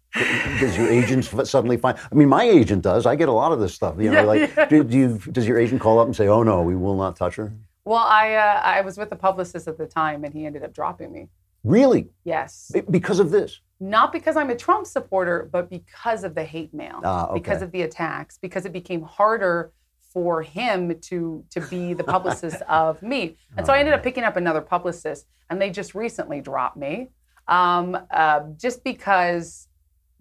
does 0.61 0.77
your 0.77 0.87
agent 0.87 1.25
suddenly 1.47 1.75
find? 1.75 1.97
I 2.09 2.15
mean, 2.15 2.29
my 2.29 2.43
agent 2.45 2.83
does. 2.83 3.05
I 3.05 3.15
get 3.15 3.27
a 3.27 3.33
lot 3.33 3.51
of 3.51 3.59
this 3.59 3.73
stuff. 3.73 3.95
You 3.99 4.11
know, 4.11 4.21
Yeah, 4.21 4.21
like 4.21 4.55
yeah. 4.55 4.65
do, 4.65 4.83
do 4.85 4.97
you 4.97 5.17
does 5.31 5.45
your 5.45 5.59
agent 5.59 5.81
call 5.81 5.99
up 5.99 6.05
and 6.07 6.15
say, 6.15 6.27
"Oh 6.29 6.43
no, 6.43 6.61
we 6.61 6.75
will 6.75 6.95
not 6.95 7.17
touch 7.17 7.35
her"? 7.35 7.53
Well, 7.83 7.99
I 8.03 8.35
uh, 8.35 8.61
I 8.63 8.79
was 8.81 8.97
with 8.97 9.09
the 9.09 9.17
publicist 9.17 9.67
at 9.67 9.77
the 9.77 9.87
time, 9.87 10.23
and 10.23 10.33
he 10.33 10.45
ended 10.45 10.63
up 10.63 10.73
dropping 10.73 11.11
me. 11.11 11.27
Really? 11.65 12.09
Yes. 12.23 12.71
Be- 12.73 12.81
Because 12.81 13.19
of 13.19 13.31
this? 13.31 13.59
Not 13.79 14.11
because 14.13 14.37
I'm 14.37 14.49
a 14.49 14.55
Trump 14.55 14.87
supporter, 14.87 15.49
but 15.51 15.69
because 15.69 16.23
of 16.23 16.35
the 16.35 16.43
hate 16.43 16.73
mail, 16.73 17.01
Ah, 17.03 17.25
okay. 17.27 17.33
because 17.33 17.61
of 17.61 17.71
the 17.71 17.81
attacks, 17.81 18.37
because 18.37 18.65
it 18.65 18.71
became 18.71 19.01
harder 19.01 19.71
for 20.13 20.41
him 20.41 20.97
to 21.01 21.43
to 21.49 21.61
be 21.61 21.93
the 21.93 22.03
publicist 22.15 22.61
of 22.63 23.01
me. 23.01 23.37
And 23.57 23.65
so 23.65 23.73
I 23.73 23.79
ended 23.79 23.93
up 23.93 24.01
picking 24.03 24.23
up 24.23 24.37
another 24.37 24.61
publicist, 24.61 25.27
and 25.49 25.61
they 25.61 25.69
just 25.69 25.93
recently 25.93 26.39
dropped 26.41 26.77
me, 26.77 27.09
um, 27.47 27.97
uh, 28.11 28.41
just 28.57 28.83
because 28.83 29.67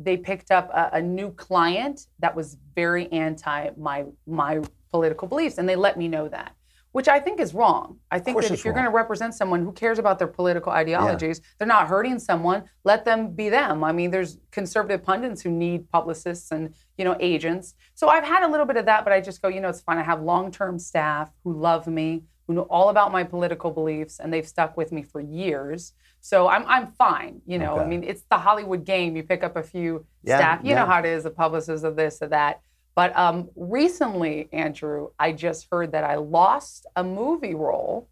they 0.00 0.16
picked 0.16 0.50
up 0.50 0.68
a, 0.70 0.90
a 0.94 1.02
new 1.02 1.30
client 1.30 2.08
that 2.18 2.34
was 2.34 2.56
very 2.74 3.10
anti 3.12 3.70
my 3.76 4.04
my 4.26 4.60
political 4.90 5.28
beliefs, 5.28 5.58
and 5.58 5.68
they 5.68 5.76
let 5.76 5.96
me 5.96 6.08
know 6.08 6.28
that. 6.28 6.54
Which 6.94 7.08
I 7.08 7.18
think 7.18 7.40
is 7.40 7.54
wrong. 7.54 7.98
I 8.12 8.20
think 8.20 8.40
that 8.40 8.52
if 8.52 8.64
you're 8.64 8.72
wrong. 8.72 8.84
going 8.84 8.92
to 8.92 8.96
represent 8.96 9.34
someone 9.34 9.64
who 9.64 9.72
cares 9.72 9.98
about 9.98 10.16
their 10.20 10.28
political 10.28 10.70
ideologies, 10.70 11.40
they're 11.58 11.66
not 11.66 11.88
hurting 11.88 12.20
someone. 12.20 12.62
Let 12.84 13.04
them 13.04 13.34
be 13.34 13.48
them. 13.48 13.82
I 13.82 13.90
mean, 13.90 14.12
there's 14.12 14.38
conservative 14.52 15.02
pundits 15.02 15.42
who 15.42 15.50
need 15.50 15.90
publicists 15.90 16.52
and 16.52 16.72
you 16.96 17.04
know 17.04 17.16
agents. 17.18 17.74
So 17.94 18.08
I've 18.08 18.22
had 18.22 18.44
a 18.44 18.48
little 18.48 18.64
bit 18.64 18.76
of 18.76 18.86
that, 18.86 19.02
but 19.02 19.12
I 19.12 19.20
just 19.20 19.42
go, 19.42 19.48
you 19.48 19.60
know, 19.60 19.70
it's 19.70 19.80
fine. 19.80 19.98
I 19.98 20.04
have 20.04 20.22
long-term 20.22 20.78
staff 20.78 21.32
who 21.42 21.52
love 21.52 21.88
me, 21.88 22.22
who 22.46 22.54
know 22.54 22.66
all 22.70 22.90
about 22.90 23.10
my 23.10 23.24
political 23.24 23.72
beliefs, 23.72 24.20
and 24.20 24.32
they've 24.32 24.46
stuck 24.46 24.76
with 24.76 24.92
me 24.92 25.02
for 25.02 25.20
years. 25.20 25.94
So 26.20 26.46
I'm 26.46 26.64
I'm 26.66 26.92
fine. 26.92 27.42
You 27.44 27.58
know, 27.58 27.76
I 27.76 27.86
mean, 27.86 28.04
it's 28.04 28.22
the 28.30 28.38
Hollywood 28.38 28.84
game. 28.84 29.16
You 29.16 29.24
pick 29.24 29.42
up 29.42 29.56
a 29.56 29.64
few 29.64 30.06
Yeah, 30.22 30.38
staff. 30.38 30.60
You 30.62 30.70
yeah. 30.70 30.80
know 30.80 30.86
how 30.86 31.00
it 31.00 31.06
is, 31.06 31.24
the 31.24 31.30
publicists 31.30 31.84
of 31.84 31.96
this 31.96 32.22
or 32.22 32.28
that. 32.28 32.60
But 32.94 33.16
um, 33.16 33.50
recently, 33.56 34.48
Andrew, 34.52 35.08
I 35.18 35.32
just 35.32 35.66
heard 35.70 35.92
that 35.92 36.04
I 36.04 36.16
lost 36.16 36.86
a 36.94 37.02
movie 37.02 37.54
role 37.54 38.08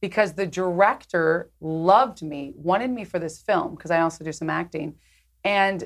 because 0.00 0.32
the 0.32 0.46
director 0.46 1.50
loved 1.60 2.22
me, 2.22 2.52
wanted 2.56 2.90
me 2.90 3.04
for 3.04 3.18
this 3.18 3.38
film 3.38 3.74
because 3.74 3.90
I 3.90 4.00
also 4.00 4.24
do 4.24 4.32
some 4.32 4.48
acting, 4.48 4.94
and 5.44 5.84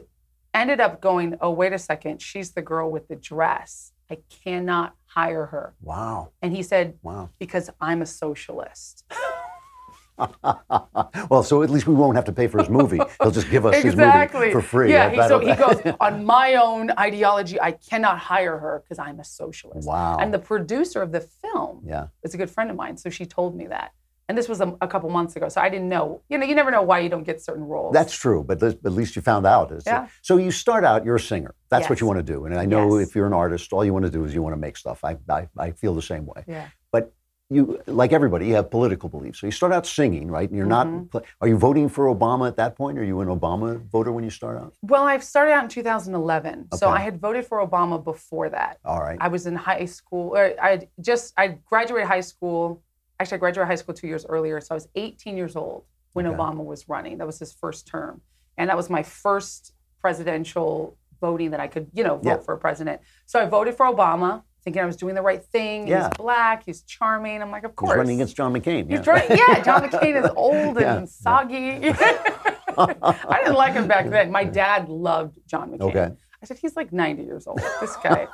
ended 0.55 0.81
up 0.81 1.01
going, 1.01 1.37
"Oh, 1.41 1.51
wait 1.51 1.73
a 1.73 1.79
second, 1.79 2.23
she's 2.23 2.53
the 2.53 2.63
girl 2.63 2.91
with 2.91 3.09
the 3.09 3.17
dress. 3.17 3.93
I 4.11 4.19
cannot 4.45 4.95
hire 5.07 5.47
her." 5.47 5.75
Wow. 5.81 6.31
And 6.43 6.55
he 6.55 6.63
said, 6.63 6.99
Wow. 7.03 7.31
"Because 7.39 7.71
I'm 7.81 8.03
a 8.03 8.07
socialist." 8.07 9.05
well, 11.31 11.43
so 11.43 11.63
at 11.63 11.71
least 11.71 11.87
we 11.87 11.95
won't 11.95 12.17
have 12.17 12.25
to 12.27 12.33
pay 12.33 12.47
for 12.47 12.59
his 12.59 12.69
movie. 12.69 13.01
He'll 13.23 13.31
just 13.31 13.51
give 13.51 13.67
us 13.67 13.77
his 13.83 13.97
movie 13.97 14.53
for 14.53 14.63
free. 14.63 14.91
Yeah, 14.91 15.11
he, 15.11 15.17
so 15.29 15.39
he 15.39 15.55
goes 15.55 15.81
on 16.01 16.25
my 16.25 16.55
own 16.55 16.91
ideology. 16.99 17.61
I 17.61 17.73
cannot 17.73 18.19
hire 18.19 18.59
her 18.59 18.83
because 18.85 18.99
I'm 18.99 19.21
a 19.21 19.25
socialist. 19.25 19.87
Wow. 19.89 20.19
And 20.19 20.33
the 20.33 20.39
producer 20.39 21.03
of 21.03 21.13
the 21.13 21.21
film 21.21 21.83
Yeah. 21.87 22.09
is 22.23 22.35
a 22.35 22.37
good 22.37 22.51
friend 22.51 22.71
of 22.71 22.77
mine, 22.77 22.97
so 22.97 23.11
she 23.11 23.27
told 23.27 23.55
me 23.57 23.67
that. 23.69 23.93
And 24.29 24.39
this 24.39 24.49
was 24.49 24.61
a, 24.61 24.77
a 24.81 24.87
couple 24.87 25.11
months 25.11 25.35
ago, 25.35 25.49
so 25.49 25.61
I 25.61 25.69
didn't 25.69 25.89
know. 25.89 26.23
You 26.29 26.39
know, 26.39 26.47
you 26.47 26.55
never 26.55 26.71
know 26.71 26.83
why 26.83 27.01
you 27.01 27.09
don't 27.09 27.25
get 27.25 27.41
certain 27.43 27.65
roles. 27.65 27.93
That's 27.93 28.15
true, 28.17 28.45
but 28.45 28.63
at 28.63 28.77
at 28.85 28.93
least 28.93 29.17
you 29.17 29.23
found 29.23 29.45
out. 29.45 29.73
Yeah. 29.85 30.07
So 30.23 30.37
you 30.37 30.53
start 30.53 30.85
out, 30.85 31.05
you're 31.05 31.17
a 31.17 31.21
singer. 31.21 31.53
That's 31.69 31.89
what 31.91 32.01
you 32.01 32.07
want 32.07 32.19
to 32.19 32.23
do. 32.23 32.45
And 32.45 32.57
I 32.57 32.65
know 32.65 32.99
Yes. 32.99 33.09
if 33.09 33.17
you're 33.17 33.27
an 33.27 33.33
artist, 33.33 33.73
all 33.73 33.85
you 33.85 33.93
want 33.93 34.05
to 34.05 34.11
do 34.11 34.25
is 34.25 34.33
you 34.33 34.41
want 34.41 34.53
to 34.53 34.57
make 34.61 34.77
stuff. 34.77 35.03
I, 35.03 35.17
I, 35.29 35.49
I 35.59 35.73
feel 35.73 35.97
the 35.97 36.03
same 36.03 36.27
way. 36.27 36.45
yeah. 36.47 36.69
You, 37.53 37.83
like 37.87 38.13
everybody, 38.13 38.47
you 38.47 38.55
have 38.55 38.71
political 38.71 39.09
beliefs. 39.09 39.41
So 39.41 39.47
you 39.49 39.51
start 39.51 39.73
out 39.73 39.85
singing, 39.85 40.31
right? 40.31 40.49
And 40.49 40.57
you're 40.57 40.69
Mm-hmm. 40.69 41.07
not. 41.13 41.25
Are 41.41 41.49
you 41.49 41.57
voting 41.59 41.89
for 41.89 42.07
Obama 42.07 42.47
at 42.47 42.57
that 42.57 42.77
point? 42.77 42.97
Are 42.97 43.03
you 43.03 43.21
an 43.23 43.29
Obama 43.29 43.85
voter 43.91 44.13
when 44.13 44.23
you 44.23 44.31
start 44.31 44.57
out? 44.57 44.73
Well, 44.83 45.03
I 45.03 45.19
started 45.19 45.51
out 45.53 45.65
in 45.65 45.69
2011, 45.69 46.69
so 46.75 46.89
I 46.91 47.01
had 47.01 47.21
voted 47.21 47.45
for 47.45 47.59
Obama 47.67 48.03
before 48.03 48.49
that. 48.51 48.79
All 48.85 49.01
right. 49.01 49.19
I 49.21 49.27
was 49.27 49.47
in 49.47 49.57
high 49.57 49.85
school. 49.87 50.37
Or 50.37 50.55
I 50.63 50.87
just 51.01 51.35
I 51.37 51.59
graduated 51.67 52.07
high 52.07 52.21
school. 52.21 52.83
Actually, 53.19 53.37
I 53.37 53.39
graduated 53.41 53.67
high 53.69 53.75
school 53.83 53.95
two 53.95 54.07
years 54.07 54.25
earlier, 54.29 54.61
so 54.61 54.69
I 54.71 54.75
was 54.77 54.87
18 54.95 55.37
years 55.37 55.57
old 55.57 55.85
when 56.13 56.29
Okay. 56.29 56.37
Obama 56.37 56.65
was 56.65 56.89
running. 56.89 57.19
That 57.19 57.27
was 57.27 57.41
his 57.41 57.53
first 57.53 57.89
term, 57.89 58.21
and 58.59 58.71
that 58.71 58.77
was 58.77 58.89
my 58.89 59.03
first 59.03 59.73
presidential 60.01 60.97
voting 61.21 61.51
that 61.51 61.61
I 61.61 61.67
could, 61.67 61.89
you 61.93 62.05
know, 62.05 62.17
vote 62.17 62.25
Yeah. 62.25 62.37
for 62.39 62.55
a 62.55 62.59
president. 62.59 63.01
So 63.27 63.41
I 63.41 63.47
voted 63.47 63.75
for 63.75 63.87
Obama, 63.87 64.43
thinking 64.63 64.83
I 64.83 64.87
was 64.87 64.97
doing 64.97 65.15
the 65.15 65.23
right 65.23 65.43
thing. 65.45 65.87
Yeah. 65.89 66.09
He's 66.09 66.17
black. 66.17 66.65
He's 66.65 66.83
charming. 66.83 67.43
I'm 67.43 67.51
like, 67.51 67.65
of 67.65 67.75
course. 67.77 67.93
He's 67.93 67.97
running 67.99 68.17
against 68.17 68.37
John 68.37 68.53
McCain. 68.53 68.91
He's 68.91 69.07
yeah. 69.07 69.35
Yeah, 69.49 69.63
John 69.63 69.83
McCain 69.89 70.23
is 70.25 70.31
old 70.37 70.79
Yeah, 70.81 70.99
and 70.99 71.09
soggy. 71.09 71.93
I 72.79 73.41
didn't 73.43 73.55
like 73.57 73.75
him 73.75 73.87
back 73.89 74.09
then. 74.11 74.31
My 74.31 74.45
dad 74.45 74.89
loved 74.89 75.39
John 75.47 75.71
McCain. 75.73 75.81
Okay. 75.83 76.11
I 76.43 76.47
said, 76.47 76.59
he's 76.59 76.75
like 76.77 76.91
90 76.93 77.23
years 77.25 77.47
old. 77.47 77.61
This 77.81 77.97
guy, 77.97 78.27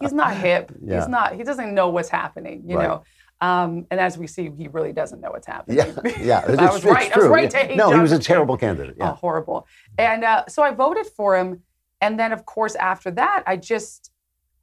he's 0.00 0.12
not 0.12 0.34
hip. 0.36 0.72
Yeah. 0.84 0.98
He's 1.00 1.08
not, 1.08 1.34
he 1.34 1.44
doesn't 1.44 1.72
know 1.74 1.90
what's 1.90 2.08
happening, 2.08 2.64
you 2.66 2.76
Right. 2.76 2.88
know. 2.88 3.04
Um, 3.40 3.86
and 3.90 3.98
as 4.00 4.16
we 4.18 4.26
see, 4.28 4.50
he 4.56 4.68
really 4.68 4.92
doesn't 4.92 5.20
know 5.20 5.30
what's 5.30 5.46
happening. 5.48 5.78
Yeah, 5.78 6.12
yeah. 6.20 6.38
I 6.58 6.66
was 6.66 6.76
it's 6.76 6.84
right. 6.84 7.12
I 7.12 7.16
was 7.16 7.24
true. 7.26 7.28
right 7.28 7.52
hate 7.52 7.76
No, 7.76 7.90
he 7.92 7.98
was 8.00 8.12
a 8.12 8.18
McCain. 8.18 8.24
terrible 8.24 8.56
candidate. 8.56 8.96
Oh, 9.00 9.04
Yeah. 9.04 9.14
horrible. 9.14 9.66
And 9.98 10.22
uh, 10.24 10.44
so 10.48 10.62
I 10.62 10.70
voted 10.72 11.06
for 11.06 11.36
him. 11.36 11.62
And 12.00 12.18
then, 12.18 12.32
of 12.32 12.44
course, 12.46 12.74
after 12.76 13.10
that, 13.12 13.42
I 13.46 13.56
just, 13.56 14.11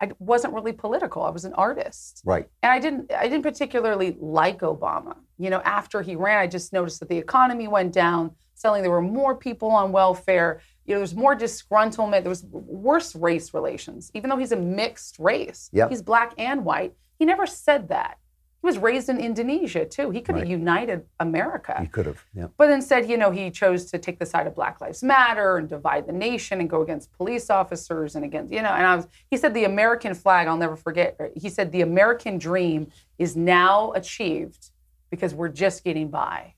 I 0.01 0.11
wasn't 0.19 0.53
really 0.53 0.71
political. 0.71 1.23
I 1.23 1.29
was 1.29 1.45
an 1.45 1.53
artist 1.53 2.21
Right. 2.25 2.47
and 2.63 2.71
I 2.71 2.79
didn't 2.79 3.11
I 3.13 3.23
didn't 3.23 3.43
particularly 3.43 4.17
like 4.19 4.59
Obama. 4.59 5.15
You 5.37 5.49
know, 5.49 5.61
after 5.61 6.01
he 6.01 6.15
ran, 6.15 6.37
I 6.37 6.47
just 6.47 6.71
noticed 6.73 6.99
that 7.01 7.09
the 7.09 7.17
economy 7.17 7.67
went 7.67 7.93
down. 7.93 8.31
Suddenly, 8.55 8.81
there 8.81 8.91
were 8.91 9.01
more 9.01 9.35
people 9.35 9.69
on 9.71 9.91
welfare. 9.93 10.61
You 10.85 10.93
know, 10.93 10.99
there 10.99 11.01
was 11.01 11.15
more 11.15 11.35
disgruntlement. 11.35 12.23
There 12.23 12.29
was 12.29 12.43
worse 12.45 13.15
race 13.15 13.53
relations, 13.53 14.11
even 14.13 14.29
though 14.29 14.37
he's 14.37 14.51
a 14.51 14.57
mixed 14.57 15.17
race. 15.19 15.69
Yep. 15.71 15.89
He's 15.89 16.01
black 16.01 16.33
and 16.37 16.65
white. 16.65 16.93
He 17.17 17.25
never 17.25 17.45
said 17.45 17.87
that. 17.89 18.17
He 18.61 18.65
was 18.67 18.77
raised 18.77 19.07
in 19.07 19.19
Indonesia 19.19 19.85
too. 19.85 20.09
He 20.11 20.19
could 20.19 20.35
have 20.35 20.43
Right. 20.43 20.51
united 20.51 21.05
America. 21.21 21.77
He 21.79 21.87
could 21.87 22.05
have. 22.05 22.25
Yeah. 22.33 22.47
But 22.57 22.69
instead, 22.71 23.09
you 23.09 23.15
know, 23.15 23.31
he 23.31 23.49
chose 23.51 23.85
to 23.91 23.97
take 23.97 24.19
the 24.19 24.25
side 24.25 24.47
of 24.47 24.53
Black 24.55 24.81
Lives 24.81 25.01
Matter 25.01 25.57
and 25.57 25.69
divide 25.69 26.05
the 26.07 26.11
nation 26.11 26.59
and 26.59 26.69
go 26.69 26.81
against 26.81 27.11
police 27.13 27.49
officers 27.49 28.15
and 28.15 28.25
against, 28.25 28.51
you 28.51 28.61
know, 28.61 28.71
and 28.73 28.85
I 28.85 28.95
was, 28.97 29.07
he 29.31 29.37
said 29.37 29.53
the 29.53 29.63
American 29.63 30.13
flag, 30.13 30.47
I'll 30.47 30.57
never 30.57 30.75
forget, 30.75 31.17
he 31.35 31.49
said 31.49 31.71
the 31.71 31.81
American 31.81 32.37
dream 32.37 32.91
is 33.17 33.37
now 33.37 33.93
achieved 33.93 34.71
because 35.09 35.33
we're 35.33 35.49
just 35.49 35.85
getting 35.85 36.09
by. 36.09 36.53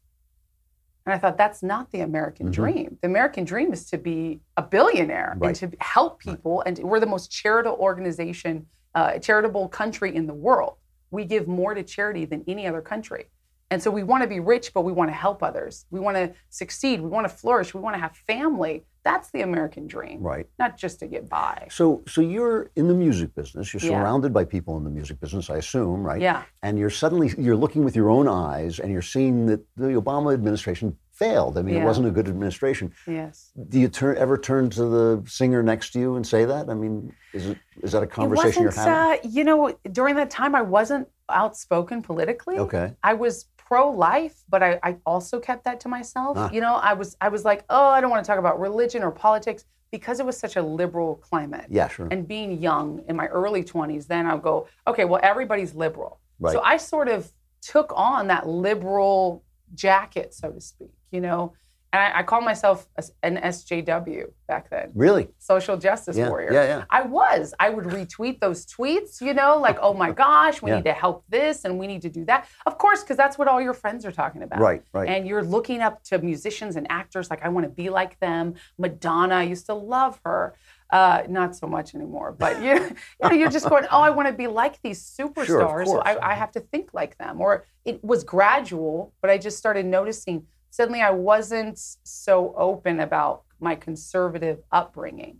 And 1.06 1.14
I 1.14 1.18
thought, 1.20 1.38
that's 1.38 1.62
not 1.64 1.92
the 1.92 2.02
American 2.02 2.52
dream. 2.52 2.98
The 3.02 3.08
American 3.08 3.44
dream 3.44 3.74
is 3.74 3.86
to 3.92 3.98
be 3.98 4.40
a 4.58 4.62
billionaire 4.64 5.34
Mm-hmm. 5.36 5.44
Right. 5.44 5.62
and 5.62 5.72
to 5.72 5.78
help 5.80 6.20
people. 6.20 6.62
And 6.66 6.78
we're 6.80 7.00
the 7.00 7.06
most 7.06 7.32
charitable 7.32 7.78
organization, 7.78 8.66
uh, 8.96 9.20
charitable 9.20 9.68
country 9.70 10.16
in 10.16 10.26
the 10.28 10.34
world. 10.34 10.76
We 11.12 11.26
give 11.26 11.47
more 11.47 11.74
to 11.74 11.84
charity 11.84 12.26
than 12.26 12.43
any 12.47 12.65
other 12.65 12.82
country. 12.82 13.26
And 13.69 13.82
so 13.82 13.89
we 13.89 14.04
want 14.04 14.21
to 14.24 14.28
be 14.28 14.41
rich, 14.41 14.74
but 14.74 14.82
we 14.82 14.91
want 14.91 15.10
to 15.12 15.15
help 15.15 15.41
others. 15.41 15.86
We 15.91 16.00
want 16.02 16.17
to 16.17 16.34
succeed. 16.50 17.00
We 17.00 17.08
want 17.08 17.26
to 17.30 17.34
flourish. 17.34 17.74
We 17.74 17.80
want 17.80 17.95
to 17.95 18.02
have 18.02 18.15
family. 18.15 18.84
That's 19.04 19.32
the 19.32 19.41
American 19.41 19.88
dream, 19.88 20.21
Right. 20.21 20.45
not 20.60 20.78
just 20.78 21.00
to 21.00 21.08
get 21.08 21.30
by. 21.30 21.67
So, 21.71 22.04
so 22.06 22.19
you're 22.21 22.69
in 22.76 22.88
the 22.89 22.93
music 22.93 23.34
business. 23.34 23.74
You're 23.74 23.82
Yeah. 23.82 24.00
surrounded 24.02 24.34
by 24.34 24.43
people 24.43 24.78
in 24.78 24.84
the 24.84 24.89
music 24.89 25.19
business, 25.21 25.50
I 25.50 25.56
assume, 25.58 26.04
right? 26.06 26.21
Yeah. 26.21 26.43
And 26.62 26.78
you're 26.78 26.89
suddenly 26.89 27.32
you're 27.38 27.56
looking 27.56 27.84
with 27.86 27.95
your 27.95 28.10
own 28.10 28.28
eyes, 28.28 28.80
and 28.80 28.91
you're 28.91 29.02
seeing 29.02 29.45
that 29.47 29.62
the 29.78 29.93
Obama 29.93 30.34
administration 30.34 30.97
failed. 31.22 31.58
I 31.58 31.62
mean, 31.62 31.76
it 31.76 31.86
wasn't 31.86 32.08
a 32.08 32.12
good 32.12 32.28
administration. 32.28 32.92
Yes. 33.06 33.52
Do 33.70 33.80
you 33.80 33.88
turn 33.88 34.18
ever 34.18 34.38
turn 34.38 34.70
to 34.72 34.86
the 34.86 35.24
singer 35.28 35.62
next 35.62 35.92
to 35.92 36.00
you 36.00 36.16
and 36.16 36.26
say 36.26 36.46
that? 36.46 36.70
I 36.70 36.74
mean, 36.74 37.14
is 37.34 37.48
it 37.48 37.58
is 37.84 37.92
that 37.92 38.02
a 38.02 38.08
conversation 38.08 38.64
you're 38.64 38.72
having? 38.72 38.94
Uh, 38.94 39.30
you 39.30 39.44
know, 39.44 39.78
during 39.92 40.16
that 40.16 40.32
time, 40.32 40.56
I 40.56 40.64
wasn't 40.64 41.08
outspoken 41.30 42.02
politically. 42.02 42.58
Okay. 42.58 42.94
I 43.04 43.14
was 43.14 43.46
pro-life, 43.58 44.44
but 44.50 44.64
I, 44.64 44.80
I 44.84 44.98
also 45.06 45.40
kept 45.40 45.64
that 45.66 45.80
to 45.82 45.88
myself. 45.88 46.38
Ah. 46.38 46.50
You 46.52 46.60
know, 46.60 46.76
I 46.76 46.94
was 46.94 47.16
I 47.22 47.30
was 47.30 47.46
like, 47.46 47.64
oh, 47.70 47.88
I 47.88 48.02
don't 48.02 48.10
want 48.10 48.26
to 48.26 48.28
talk 48.28 48.40
about 48.40 48.60
religion 48.60 49.04
or 49.04 49.12
politics 49.12 49.66
because 49.92 50.20
it 50.20 50.26
was 50.26 50.38
such 50.38 50.56
a 50.56 50.62
liberal 50.62 51.16
climate. 51.18 51.66
Yeah, 51.70 51.88
sure. 51.88 52.08
And 52.10 52.28
being 52.28 52.60
young 52.60 53.04
in 53.08 53.16
my 53.16 53.28
early 53.28 53.64
20s, 53.64 54.08
then 54.08 54.26
I'll 54.26 54.40
go, 54.40 54.68
okay, 54.88 55.06
well, 55.06 55.20
everybody's 55.22 55.76
liberal. 55.76 56.20
Right. 56.40 56.54
So 56.54 56.62
I 56.62 56.78
sort 56.78 57.10
of 57.10 57.32
took 57.62 57.94
on 57.96 58.28
that 58.28 58.48
liberal 58.48 59.44
jacket, 59.76 60.34
so 60.34 60.50
to 60.52 60.62
speak, 60.62 60.92
you 61.12 61.21
know. 61.21 61.54
And 61.93 62.02
I, 62.02 62.19
I 62.19 62.24
called 62.24 62.45
myself 62.45 62.88
an 63.21 63.36
SJW 63.36 64.28
back 64.47 64.69
then, 64.69 64.91
really? 64.95 65.28
social 65.39 65.76
justice 65.76 66.15
Yeah, 66.15 66.30
warrior. 66.30 66.54
yeah, 66.54 66.63
yeah. 66.63 66.86
I 66.89 67.02
was. 67.02 67.54
I 67.60 67.69
would 67.69 67.84
retweet 67.84 68.39
those 68.39 68.65
tweets, 68.65 69.19
you 69.19 69.34
know, 69.34 69.58
like, 69.58 69.78
oh 69.82 69.93
my 69.93 70.12
gosh, 70.12 70.62
we 70.62 70.71
Yeah. 70.71 70.78
need 70.78 70.86
to 70.86 70.93
help 70.93 71.26
this 71.28 71.65
and 71.65 71.78
we 71.78 71.88
need 71.88 72.02
to 72.04 72.10
do 72.10 72.24
that. 72.26 72.47
Of 72.65 72.78
course, 72.78 73.02
because 73.02 73.17
that's 73.17 73.38
what 73.38 73.50
all 73.50 73.60
your 73.62 73.74
friends 73.74 74.06
are 74.06 74.12
talking 74.13 74.41
about. 74.41 74.62
Right, 74.62 74.84
right. 74.93 75.10
And 75.10 75.28
you're 75.28 75.43
looking 75.43 75.82
up 75.82 76.02
to 76.04 76.17
musicians 76.19 76.78
and 76.78 76.88
actors 76.89 77.30
like, 77.30 77.43
I 77.43 77.50
want 77.50 77.65
to 77.65 77.69
be 77.69 77.89
like 77.89 78.17
them. 78.21 78.54
Madonna, 78.78 79.36
I 79.36 79.43
used 79.43 79.65
to 79.65 79.74
love 79.74 80.21
her. 80.24 80.56
Uh, 80.91 81.24
not 81.30 81.56
so 81.58 81.67
much 81.67 81.95
anymore, 81.95 82.34
but 82.38 82.62
you, 82.62 82.74
you 83.21 83.30
know, 83.30 83.32
you're 83.32 83.50
just 83.50 83.67
going, 83.69 83.86
oh, 83.91 84.02
I 84.02 84.10
want 84.10 84.28
to 84.30 84.34
be 84.34 84.47
like 84.47 84.82
these 84.82 85.02
superstars, 85.02 85.45
sure, 85.45 85.86
so. 85.86 86.00
I, 86.00 86.32
I 86.32 86.34
have 86.36 86.52
to 86.54 86.60
think 86.60 86.93
like 86.93 87.17
them. 87.17 87.39
Or 87.41 87.65
it 87.86 88.02
was 88.04 88.24
gradual, 88.26 89.13
but 89.21 89.30
I 89.30 89.38
just 89.38 89.58
started 89.58 89.86
noticing 89.86 90.47
suddenly 90.72 91.02
I 91.02 91.12
wasn't 91.12 91.80
so 92.04 92.56
open 92.58 93.00
about 93.00 93.44
my 93.60 93.76
conservative 93.76 94.60
upbringing. 94.72 95.38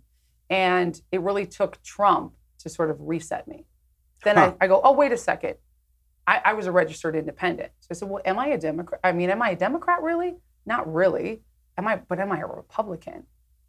And 0.48 1.00
it 1.10 1.20
really 1.20 1.46
took 1.46 1.82
Trump 1.82 2.34
to 2.58 2.68
sort 2.68 2.90
of 2.90 2.98
reset 3.00 3.48
me. 3.48 3.66
Then 4.22 4.36
Huh. 4.36 4.52
I, 4.60 4.64
I 4.64 4.68
go, 4.68 4.80
oh, 4.84 4.92
wait 4.92 5.10
a 5.10 5.16
second. 5.16 5.56
I, 6.26 6.40
I 6.44 6.52
was 6.52 6.66
a 6.66 6.72
registered 6.72 7.16
independent. 7.16 7.72
So 7.80 7.88
I 7.90 7.94
said, 7.94 8.08
well, 8.08 8.22
am 8.24 8.38
I 8.38 8.48
a 8.48 8.58
Democrat? 8.58 9.00
I 9.02 9.10
mean, 9.10 9.30
am 9.30 9.42
I 9.42 9.50
a 9.50 9.56
Democrat 9.56 10.02
really? 10.02 10.36
Not 10.64 10.92
really. 10.92 11.40
Am 11.76 11.88
I? 11.88 11.96
But 11.96 12.20
am 12.20 12.30
I 12.30 12.40
a 12.40 12.46
Republican? 12.46 13.24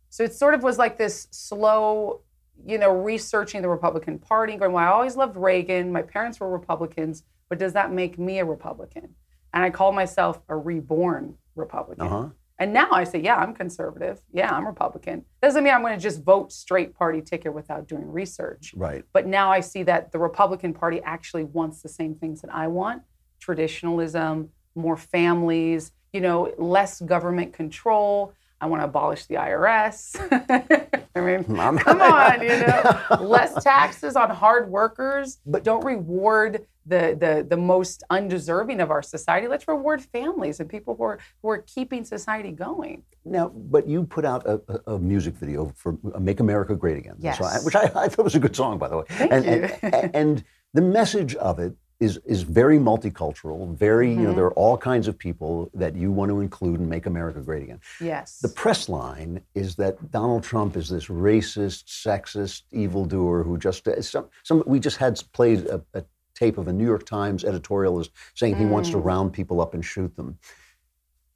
So 0.09 0.24
it 0.24 0.34
sort 0.36 0.53
of 0.53 0.61
was 0.61 0.78
like 0.78 0.97
this 0.97 1.28
slow, 1.32 2.22
you 2.68 2.78
know, 2.78 2.91
researching 2.91 3.64
the 3.64 3.70
Republican 3.70 4.20
Party, 4.20 4.55
going, 4.57 4.74
well, 4.74 4.84
I 4.84 4.91
always 4.91 5.16
loved 5.16 5.36
Reagan. 5.38 5.91
My 5.91 6.03
parents 6.03 6.39
were 6.39 6.49
Republicans, 6.49 7.24
but 7.49 7.57
does 7.57 7.74
that 7.74 7.91
make 7.91 8.20
me 8.20 8.38
a 8.38 8.45
Republican? 8.45 9.16
And 9.53 9.64
I 9.64 9.72
call 9.72 9.91
myself 9.91 10.39
a 10.49 10.55
reborn 10.55 11.38
Republican. 11.56 12.06
Uh-huh. 12.06 12.30
And 12.60 12.72
now 12.72 12.89
I 12.91 13.04
say, 13.04 13.20
yeah, 13.20 13.36
I'm 13.36 13.54
conservative. 13.54 14.22
Yeah, 14.32 14.56
I'm 14.56 14.66
Republican. 14.66 15.26
Doesn't 15.41 15.64
mean 15.64 15.74
I'm 15.74 15.82
going 15.82 15.97
to 15.97 16.01
just 16.01 16.24
vote 16.24 16.51
straight 16.51 16.95
party 16.95 17.22
ticket 17.22 17.54
without 17.54 17.88
doing 17.88 18.10
research. 18.12 18.74
Right. 18.76 19.04
But 19.12 19.26
now 19.26 19.51
I 19.51 19.60
see 19.60 19.84
that 19.84 20.12
the 20.12 20.20
Republican 20.20 20.74
Party 20.74 21.01
actually 21.04 21.45
wants 21.45 21.82
the 21.82 21.89
same 21.89 22.16
things 22.16 22.41
that 22.41 22.54
I 22.54 22.68
want 22.68 23.01
traditionalism, 23.39 24.49
more 24.76 24.95
families, 24.95 25.91
you 26.14 26.22
know, 26.22 26.54
less 26.58 27.01
government 27.01 27.54
control. 27.54 28.34
I 28.64 28.66
want 28.66 28.80
to 28.82 28.86
abolish 28.86 29.26
the 29.26 29.36
IRS. 29.36 30.16
I 31.16 31.20
mean, 31.20 31.43
come 31.80 32.01
on, 32.01 32.41
you 32.41 32.47
know, 32.47 33.18
less 33.20 33.61
taxes 33.61 34.16
on 34.16 34.30
hard 34.30 34.70
workers, 34.70 35.39
but 35.45 35.66
don't 35.66 35.84
reward 35.84 36.66
the, 36.86 37.18
the 37.20 37.45
the 37.49 37.57
most 37.57 38.03
undeserving 38.09 38.80
of 38.80 38.89
our 38.89 39.01
society. 39.01 39.49
Let's 39.49 39.68
reward 39.68 40.01
families 40.01 40.61
and 40.61 40.70
people 40.70 40.95
who 40.95 41.03
are 41.03 41.20
who 41.41 41.49
are 41.49 41.57
keeping 41.57 42.05
society 42.05 42.51
going. 42.51 43.03
Now, 43.26 43.49
but 43.49 43.86
you 43.86 44.05
put 44.05 44.24
out 44.24 44.45
a, 44.45 44.61
a, 44.88 44.97
music 44.97 45.34
video 45.36 45.74
for 45.76 45.97
uh, 46.16 46.20
"Make 46.20 46.39
America 46.39 46.74
Great 46.74 46.97
Again," 46.97 47.16
Yes. 47.20 47.41
I- 47.41 47.59
which 47.66 47.76
I, 47.76 47.91
I 47.95 48.07
thought 48.07 48.24
was 48.24 48.36
a 48.36 48.39
good 48.39 48.55
song, 48.55 48.78
by 48.78 48.88
the 48.88 48.97
way. 48.97 49.03
Thank 49.09 49.32
and, 49.34 49.45
you. 49.45 49.51
And, 49.82 50.16
and 50.16 50.43
the 50.74 50.82
message 50.82 51.36
of 51.36 51.59
it 51.59 51.76
is 52.04 52.14
is 52.36 52.41
very 52.62 52.78
multicultural. 52.91 53.60
Very, 53.88 54.10
you 54.10 54.16
Mm-hmm. 54.16 54.24
know, 54.26 54.34
there 54.39 54.45
are 54.51 54.60
all 54.64 54.78
kinds 54.91 55.08
of 55.08 55.16
people 55.28 55.54
that 55.74 55.93
you 56.01 56.10
want 56.12 56.30
to 56.34 56.39
include 56.47 56.80
and 56.82 56.89
make 56.95 57.06
America 57.14 57.39
great 57.49 57.64
again. 57.68 57.80
Yes. 57.99 58.39
The 58.47 58.54
press 58.64 58.82
line 58.89 59.34
is 59.56 59.76
that 59.82 59.93
Donald 60.20 60.43
Trump 60.43 60.72
is 60.82 60.88
this 60.89 61.08
racist, 61.08 61.84
sexist, 62.06 62.62
evildoer 62.72 63.43
who 63.43 63.58
just 63.58 63.88
some, 64.14 64.26
some 64.43 64.64
we 64.74 64.80
just 64.80 64.97
had 64.97 65.14
played 65.34 65.60
a, 65.68 65.80
a 65.93 66.04
tape 66.36 66.58
of 66.58 66.68
a 66.68 66.74
New 66.74 66.86
York 66.93 67.06
Times 67.06 67.43
editorialist 67.43 68.10
saying 68.36 68.56
he 68.58 68.66
wants 68.66 68.89
to 68.89 68.97
Mm. 68.97 69.06
round 69.12 69.34
people 69.34 69.58
up 69.62 69.74
and 69.76 69.84
shoot 69.93 70.16
them. 70.16 70.30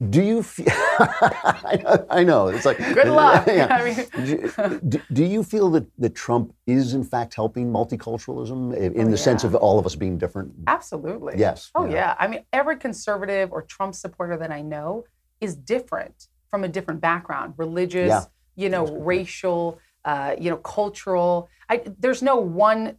Do 0.09 0.21
you 0.21 0.43
feel? 0.43 0.67
I, 0.69 1.79
know, 1.83 2.05
I 2.09 2.23
know 2.23 2.47
it's 2.49 2.65
like 2.65 2.77
Good 2.77 3.07
luck. 3.07 3.47
Yeah. 3.47 3.67
I 3.71 3.83
mean- 3.83 4.79
do, 4.89 5.01
do 5.11 5.23
you 5.25 5.43
feel 5.43 5.71
that, 5.71 5.87
that 5.97 6.13
Trump 6.13 6.53
is 6.67 6.93
in 6.93 7.03
fact 7.03 7.33
helping 7.33 7.71
multiculturalism 7.71 8.75
in 8.77 9.07
Oh, 9.07 9.09
the 9.11 9.17
sense 9.17 9.43
of 9.43 9.55
all 9.55 9.79
of 9.79 9.85
us 9.87 9.95
being 9.95 10.17
different? 10.19 10.53
Absolutely. 10.67 11.33
Yes, 11.37 11.71
Oh 11.73 11.85
yeah. 11.85 11.91
yeah. 11.91 12.15
I 12.19 12.27
mean, 12.27 12.43
every 12.53 12.77
conservative 12.77 13.51
or 13.51 13.63
Trump 13.63 13.95
supporter 13.95 14.37
that 14.37 14.51
I 14.51 14.61
know 14.61 15.05
is 15.41 15.55
different 15.55 16.27
from 16.49 16.63
a 16.63 16.67
different 16.67 17.01
background, 17.01 17.55
religious, 17.57 18.07
Yeah. 18.09 18.25
you 18.55 18.69
know, 18.69 18.85
racial, 18.85 19.79
uh, 20.05 20.35
you 20.39 20.51
know, 20.51 20.57
cultural. 20.57 21.49
I, 21.69 21.81
there's 21.99 22.21
no 22.21 22.35
one 22.37 22.97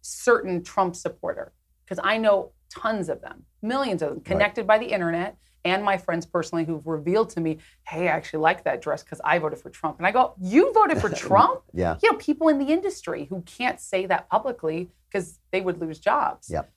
certain 0.00 0.62
Trump 0.62 0.94
supporter 0.94 1.52
because 1.84 1.98
I 2.04 2.18
know 2.18 2.52
tons 2.70 3.08
of 3.08 3.20
them, 3.20 3.44
millions 3.62 4.00
of 4.02 4.10
them, 4.10 4.20
connected 4.20 4.64
by 4.66 4.78
the 4.78 4.86
internet. 4.86 5.36
And 5.66 5.82
my 5.82 5.98
friends 5.98 6.24
personally 6.24 6.64
who've 6.64 6.86
revealed 6.86 7.28
to 7.30 7.40
me, 7.40 7.58
hey, 7.88 8.08
I 8.08 8.12
actually 8.12 8.38
like 8.38 8.62
that 8.64 8.80
dress 8.80 9.02
because 9.02 9.20
I 9.24 9.40
voted 9.40 9.58
for 9.58 9.68
Trump. 9.68 9.98
And 9.98 10.06
I 10.06 10.12
go, 10.12 10.34
You 10.40 10.72
voted 10.72 11.00
for 11.00 11.08
Trump? 11.26 11.62
Yeah. 11.74 11.98
You 12.00 12.12
know, 12.12 12.18
people 12.18 12.48
in 12.48 12.60
the 12.60 12.66
industry 12.66 13.26
who 13.28 13.42
can't 13.42 13.80
say 13.80 14.06
that 14.06 14.28
publicly 14.28 14.90
because 15.08 15.40
they 15.50 15.60
would 15.60 15.80
lose 15.80 15.98
jobs. 15.98 16.48
Yep. 16.50 16.70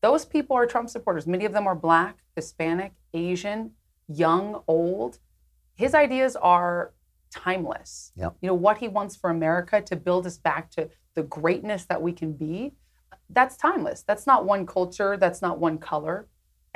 Those 0.00 0.24
people 0.24 0.56
are 0.56 0.66
Trump 0.66 0.90
supporters. 0.90 1.26
Many 1.28 1.44
of 1.44 1.52
them 1.52 1.68
are 1.68 1.76
black, 1.76 2.18
Hispanic, 2.34 2.94
Asian, 3.14 3.70
young, 4.08 4.60
old. 4.66 5.18
His 5.76 5.94
ideas 5.94 6.34
are 6.34 6.92
timeless. 7.30 8.10
Yep. 8.16 8.38
You 8.40 8.48
know, 8.48 8.54
what 8.54 8.78
he 8.78 8.88
wants 8.88 9.14
for 9.14 9.30
America 9.30 9.80
to 9.82 9.94
build 9.94 10.26
us 10.26 10.36
back 10.36 10.68
to 10.72 10.90
the 11.14 11.22
greatness 11.22 11.84
that 11.84 12.02
we 12.02 12.12
can 12.12 12.32
be, 12.32 12.72
that's 13.30 13.56
timeless. 13.56 14.02
That's 14.02 14.26
not 14.26 14.44
one 14.44 14.66
culture, 14.66 15.16
that's 15.16 15.40
not 15.42 15.60
one 15.60 15.78
color. 15.78 16.26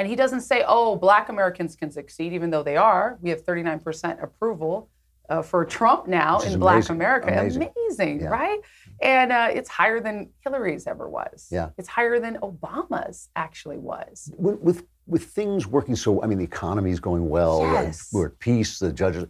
And 0.01 0.09
he 0.09 0.17
doesn't 0.17 0.41
say, 0.41 0.65
oh, 0.67 0.97
black 0.97 1.29
Americans 1.29 1.77
can 1.77 1.91
succeed, 1.91 2.33
even 2.33 2.49
though 2.49 2.63
they 2.63 2.79
are. 2.79 3.19
We 3.21 3.29
have 3.29 3.45
39% 3.45 4.23
approval 4.23 4.89
uh, 5.29 5.43
for 5.43 5.63
Trump 5.67 6.09
now 6.09 6.39
Which 6.39 6.49
in 6.49 6.59
black 6.59 6.77
amazing. 6.77 6.97
America. 6.97 7.29
Amazing. 7.29 7.69
Amazing, 7.87 8.21
Yeah. 8.23 8.29
right? 8.29 8.61
And 9.03 9.31
uh, 9.31 9.49
it's 9.53 9.69
higher 9.69 10.01
than 10.01 10.31
Hillary's 10.43 10.87
ever 10.87 11.07
was. 11.07 11.49
Yeah. 11.51 11.69
It's 11.77 11.87
higher 11.87 12.19
than 12.19 12.39
Obama's 12.39 13.29
actually 13.37 13.77
was. 13.77 14.33
with, 14.39 14.59
with 14.61 14.87
with 15.07 15.25
things 15.25 15.67
working 15.67 15.97
so, 15.97 16.23
I 16.23 16.27
mean, 16.27 16.39
the 16.39 16.45
economy 16.45 16.93
is 16.93 17.01
going 17.01 17.29
well. 17.29 17.61
Yes. 17.63 18.09
We're 18.11 18.29
at 18.29 18.39
peace. 18.39 18.79
The 18.79 18.93
judges. 18.93 19.27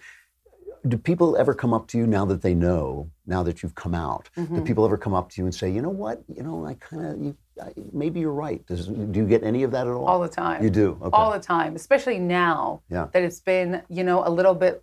Do 0.88 0.96
people 0.96 1.36
ever 1.36 1.52
come 1.54 1.74
up 1.74 1.88
to 1.88 1.98
you 1.98 2.06
now 2.06 2.24
that 2.26 2.40
they 2.42 2.54
know, 2.54 3.10
now 3.26 3.42
that 3.42 3.62
you've 3.62 3.74
come 3.74 3.94
out? 3.94 4.30
Mm-hmm. 4.36 4.56
Do 4.56 4.62
people 4.62 4.84
ever 4.84 4.96
come 4.96 5.12
up 5.14 5.28
to 5.30 5.40
you 5.40 5.44
and 5.44 5.54
say, 5.54 5.70
you 5.70 5.82
know 5.82 5.90
what, 5.90 6.22
you 6.34 6.42
know, 6.42 6.64
I 6.64 6.74
kind 6.74 7.06
of, 7.06 7.20
you, 7.22 7.36
I, 7.62 7.72
maybe 7.92 8.20
you're 8.20 8.32
right. 8.32 8.64
Does, 8.66 8.86
do 8.86 9.20
you 9.20 9.26
get 9.26 9.42
any 9.42 9.62
of 9.62 9.70
that 9.72 9.86
at 9.86 9.92
all? 9.92 10.06
All 10.06 10.20
the 10.20 10.28
time. 10.28 10.62
You 10.64 10.70
do. 10.70 10.98
Okay. 11.02 11.10
All 11.12 11.30
the 11.32 11.38
time, 11.40 11.76
especially 11.76 12.18
now 12.18 12.82
Yeah. 12.88 13.08
that 13.12 13.22
it's 13.22 13.40
been, 13.40 13.82
you 13.88 14.04
know, 14.04 14.26
a 14.26 14.30
little 14.30 14.54
bit 14.54 14.82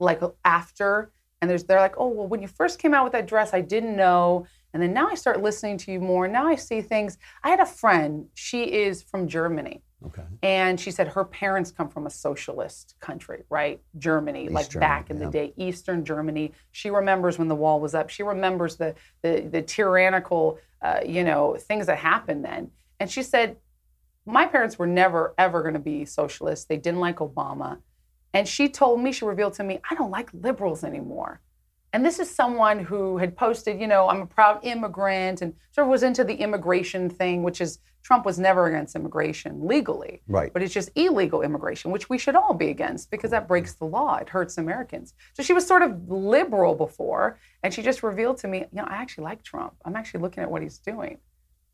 like 0.00 0.20
after. 0.44 1.12
And 1.40 1.50
there's, 1.50 1.64
they're 1.64 1.80
like, 1.80 1.94
oh, 1.98 2.08
well, 2.08 2.26
when 2.26 2.42
you 2.42 2.48
first 2.48 2.78
came 2.80 2.92
out 2.94 3.04
with 3.04 3.12
that 3.12 3.26
dress, 3.26 3.54
I 3.54 3.60
didn't 3.60 3.94
know. 3.94 4.46
And 4.72 4.82
then 4.82 4.92
now 4.92 5.08
I 5.08 5.14
start 5.14 5.42
listening 5.42 5.78
to 5.78 5.92
you 5.92 6.00
more. 6.00 6.26
Now 6.26 6.46
I 6.48 6.56
see 6.56 6.80
things. 6.80 7.18
I 7.44 7.50
had 7.50 7.60
a 7.60 7.66
friend, 7.66 8.26
she 8.34 8.64
is 8.64 9.02
from 9.02 9.28
Germany. 9.28 9.82
Okay. 10.04 10.22
And 10.42 10.78
she 10.78 10.90
said 10.90 11.08
her 11.08 11.24
parents 11.24 11.70
come 11.70 11.88
from 11.88 12.06
a 12.06 12.10
socialist 12.10 12.96
country, 13.00 13.44
right? 13.48 13.80
Germany, 13.98 14.48
like 14.48 14.66
East 14.66 14.80
back 14.80 15.08
Germany, 15.08 15.24
in 15.24 15.30
the 15.30 15.38
day, 15.38 15.54
Eastern 15.56 16.04
Germany. 16.04 16.52
She 16.72 16.90
remembers 16.90 17.38
when 17.38 17.48
the 17.48 17.54
wall 17.54 17.80
was 17.80 17.94
up. 17.94 18.10
She 18.10 18.22
remembers 18.22 18.76
the 18.76 18.94
the, 19.22 19.40
the 19.40 19.62
tyrannical, 19.62 20.58
uh, 20.82 21.00
you 21.06 21.24
know, 21.24 21.56
things 21.56 21.86
that 21.86 21.98
happened 21.98 22.44
then. 22.44 22.70
And 23.00 23.10
she 23.10 23.22
said, 23.22 23.56
my 24.26 24.46
parents 24.46 24.78
were 24.78 24.86
never 24.86 25.34
ever 25.38 25.62
going 25.62 25.74
to 25.74 25.80
be 25.80 26.04
socialists. 26.04 26.66
They 26.66 26.76
didn't 26.76 27.00
like 27.00 27.16
Obama. 27.16 27.78
And 28.34 28.46
she 28.46 28.68
told 28.68 29.00
me, 29.00 29.12
she 29.12 29.24
revealed 29.24 29.54
to 29.54 29.64
me, 29.64 29.80
I 29.90 29.94
don't 29.94 30.10
like 30.10 30.28
liberals 30.34 30.84
anymore. 30.84 31.40
And 31.92 32.04
this 32.04 32.18
is 32.18 32.28
someone 32.28 32.78
who 32.80 33.16
had 33.16 33.36
posted, 33.36 33.80
you 33.80 33.86
know, 33.86 34.08
I'm 34.08 34.22
a 34.22 34.26
proud 34.26 34.60
immigrant 34.64 35.40
and 35.42 35.54
sort 35.72 35.86
of 35.86 35.90
was 35.90 36.02
into 36.02 36.24
the 36.24 36.34
immigration 36.34 37.08
thing, 37.08 37.42
which 37.42 37.60
is 37.60 37.78
Trump 38.02 38.24
was 38.24 38.38
never 38.38 38.66
against 38.66 38.94
immigration 38.94 39.66
legally. 39.66 40.22
Right. 40.28 40.52
But 40.52 40.62
it's 40.62 40.74
just 40.74 40.90
illegal 40.94 41.42
immigration, 41.42 41.90
which 41.90 42.08
we 42.08 42.18
should 42.18 42.36
all 42.36 42.54
be 42.54 42.68
against 42.70 43.10
because 43.10 43.30
that 43.30 43.48
breaks 43.48 43.74
the 43.74 43.84
law. 43.84 44.16
It 44.16 44.28
hurts 44.28 44.58
Americans. 44.58 45.14
So 45.34 45.42
she 45.42 45.52
was 45.52 45.66
sort 45.66 45.82
of 45.82 46.08
liberal 46.08 46.74
before, 46.74 47.38
and 47.62 47.72
she 47.74 47.82
just 47.82 48.02
revealed 48.02 48.36
to 48.38 48.48
me, 48.48 48.58
you 48.58 48.66
know, 48.72 48.84
I 48.84 48.94
actually 48.96 49.24
like 49.24 49.42
Trump. 49.42 49.74
I'm 49.84 49.96
actually 49.96 50.20
looking 50.20 50.42
at 50.42 50.50
what 50.50 50.62
he's 50.62 50.78
doing, 50.78 51.18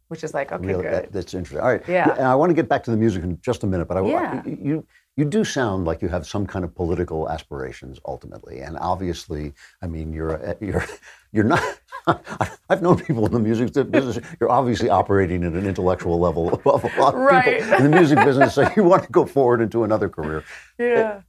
which 0.09 0.25
is 0.25 0.33
like, 0.33 0.53
okay, 0.53 0.67
Really, 0.67 0.85
good. 0.85 0.93
that, 0.93 1.13
that's 1.13 1.35
interesting. 1.35 1.61
All 1.61 1.69
right. 1.69 1.83
Yeah. 1.89 2.11
And 2.13 2.27
I 2.27 2.35
want 2.35 2.49
to 2.51 2.55
get 2.55 2.69
back 2.69 2.83
to 2.85 2.91
the 2.91 2.97
music 2.97 3.25
in 3.25 3.39
just 3.43 3.63
a 3.65 3.67
minute, 3.67 3.87
but 3.87 3.97
I, 3.99 4.07
Yeah. 4.07 4.43
you 4.47 4.87
you 5.17 5.25
do 5.27 5.45
sound 5.45 5.85
like 5.85 6.01
you 6.03 6.09
have 6.09 6.27
some 6.27 6.47
kind 6.47 6.65
of 6.65 6.75
political 6.75 7.29
aspirations 7.29 7.99
ultimately, 8.07 8.61
and 8.61 8.79
obviously, 8.79 9.53
I 9.83 9.87
mean, 9.87 10.13
you're 10.13 10.43
eh, 10.45 10.55
you're 10.61 10.85
you're 11.33 11.45
not. 11.45 11.63
I've 12.69 12.83
known 12.83 12.99
people 12.99 13.25
in 13.27 13.33
the 13.33 13.39
music 13.39 13.73
business. 13.91 14.19
You're 14.41 14.51
obviously 14.51 14.89
operating 14.89 15.45
at 15.45 15.53
an 15.53 15.67
intellectual 15.67 16.19
level 16.19 16.53
above 16.59 16.85
a 16.85 17.01
lot 17.01 17.15
of 17.15 17.21
Right. 17.21 17.61
people 17.61 17.75
in 17.75 17.91
the 17.91 17.97
music 17.97 18.19
business. 18.25 18.55
So 18.55 18.69
you 18.77 18.83
want 18.85 19.05
to 19.05 19.11
go 19.11 19.25
forward 19.27 19.61
into 19.61 19.85
another 19.85 20.09
career. 20.09 20.45
yeah. 20.79 20.87
Eh, 20.87 21.21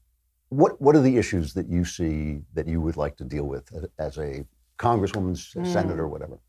what 0.49 0.79
what 0.81 0.95
are 0.95 1.01
the 1.01 1.17
issues 1.17 1.53
that 1.55 1.67
you 1.67 1.83
see 1.83 2.41
that 2.53 2.67
you 2.67 2.79
would 2.81 2.95
like 2.97 3.17
to 3.17 3.23
deal 3.23 3.45
with 3.45 3.65
eh, 3.75 3.87
as 3.99 4.17
a 4.17 4.45
congresswoman, 4.79 5.35
Hmm. 5.53 5.65
senator, 5.65 6.07
whatever? 6.07 6.39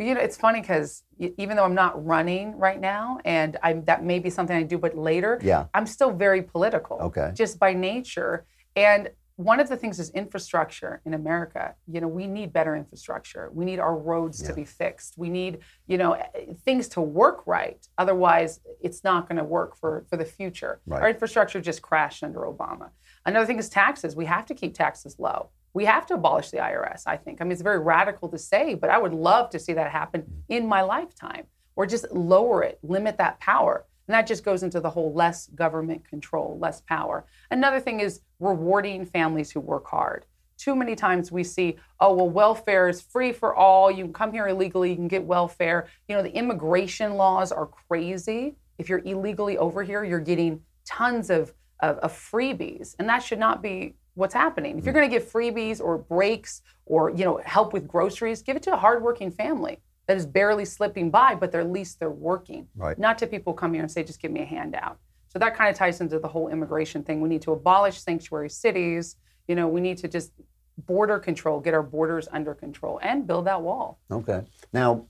You 0.00 0.14
know, 0.14 0.20
it's 0.20 0.36
funny 0.36 0.62
because 0.62 1.04
even 1.18 1.56
though 1.56 1.64
I'm 1.64 1.74
not 1.74 2.04
running 2.04 2.56
right 2.56 2.80
now, 2.80 3.18
and 3.26 3.58
I'm, 3.62 3.84
that 3.84 4.02
may 4.02 4.18
be 4.18 4.30
something 4.30 4.56
I 4.56 4.62
do, 4.62 4.78
but 4.78 4.96
later, 4.96 5.38
Yeah. 5.42 5.66
I'm 5.74 5.86
still 5.86 6.10
very 6.10 6.42
political. 6.42 6.96
Okay. 6.98 7.32
Just 7.34 7.58
by 7.58 7.74
nature. 7.74 8.46
And 8.76 9.10
one 9.36 9.60
of 9.60 9.68
the 9.68 9.76
things 9.76 9.98
is 9.98 10.10
infrastructure 10.10 11.00
in 11.04 11.14
America. 11.14 11.74
You 11.86 12.00
know, 12.00 12.08
we 12.08 12.26
need 12.26 12.52
better 12.52 12.76
infrastructure. 12.76 13.50
We 13.52 13.64
need 13.64 13.78
our 13.78 13.96
roads 13.96 14.42
to 14.42 14.54
be 14.54 14.64
fixed. 14.64 15.14
We 15.16 15.30
need, 15.30 15.60
you 15.86 15.96
know, 15.96 16.12
eh, 16.12 16.52
things 16.64 16.88
to 16.88 17.00
work 17.00 17.46
right. 17.46 17.86
Otherwise, 17.96 18.60
it's 18.82 19.02
not 19.02 19.28
going 19.28 19.38
to 19.38 19.44
work 19.44 19.76
for, 19.76 20.04
for 20.08 20.16
the 20.18 20.26
future. 20.26 20.80
Right. 20.86 21.02
Our 21.02 21.08
infrastructure 21.10 21.60
just 21.60 21.80
crashed 21.80 22.22
under 22.22 22.40
Obama. 22.40 22.90
Another 23.24 23.46
thing 23.46 23.58
is 23.58 23.68
taxes. 23.68 24.14
We 24.14 24.26
have 24.26 24.46
to 24.46 24.54
keep 24.54 24.74
taxes 24.74 25.16
low. 25.18 25.50
We 25.72 25.84
have 25.84 26.06
to 26.06 26.14
abolish 26.14 26.50
the 26.50 26.58
IRS, 26.58 27.02
I 27.06 27.16
think. 27.16 27.40
I 27.40 27.44
mean, 27.44 27.52
it's 27.52 27.62
very 27.62 27.78
radical 27.78 28.28
to 28.30 28.38
say, 28.38 28.74
but 28.74 28.90
I 28.90 28.98
would 28.98 29.14
love 29.14 29.50
to 29.50 29.58
see 29.58 29.72
that 29.74 29.90
happen 29.90 30.44
in 30.48 30.66
my 30.66 30.82
lifetime 30.82 31.46
or 31.76 31.86
just 31.86 32.10
lower 32.10 32.62
it, 32.62 32.78
limit 32.82 33.18
that 33.18 33.38
power. 33.40 33.86
And 34.08 34.14
that 34.14 34.26
just 34.26 34.44
goes 34.44 34.64
into 34.64 34.80
the 34.80 34.90
whole 34.90 35.14
less 35.14 35.46
government 35.48 36.06
control, 36.08 36.58
less 36.60 36.80
power. 36.80 37.24
Another 37.50 37.78
thing 37.78 38.00
is 38.00 38.20
rewarding 38.40 39.06
families 39.06 39.52
who 39.52 39.60
work 39.60 39.86
hard. 39.86 40.26
Too 40.58 40.74
many 40.74 40.96
times 40.96 41.30
we 41.30 41.44
see, 41.44 41.76
oh, 42.00 42.12
well, 42.14 42.28
welfare 42.28 42.88
is 42.88 43.00
free 43.00 43.32
for 43.32 43.54
all. 43.54 43.90
You 43.90 44.04
can 44.04 44.12
come 44.12 44.32
here 44.32 44.48
illegally, 44.48 44.90
you 44.90 44.96
can 44.96 45.08
get 45.08 45.24
welfare. 45.24 45.86
You 46.08 46.16
know, 46.16 46.22
the 46.22 46.34
immigration 46.36 47.14
laws 47.14 47.52
are 47.52 47.66
crazy. 47.66 48.56
If 48.78 48.88
you're 48.88 49.02
illegally 49.04 49.56
over 49.56 49.82
here, 49.82 50.04
you're 50.04 50.20
getting 50.20 50.60
tons 50.84 51.30
of 51.30 51.54
of, 51.80 51.98
of 51.98 52.12
freebies, 52.12 52.94
and 52.98 53.08
that 53.08 53.22
should 53.22 53.38
not 53.38 53.62
be 53.62 53.94
what's 54.20 54.34
happening. 54.34 54.78
If 54.78 54.84
you're 54.84 54.92
mm. 54.92 54.98
going 54.98 55.10
to 55.10 55.18
give 55.18 55.32
freebies 55.32 55.80
or 55.80 55.98
breaks 55.98 56.62
or 56.86 57.10
you 57.10 57.24
know 57.24 57.40
help 57.44 57.72
with 57.72 57.88
groceries, 57.88 58.42
give 58.42 58.56
it 58.56 58.62
to 58.64 58.74
a 58.74 58.76
hardworking 58.76 59.32
family 59.32 59.80
that 60.06 60.16
is 60.16 60.26
barely 60.26 60.64
slipping 60.64 61.10
by, 61.10 61.34
but 61.34 61.52
they're, 61.52 61.60
at 61.60 61.70
least 61.70 61.98
they're 61.98 62.10
working. 62.10 62.66
Right. 62.76 62.98
Not 62.98 63.18
to 63.18 63.26
people 63.26 63.52
come 63.54 63.72
here 63.72 63.82
and 63.82 63.90
say, 63.90 64.02
just 64.02 64.20
give 64.20 64.30
me 64.30 64.40
a 64.40 64.44
handout. 64.44 64.98
So 65.28 65.38
that 65.38 65.54
kind 65.54 65.70
of 65.70 65.76
ties 65.76 66.00
into 66.00 66.18
the 66.18 66.26
whole 66.26 66.48
immigration 66.48 67.04
thing. 67.04 67.20
We 67.20 67.28
need 67.28 67.42
to 67.42 67.52
abolish 67.52 68.00
sanctuary 68.00 68.50
cities. 68.50 69.16
You 69.46 69.54
know, 69.54 69.68
we 69.68 69.80
need 69.80 69.98
to 69.98 70.08
just 70.08 70.32
border 70.78 71.18
control, 71.18 71.60
get 71.60 71.74
our 71.74 71.82
borders 71.82 72.28
under 72.32 72.54
control, 72.54 72.98
and 73.02 73.26
build 73.26 73.46
that 73.46 73.62
wall. 73.62 74.00
Okay. 74.10 74.42
Now, 74.72 75.06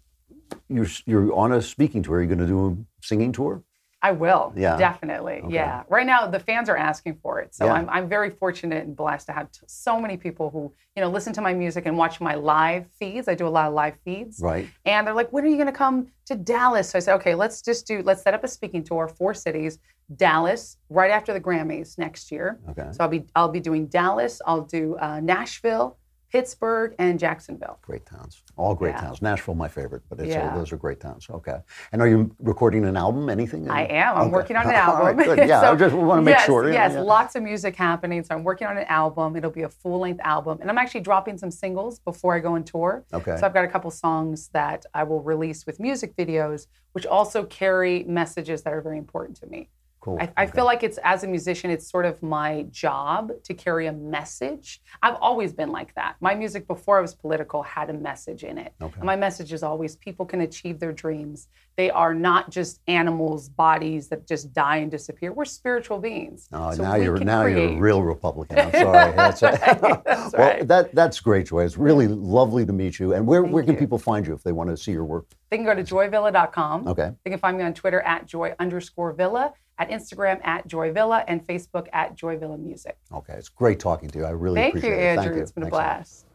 you're 0.68 0.86
you're 1.06 1.32
on 1.34 1.52
a 1.52 1.62
speaking 1.62 2.02
tour. 2.02 2.18
Are 2.18 2.22
you 2.22 2.26
going 2.26 2.38
to 2.38 2.46
do 2.46 2.68
a 2.68 3.04
singing 3.06 3.32
tour? 3.32 3.62
I 4.02 4.12
will. 4.12 4.52
Yeah. 4.56 4.76
Definitely. 4.78 5.40
Okay. 5.44 5.54
Yeah. 5.54 5.82
Right 5.88 6.06
now, 6.06 6.26
the 6.26 6.40
fans 6.40 6.68
are 6.70 6.76
asking 6.76 7.18
for 7.22 7.38
it. 7.40 7.54
So 7.54 7.66
Yeah. 7.66 7.74
I'm, 7.74 7.88
I'm 7.90 8.08
very 8.08 8.30
fortunate 8.30 8.84
and 8.86 8.96
blessed 8.96 9.26
to 9.26 9.32
have 9.32 9.52
t- 9.52 9.60
so 9.66 10.00
many 10.00 10.16
people 10.16 10.48
who, 10.48 10.72
you 10.96 11.02
know, 11.02 11.10
listen 11.10 11.32
to 11.34 11.42
my 11.42 11.52
music 11.52 11.84
and 11.86 11.98
watch 11.98 12.18
my 12.20 12.34
live 12.34 12.86
feeds. 12.98 13.28
I 13.28 13.34
do 13.34 13.46
a 13.46 13.50
lot 13.50 13.68
of 13.68 13.74
live 13.74 13.96
feeds. 14.04 14.40
Right. 14.40 14.68
And 14.86 15.06
they're 15.06 15.14
like, 15.14 15.32
when 15.32 15.44
are 15.44 15.48
you 15.48 15.56
going 15.56 15.66
to 15.66 15.72
come 15.72 16.08
to 16.26 16.34
Dallas? 16.34 16.88
So 16.90 16.96
I 16.98 17.00
said, 17.00 17.14
okay, 17.16 17.34
let's 17.34 17.60
just 17.60 17.86
do, 17.86 18.00
let's 18.02 18.22
set 18.22 18.32
up 18.32 18.42
a 18.42 18.48
speaking 18.48 18.82
tour, 18.84 19.06
four 19.06 19.34
cities. 19.34 19.78
Dallas, 20.16 20.76
right 20.88 21.10
after 21.10 21.32
the 21.32 21.40
Grammys 21.40 21.96
next 21.98 22.32
year. 22.32 22.58
Okay. 22.70 22.88
So 22.92 22.98
I'll 23.00 23.08
be, 23.08 23.24
I'll 23.36 23.48
be 23.48 23.60
doing 23.60 23.86
Dallas, 23.86 24.40
I'll 24.44 24.62
do 24.62 24.96
uh, 24.96 25.20
Nashville, 25.20 25.98
Pittsburgh, 26.30 26.94
and 26.98 27.18
Jacksonville. 27.18 27.78
Great 27.82 28.06
towns. 28.06 28.42
All 28.56 28.74
great 28.74 28.94
Yeah. 28.94 29.00
towns. 29.00 29.20
Nashville, 29.22 29.54
my 29.54 29.68
favorite, 29.68 30.02
but 30.08 30.20
it's, 30.20 30.28
Yeah. 30.28 30.54
those 30.54 30.72
are 30.72 30.76
great 30.76 31.00
towns. 31.00 31.26
Okay. 31.28 31.58
And 31.92 32.00
are 32.00 32.06
you 32.08 32.34
recording 32.38 32.84
an 32.84 32.96
album? 32.96 33.28
Anything? 33.28 33.68
I 33.68 33.82
am. 33.86 34.16
I'm 34.16 34.22
Okay. 34.28 34.30
working 34.32 34.56
on 34.56 34.66
an 34.68 34.74
album. 34.74 35.16
right, 35.16 35.26
good. 35.26 35.48
Yeah, 35.48 35.70
I 35.70 35.74
just 35.84 35.94
want 35.94 36.18
to 36.18 36.22
make 36.22 36.36
yes, 36.36 36.46
sure. 36.46 36.66
yeah, 36.68 36.72
Yes, 36.74 36.92
yeah. 36.94 37.00
lots 37.00 37.34
of 37.34 37.42
music 37.42 37.74
happening. 37.74 38.22
So 38.22 38.34
I'm 38.34 38.44
working 38.44 38.68
on 38.68 38.78
an 38.78 38.84
album. 38.88 39.34
It'll 39.36 39.50
be 39.50 39.62
a 39.62 39.68
full 39.68 39.98
length 40.00 40.20
album. 40.22 40.58
And 40.60 40.70
I'm 40.70 40.78
actually 40.78 41.00
dropping 41.00 41.36
some 41.38 41.50
singles 41.50 41.98
before 41.98 42.34
I 42.34 42.38
go 42.38 42.54
on 42.54 42.62
tour. 42.64 43.04
Okay. 43.12 43.36
So 43.36 43.46
I've 43.46 43.54
got 43.54 43.64
a 43.64 43.68
couple 43.68 43.90
songs 43.90 44.48
that 44.52 44.86
I 44.94 45.02
will 45.02 45.22
release 45.22 45.66
with 45.66 45.80
music 45.80 46.14
videos, 46.16 46.66
which 46.92 47.06
also 47.06 47.44
carry 47.44 48.04
messages 48.04 48.62
that 48.62 48.72
are 48.72 48.80
very 48.80 48.98
important 48.98 49.36
to 49.38 49.46
me. 49.46 49.68
Cool. 50.00 50.16
I, 50.20 50.32
I 50.38 50.46
feel 50.46 50.64
like 50.64 50.82
it's 50.82 50.98
as 51.04 51.24
a 51.24 51.28
musician, 51.28 51.70
it's 51.70 51.90
sort 51.90 52.06
of 52.06 52.22
my 52.22 52.64
job 52.70 53.32
to 53.44 53.52
carry 53.52 53.86
a 53.86 53.92
message. 53.92 54.80
I've 55.02 55.16
always 55.16 55.52
been 55.52 55.70
like 55.72 55.94
that. 55.94 56.16
My 56.20 56.34
music 56.34 56.66
before 56.66 56.98
I 56.98 57.02
was 57.02 57.14
political 57.14 57.62
had 57.62 57.90
a 57.90 57.92
message 57.92 58.42
in 58.44 58.56
it. 58.56 58.72
Okay. 58.80 58.94
And 58.96 59.04
my 59.04 59.16
message 59.16 59.52
is 59.52 59.62
always 59.62 59.96
people 59.96 60.24
can 60.24 60.40
achieve 60.40 60.80
their 60.80 60.92
dreams. 60.92 61.48
They 61.76 61.90
are 61.90 62.14
not 62.14 62.50
just 62.50 62.80
animals, 62.88 63.48
bodies 63.50 64.08
that 64.08 64.26
just 64.26 64.52
die 64.54 64.78
and 64.78 64.90
disappear. 64.90 65.32
We're 65.32 65.44
spiritual 65.44 65.98
beings. 65.98 66.48
Oh, 66.52 66.72
So 66.72 66.82
now 66.82 66.94
you're 66.96 67.18
now 67.18 67.44
you're 67.44 67.70
a 67.70 67.76
real 67.76 68.02
Republican. 68.02 68.58
I'm 68.58 68.72
sorry. 68.86 69.12
That's, 69.16 69.40
That's 69.40 70.32
well, 70.32 70.32
right. 70.48 70.68
that 70.68 70.94
that's 70.94 71.20
great, 71.20 71.46
Joy. 71.46 71.64
It's 71.64 71.76
really 71.76 72.08
lovely 72.08 72.64
to 72.66 72.72
meet 72.72 72.98
you. 72.98 73.12
And 73.14 73.26
where, 73.26 73.42
Thank 73.42 73.52
where 73.54 73.62
can 73.62 73.74
you. 73.74 73.78
people 73.78 73.98
find 73.98 74.26
you 74.26 74.32
if 74.34 74.42
they 74.42 74.52
want 74.52 74.70
to 74.70 74.76
see 74.76 74.92
your 74.92 75.04
work? 75.04 75.26
They 75.50 75.56
can 75.56 75.66
go 75.66 75.74
to 75.74 75.82
joyvilla.com. 75.82 76.88
Okay. 76.88 77.10
They 77.24 77.30
can 77.30 77.38
find 77.40 77.56
me 77.58 77.64
on 77.64 77.74
Twitter 77.74 78.00
at 78.02 78.26
joy 78.26 78.54
underscore 78.58 79.12
villa, 79.12 79.52
at 79.80 79.88
Instagram 79.88 80.44
at 80.46 80.66
joy 80.68 80.92
villa, 80.92 81.24
and 81.26 81.44
Facebook 81.46 81.88
at 81.92 82.14
joy 82.14 82.36
villa 82.36 82.58
music. 82.58 82.98
Okay. 83.12 83.32
It's 83.32 83.48
great 83.48 83.80
talking 83.80 84.10
to 84.10 84.18
you. 84.18 84.24
I 84.26 84.30
really 84.30 84.56
Thank 84.60 84.74
you, 84.74 84.78
appreciate 84.80 84.98
it. 84.98 85.06
Andrew. 85.06 85.24
Thank 85.24 85.36
you. 85.36 85.42
It's 85.42 85.52
been 85.52 85.62
a 85.62 85.66
Thanks 85.66 85.74
lot. 85.74 85.96
blast. 85.96 86.26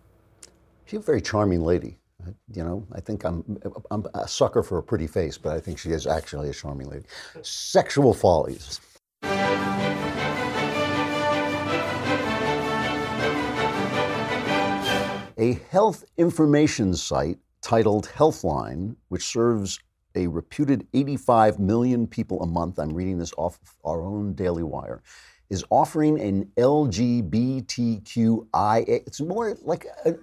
She's 0.86 1.00
a 1.00 1.04
very 1.04 1.22
charming 1.22 1.62
lady. 1.62 2.00
Uh, 2.26 2.32
you 2.52 2.64
know, 2.64 2.86
I 2.94 3.00
think 3.02 3.24
I'm 3.24 3.58
I'm 3.92 4.06
a 4.16 4.28
sucker 4.28 4.64
for 4.64 4.80
a 4.80 4.84
pretty 4.84 5.08
face, 5.08 5.38
but 5.38 5.54
I 5.54 5.60
think 5.60 5.78
she 5.78 5.92
is 5.92 6.08
actually 6.08 6.50
a 6.50 6.54
charming 6.54 6.90
lady. 6.90 7.06
Sexual 7.44 8.14
follies. 8.16 8.82
A 15.38 15.60
health 15.70 16.06
information 16.18 16.96
site 16.96 17.38
titled 17.62 18.08
Healthline, 18.08 18.96
which 19.10 19.26
serves 19.26 19.80
a 20.16 20.28
reputed 20.28 20.88
85 20.94 21.60
million 21.60 22.08
people 22.08 22.42
a 22.42 22.48
month, 22.48 22.80
I'm 22.80 22.94
reading 22.94 23.18
this 23.18 23.34
off 23.38 23.60
our 23.84 24.02
own 24.02 24.34
Daily 24.34 24.64
Wire, 24.64 25.04
is 25.50 25.64
offering 25.70 26.20
an 26.20 26.52
LGBTQIA. 26.58 27.64
It's 29.08 29.22
more 29.22 29.58
like, 29.62 29.86
a, 30.06 30.16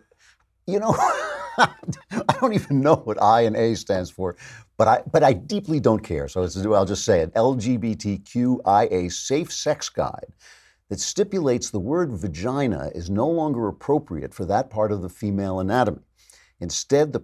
you 0.67 0.79
know, 0.81 0.95
I 1.59 1.69
don't 2.41 2.55
even 2.55 2.81
know 2.81 2.97
what 2.97 3.21
I 3.23 3.43
and 3.43 3.57
A 3.57 3.75
stands 3.75 4.11
for, 4.11 4.37
but 4.77 4.89
I 4.89 5.03
but 5.11 5.23
I 5.23 5.33
deeply 5.33 5.81
don't 5.81 6.03
care. 6.03 6.29
So 6.29 6.43
I'll 6.75 6.87
just 6.87 7.05
say 7.05 7.21
it: 7.21 7.35
LGBTQIA 7.35 9.13
safe 9.13 9.53
sex 9.53 9.89
guide 9.89 10.33
that 10.89 11.01
stipulates 11.01 11.71
the 11.71 11.79
word 11.81 12.13
vagina 12.13 12.91
is 12.95 13.11
no 13.11 13.29
longer 13.29 13.69
appropriate 13.69 14.35
for 14.35 14.45
that 14.47 14.71
part 14.71 14.93
of 14.93 15.03
the 15.03 15.09
female 15.09 15.61
anatomy. 15.61 16.03
Instead, 16.61 17.13
the 17.13 17.21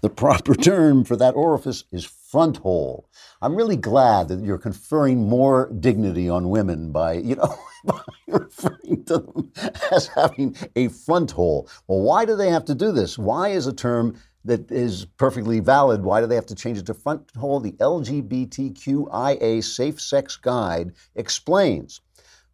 the 0.00 0.10
proper 0.10 0.54
term 0.54 1.04
for 1.04 1.16
that 1.16 1.34
orifice 1.34 1.84
is 1.92 2.04
front 2.04 2.58
hole. 2.58 3.08
I'm 3.42 3.56
really 3.56 3.76
glad 3.76 4.28
that 4.28 4.44
you're 4.44 4.58
conferring 4.58 5.28
more 5.28 5.72
dignity 5.80 6.28
on 6.28 6.48
women 6.48 6.92
by, 6.92 7.14
you 7.14 7.36
know, 7.36 7.58
by 7.84 8.00
referring 8.28 9.04
to 9.06 9.18
them 9.18 9.52
as 9.90 10.06
having 10.08 10.56
a 10.76 10.88
front 10.88 11.32
hole. 11.32 11.68
Well, 11.88 12.00
why 12.00 12.24
do 12.24 12.36
they 12.36 12.50
have 12.50 12.64
to 12.66 12.74
do 12.74 12.92
this? 12.92 13.18
Why 13.18 13.48
is 13.48 13.66
a 13.66 13.72
term 13.72 14.16
that 14.44 14.70
is 14.70 15.06
perfectly 15.16 15.60
valid? 15.60 16.02
Why 16.04 16.20
do 16.20 16.26
they 16.26 16.34
have 16.34 16.46
to 16.46 16.54
change 16.54 16.78
it 16.78 16.86
to 16.86 16.94
front 16.94 17.30
hole? 17.36 17.60
The 17.60 17.72
LGBTQIA 17.72 19.62
Safe 19.64 20.00
Sex 20.00 20.36
Guide 20.36 20.92
explains. 21.14 22.00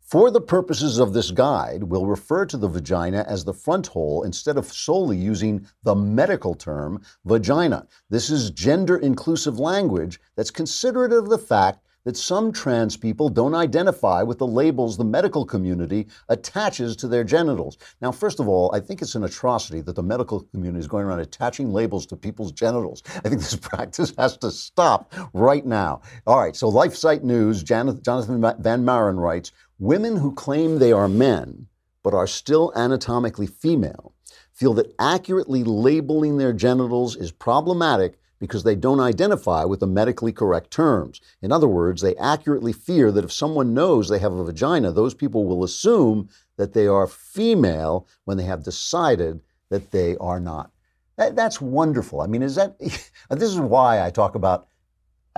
For 0.07 0.31
the 0.31 0.41
purposes 0.41 1.01
of 1.01 1.13
this 1.13 1.33
guide, 1.33 1.83
we'll 1.83 2.07
refer 2.07 2.47
to 2.47 2.57
the 2.57 2.69
vagina 2.69 3.25
as 3.27 3.45
the 3.45 3.53
front 3.53 3.89
hole 3.89 4.23
instead 4.23 4.57
of 4.57 4.73
solely 4.73 5.17
using 5.17 5.67
the 5.83 5.97
medical 5.97 6.55
term 6.55 7.03
vagina. 7.25 7.89
This 8.09 8.31
is 8.31 8.53
gender 8.53 8.97
inclusive 8.97 9.59
language 9.59 10.21
that's 10.37 10.53
considerate 10.53 11.13
of 11.13 11.29
the 11.29 11.39
fact 11.39 11.85
that 12.07 12.17
some 12.17 12.53
trans 12.53 12.97
people 12.97 13.29
don't 13.29 13.57
identify 13.57 14.23
with 14.23 14.39
the 14.39 14.47
labels 14.47 14.97
the 14.97 15.05
medical 15.05 15.45
community 15.45 16.07
attaches 16.29 16.95
to 16.95 17.09
their 17.09 17.25
genitals. 17.25 17.79
Now, 18.01 18.13
first 18.13 18.39
of 18.39 18.47
all, 18.47 18.73
I 18.73 18.79
think 18.79 19.03
it's 19.03 19.17
an 19.17 19.25
atrocity 19.25 19.81
that 19.81 19.97
the 19.97 20.05
medical 20.05 20.43
community 20.53 20.79
is 20.79 20.87
going 20.87 21.05
around 21.05 21.19
attaching 21.19 21.73
labels 21.73 22.07
to 22.07 22.17
people's 22.17 22.53
genitals. 22.53 23.03
I 23.25 23.29
think 23.29 23.41
this 23.41 23.57
practice 23.57 24.15
has 24.17 24.37
to 24.37 24.53
stop 24.53 25.13
right 25.35 25.67
now. 25.67 26.01
All 26.29 26.39
right, 26.39 26.55
so 26.55 26.71
LifeSite 26.71 27.25
News, 27.25 27.65
Jonathan 27.65 28.55
Van 28.61 28.85
Maren 28.85 29.19
writes 29.19 29.51
Women 29.81 30.15
who 30.17 30.33
claim 30.33 30.79
they 30.79 30.93
are 30.93 31.09
men 31.09 31.67
but 32.05 32.15
are 32.15 32.29
still 32.29 32.73
anatomically 32.77 33.49
female 33.49 34.15
feel 34.53 34.75
that 34.75 34.95
accurately 35.01 35.65
labeling 35.65 36.39
their 36.39 36.53
genitals 36.53 37.17
is 37.17 37.33
problematic 37.33 38.17
because 38.39 38.65
they 38.65 38.75
don't 38.75 39.01
identify 39.01 39.65
with 39.65 39.81
the 39.81 39.87
medically 39.87 40.33
correct 40.33 40.71
terms. 40.71 41.21
In 41.43 41.53
other 41.53 41.69
words, 41.69 42.03
they 42.03 42.17
accurately 42.17 42.73
fear 42.73 43.11
that 43.13 43.25
if 43.25 43.33
someone 43.33 43.75
knows 43.75 44.09
they 44.09 44.19
have 44.19 44.33
a 44.33 44.45
vagina, 44.45 44.93
those 44.93 45.15
people 45.15 45.47
will 45.47 45.65
assume 45.65 46.29
that 46.57 46.73
they 46.73 46.87
are 46.87 47.07
female 47.07 48.07
when 48.25 48.37
they 48.37 48.45
have 48.45 48.65
decided 48.65 49.41
that 49.71 49.91
they 49.91 50.17
are 50.19 50.41
not. 50.41 50.71
That, 51.17 51.35
that's 51.35 51.61
wonderful. 51.61 52.21
I 52.21 52.27
mean, 52.27 52.43
is 52.43 52.57
that 52.57 52.79
this 52.81 53.13
is 53.31 53.61
why 53.61 54.05
I 54.05 54.11
talk 54.11 54.35
about 54.35 54.69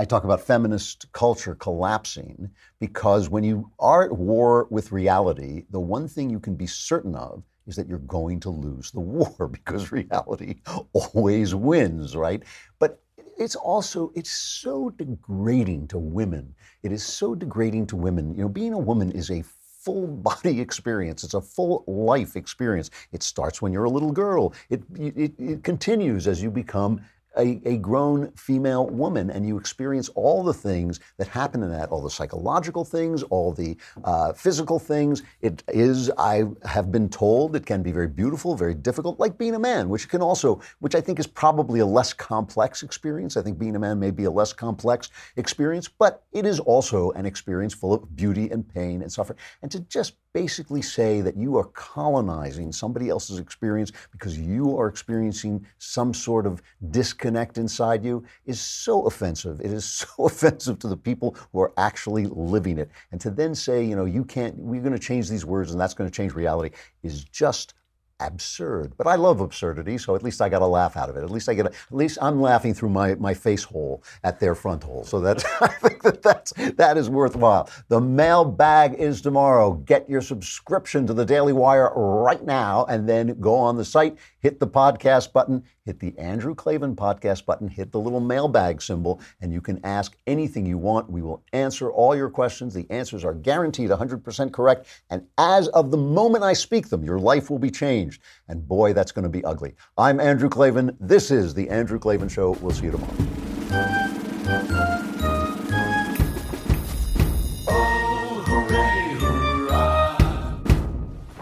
I 0.01 0.05
talk 0.05 0.23
about 0.23 0.41
feminist 0.41 1.11
culture 1.11 1.57
collapsing 1.57 2.51
because 2.79 3.29
when 3.29 3.43
you 3.43 3.73
are 3.81 4.05
at 4.05 4.17
war 4.17 4.69
with 4.71 4.93
reality, 4.93 5.65
the 5.71 5.81
one 5.81 6.07
thing 6.07 6.31
you 6.31 6.39
can 6.39 6.55
be 6.55 6.69
certain 6.69 7.17
of 7.17 7.43
is 7.69 7.77
that 7.77 7.87
you're 7.87 7.99
going 7.99 8.41
to 8.41 8.51
lose 8.51 8.91
the 8.91 9.01
war 9.17 9.49
because 9.49 9.93
reality 9.93 10.57
always 10.93 11.55
wins, 11.55 12.17
right? 12.17 12.43
But 12.81 13.01
it's 13.39 13.55
also 13.55 14.11
it's 14.17 14.31
so 14.31 14.91
degrading 14.91 15.87
to 15.89 15.99
women. 15.99 16.55
It 16.83 16.91
is 16.91 17.05
so 17.05 17.35
degrading 17.35 17.87
to 17.89 17.97
women. 17.97 18.35
You 18.35 18.43
know, 18.43 18.49
being 18.49 18.73
a 18.73 18.79
woman 18.79 19.13
is 19.13 19.31
a 19.31 19.45
full 19.85 20.07
body 20.29 20.61
experience. 20.61 21.23
It's 21.23 21.35
a 21.35 21.41
full 21.41 21.85
life 21.87 22.35
experience. 22.35 22.91
It 23.13 23.23
starts 23.23 23.63
when 23.63 23.73
you're 23.73 23.85
a 23.85 23.91
little 23.91 24.13
girl. 24.13 24.55
It 24.71 24.83
it, 24.99 25.33
it 25.39 25.65
continues 25.65 26.27
as 26.27 26.43
you 26.43 26.51
become 26.51 27.01
a, 27.39 27.61
a, 27.65 27.77
grown 27.79 28.31
female 28.33 28.87
woman 28.89 29.31
and 29.31 29.47
you 29.47 29.57
experience 29.57 30.09
all 30.11 30.43
the 30.43 30.53
things 30.53 31.01
that 31.17 31.29
happen 31.29 31.63
in 31.63 31.71
that, 31.71 31.91
all 31.91 32.03
the 32.03 32.11
psychological 32.11 32.85
things, 32.85 33.23
all 33.25 33.53
the 33.53 33.77
uh, 34.05 34.33
physical 34.33 34.79
things. 34.79 35.23
It 35.41 35.63
is, 35.69 36.11
I 36.19 36.45
have 36.65 36.91
been 36.91 37.09
told, 37.09 37.55
it 37.55 37.65
can 37.65 37.83
be 37.83 37.93
very 37.93 38.09
beautiful, 38.09 38.57
very 38.57 38.75
difficult, 38.75 39.21
like 39.21 39.39
being 39.39 39.55
a 39.55 39.59
man, 39.59 39.89
which 39.89 40.09
can 40.09 40.21
also, 40.21 40.61
which 40.81 40.95
I 40.95 41.01
think 41.01 41.19
is 41.19 41.27
probably 41.27 41.81
a 41.81 41.87
less 41.87 42.13
complex 42.13 42.83
experience. 42.83 43.37
I 43.37 43.43
think 43.43 43.59
being 43.59 43.77
a 43.77 43.79
man 43.79 43.99
may 43.99 44.11
be 44.11 44.25
a 44.25 44.31
less 44.31 44.53
complex 44.53 45.11
experience, 45.37 45.89
but 45.89 46.25
it 46.33 46.45
is 46.45 46.59
also 46.61 47.13
an 47.13 47.27
experience 47.27 47.75
full 47.75 47.95
of 47.95 48.17
beauty 48.17 48.51
and 48.51 48.69
pain 48.69 49.03
and 49.03 49.13
suffering. 49.13 49.39
And 49.63 49.71
to 49.71 49.81
just 49.81 50.15
basically 50.33 50.83
say 50.83 51.21
that 51.21 51.37
you 51.37 51.57
are 51.57 51.65
colonizing 51.65 52.71
somebody 52.71 53.09
else's 53.09 53.39
experience 53.39 53.93
because 54.13 54.39
you 54.39 54.79
are 54.79 54.87
experiencing 54.89 55.65
some 55.79 56.13
sort 56.13 56.47
of 56.47 56.63
disconnection 56.91 57.28
disconnect 57.29 57.59
inside 57.59 58.05
you 58.05 58.25
is 58.47 58.61
so 58.61 59.03
offensive. 59.07 59.61
It 59.61 59.73
is 59.73 59.85
so 60.07 60.09
offensive 60.25 60.79
to 60.81 60.89
the 60.89 60.97
people 60.97 61.37
who 61.53 61.61
are 61.61 61.73
actually 61.77 62.27
living 62.27 62.79
it. 62.79 62.91
And 63.13 63.21
to 63.21 63.31
then 63.31 63.55
say, 63.55 63.85
you 63.85 63.97
know, 63.97 64.07
you 64.07 64.25
can't, 64.25 64.57
we're 64.57 64.81
going 64.81 64.93
to 64.93 64.99
change 64.99 65.29
these 65.29 65.45
words 65.45 65.71
and 65.71 65.81
that's 65.81 65.95
going 65.95 66.09
to 66.11 66.15
change 66.15 66.35
reality 66.35 66.75
is 67.03 67.25
just 67.25 67.75
absurd. 68.21 68.95
But 68.97 69.07
I 69.07 69.15
love 69.15 69.41
absurdity, 69.41 69.99
so 69.99 70.15
at 70.15 70.23
least 70.23 70.43
I 70.43 70.49
got 70.49 70.63
a 70.63 70.67
laugh 70.67 70.97
out 70.97 71.09
of 71.09 71.17
it. 71.17 71.23
At 71.23 71.31
least 71.31 71.49
I 71.49 71.55
get, 71.55 71.67
a, 71.67 71.71
at 71.71 71.93
least 71.93 72.19
I'm 72.21 72.41
laughing 72.41 72.75
through 72.75 72.91
my, 72.91 73.15
my 73.15 73.35
face 73.35 73.63
hole 73.63 74.03
at 74.25 74.41
their 74.41 74.55
front 74.55 74.83
hole. 74.85 75.05
So 75.05 75.21
that 75.21 75.45
I 75.61 75.69
think 75.69 76.03
that 76.03 76.23
that's, 76.23 76.53
that 76.77 76.97
is 76.97 77.09
worthwhile. 77.09 77.69
The 77.89 78.01
mailbag 78.01 78.95
is 78.95 79.21
tomorrow. 79.21 79.73
Get 79.73 80.09
your 80.09 80.21
subscription 80.21 81.07
to 81.07 81.15
the 81.15 81.25
Daily 81.25 81.53
Wire 81.53 81.93
right 81.95 82.45
now, 82.45 82.85
and 82.87 83.09
then 83.09 83.39
go 83.41 83.55
on 83.55 83.77
the 83.77 83.85
site, 83.85 84.19
hit 84.41 84.59
the 84.61 84.67
podcast 84.67 85.33
button, 85.33 85.63
hit 85.85 86.01
the 86.01 86.17
Andrew 86.19 86.55
Klavan 86.55 86.97
podcast 86.97 87.47
button, 87.47 87.69
hit 87.69 87.93
the 87.93 88.01
little 88.01 88.21
mailbag 88.21 88.83
symbol, 88.83 89.21
and 89.41 89.53
you 89.53 89.61
can 89.61 89.81
ask 89.85 90.17
anything 90.27 90.67
you 90.67 90.79
want. 90.79 91.11
We 91.11 91.23
will 91.23 91.43
answer 91.53 91.91
all 91.91 92.17
your 92.17 92.31
questions. 92.31 92.75
The 92.75 92.87
answers 92.91 93.25
are 93.25 93.35
guaranteed 93.35 93.91
100% 93.91 94.53
correct, 94.53 94.87
and 95.11 95.27
as 95.39 95.69
of 95.69 95.91
the 95.91 95.97
moment 95.97 96.45
I 96.45 96.53
speak 96.53 96.89
them, 96.89 97.05
your 97.05 97.19
life 97.19 97.51
will 97.51 97.59
be 97.59 97.71
changed 97.71 98.08
changed. 98.09 98.23
And 98.49 98.67
boy, 98.67 98.93
that's 98.93 99.13
going 99.13 99.25
to 99.25 99.29
be 99.29 99.45
ugly. 99.45 99.75
I'm 99.97 100.21
Andrew 100.21 100.49
Klavan. 100.49 100.97
This 101.01 101.31
is 101.31 101.55
The 101.55 101.69
Andrew 101.69 101.99
Klavan 101.99 102.29
Show. 102.29 102.53
We'll 102.61 102.75
see 102.75 102.87
you 102.87 102.93
tomorrow. 102.93 103.15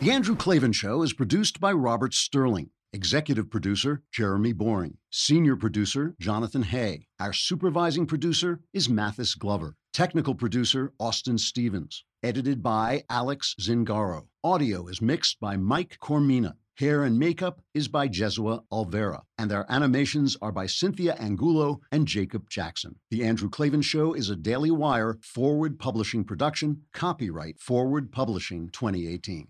The 0.01 0.13
Andrew 0.13 0.37
Klavan 0.37 0.73
Show 0.73 1.03
is 1.03 1.13
produced 1.13 1.61
by 1.61 1.73
Robert 1.73 2.15
Sterling. 2.15 2.71
Executive 2.93 3.51
producer, 3.51 4.03
Jeremy 4.13 4.53
Boring. 4.53 4.97
Senior 5.11 5.57
producer, 5.57 6.15
Jonathan 6.21 6.63
Hay. 6.63 7.09
Our 7.19 7.33
supervising 7.33 8.07
producer 8.07 8.61
is 8.73 8.89
Mathis 8.89 9.35
Glover. 9.35 9.75
Technical 9.93 10.35
producer, 10.35 10.93
Austin 11.01 11.37
Stevens. 11.37 12.05
Edited 12.27 12.61
by 12.61 13.05
Alex 13.09 13.55
Zingaro. 13.61 14.27
Audio 14.43 14.89
is 14.89 15.01
mixed 15.01 15.39
by 15.39 15.57
Mike 15.57 15.97
Coromina. 16.03 16.55
Hair 16.77 17.05
and 17.05 17.17
makeup 17.17 17.61
is 17.73 17.87
by 17.87 18.09
Jesua 18.09 18.65
Alvera, 18.73 19.23
and 19.39 19.49
their 19.49 19.65
animations 19.71 20.37
are 20.43 20.51
by 20.51 20.67
Cynthia 20.67 21.15
Angulo 21.21 21.83
and 21.93 22.09
Jacob 22.09 22.51
Jackson. 22.51 22.97
The 23.13 23.23
Andrew 23.23 23.49
Klavan 23.49 23.83
Show 23.83 24.13
is 24.13 24.29
a 24.29 24.35
Daily 24.35 24.73
Wire 24.73 25.19
forward 25.23 25.79
publishing 25.79 26.25
production, 26.25 26.83
copyright 26.93 27.61
Forward 27.61 28.11
Publishing 28.11 28.71
2018. 28.71 29.47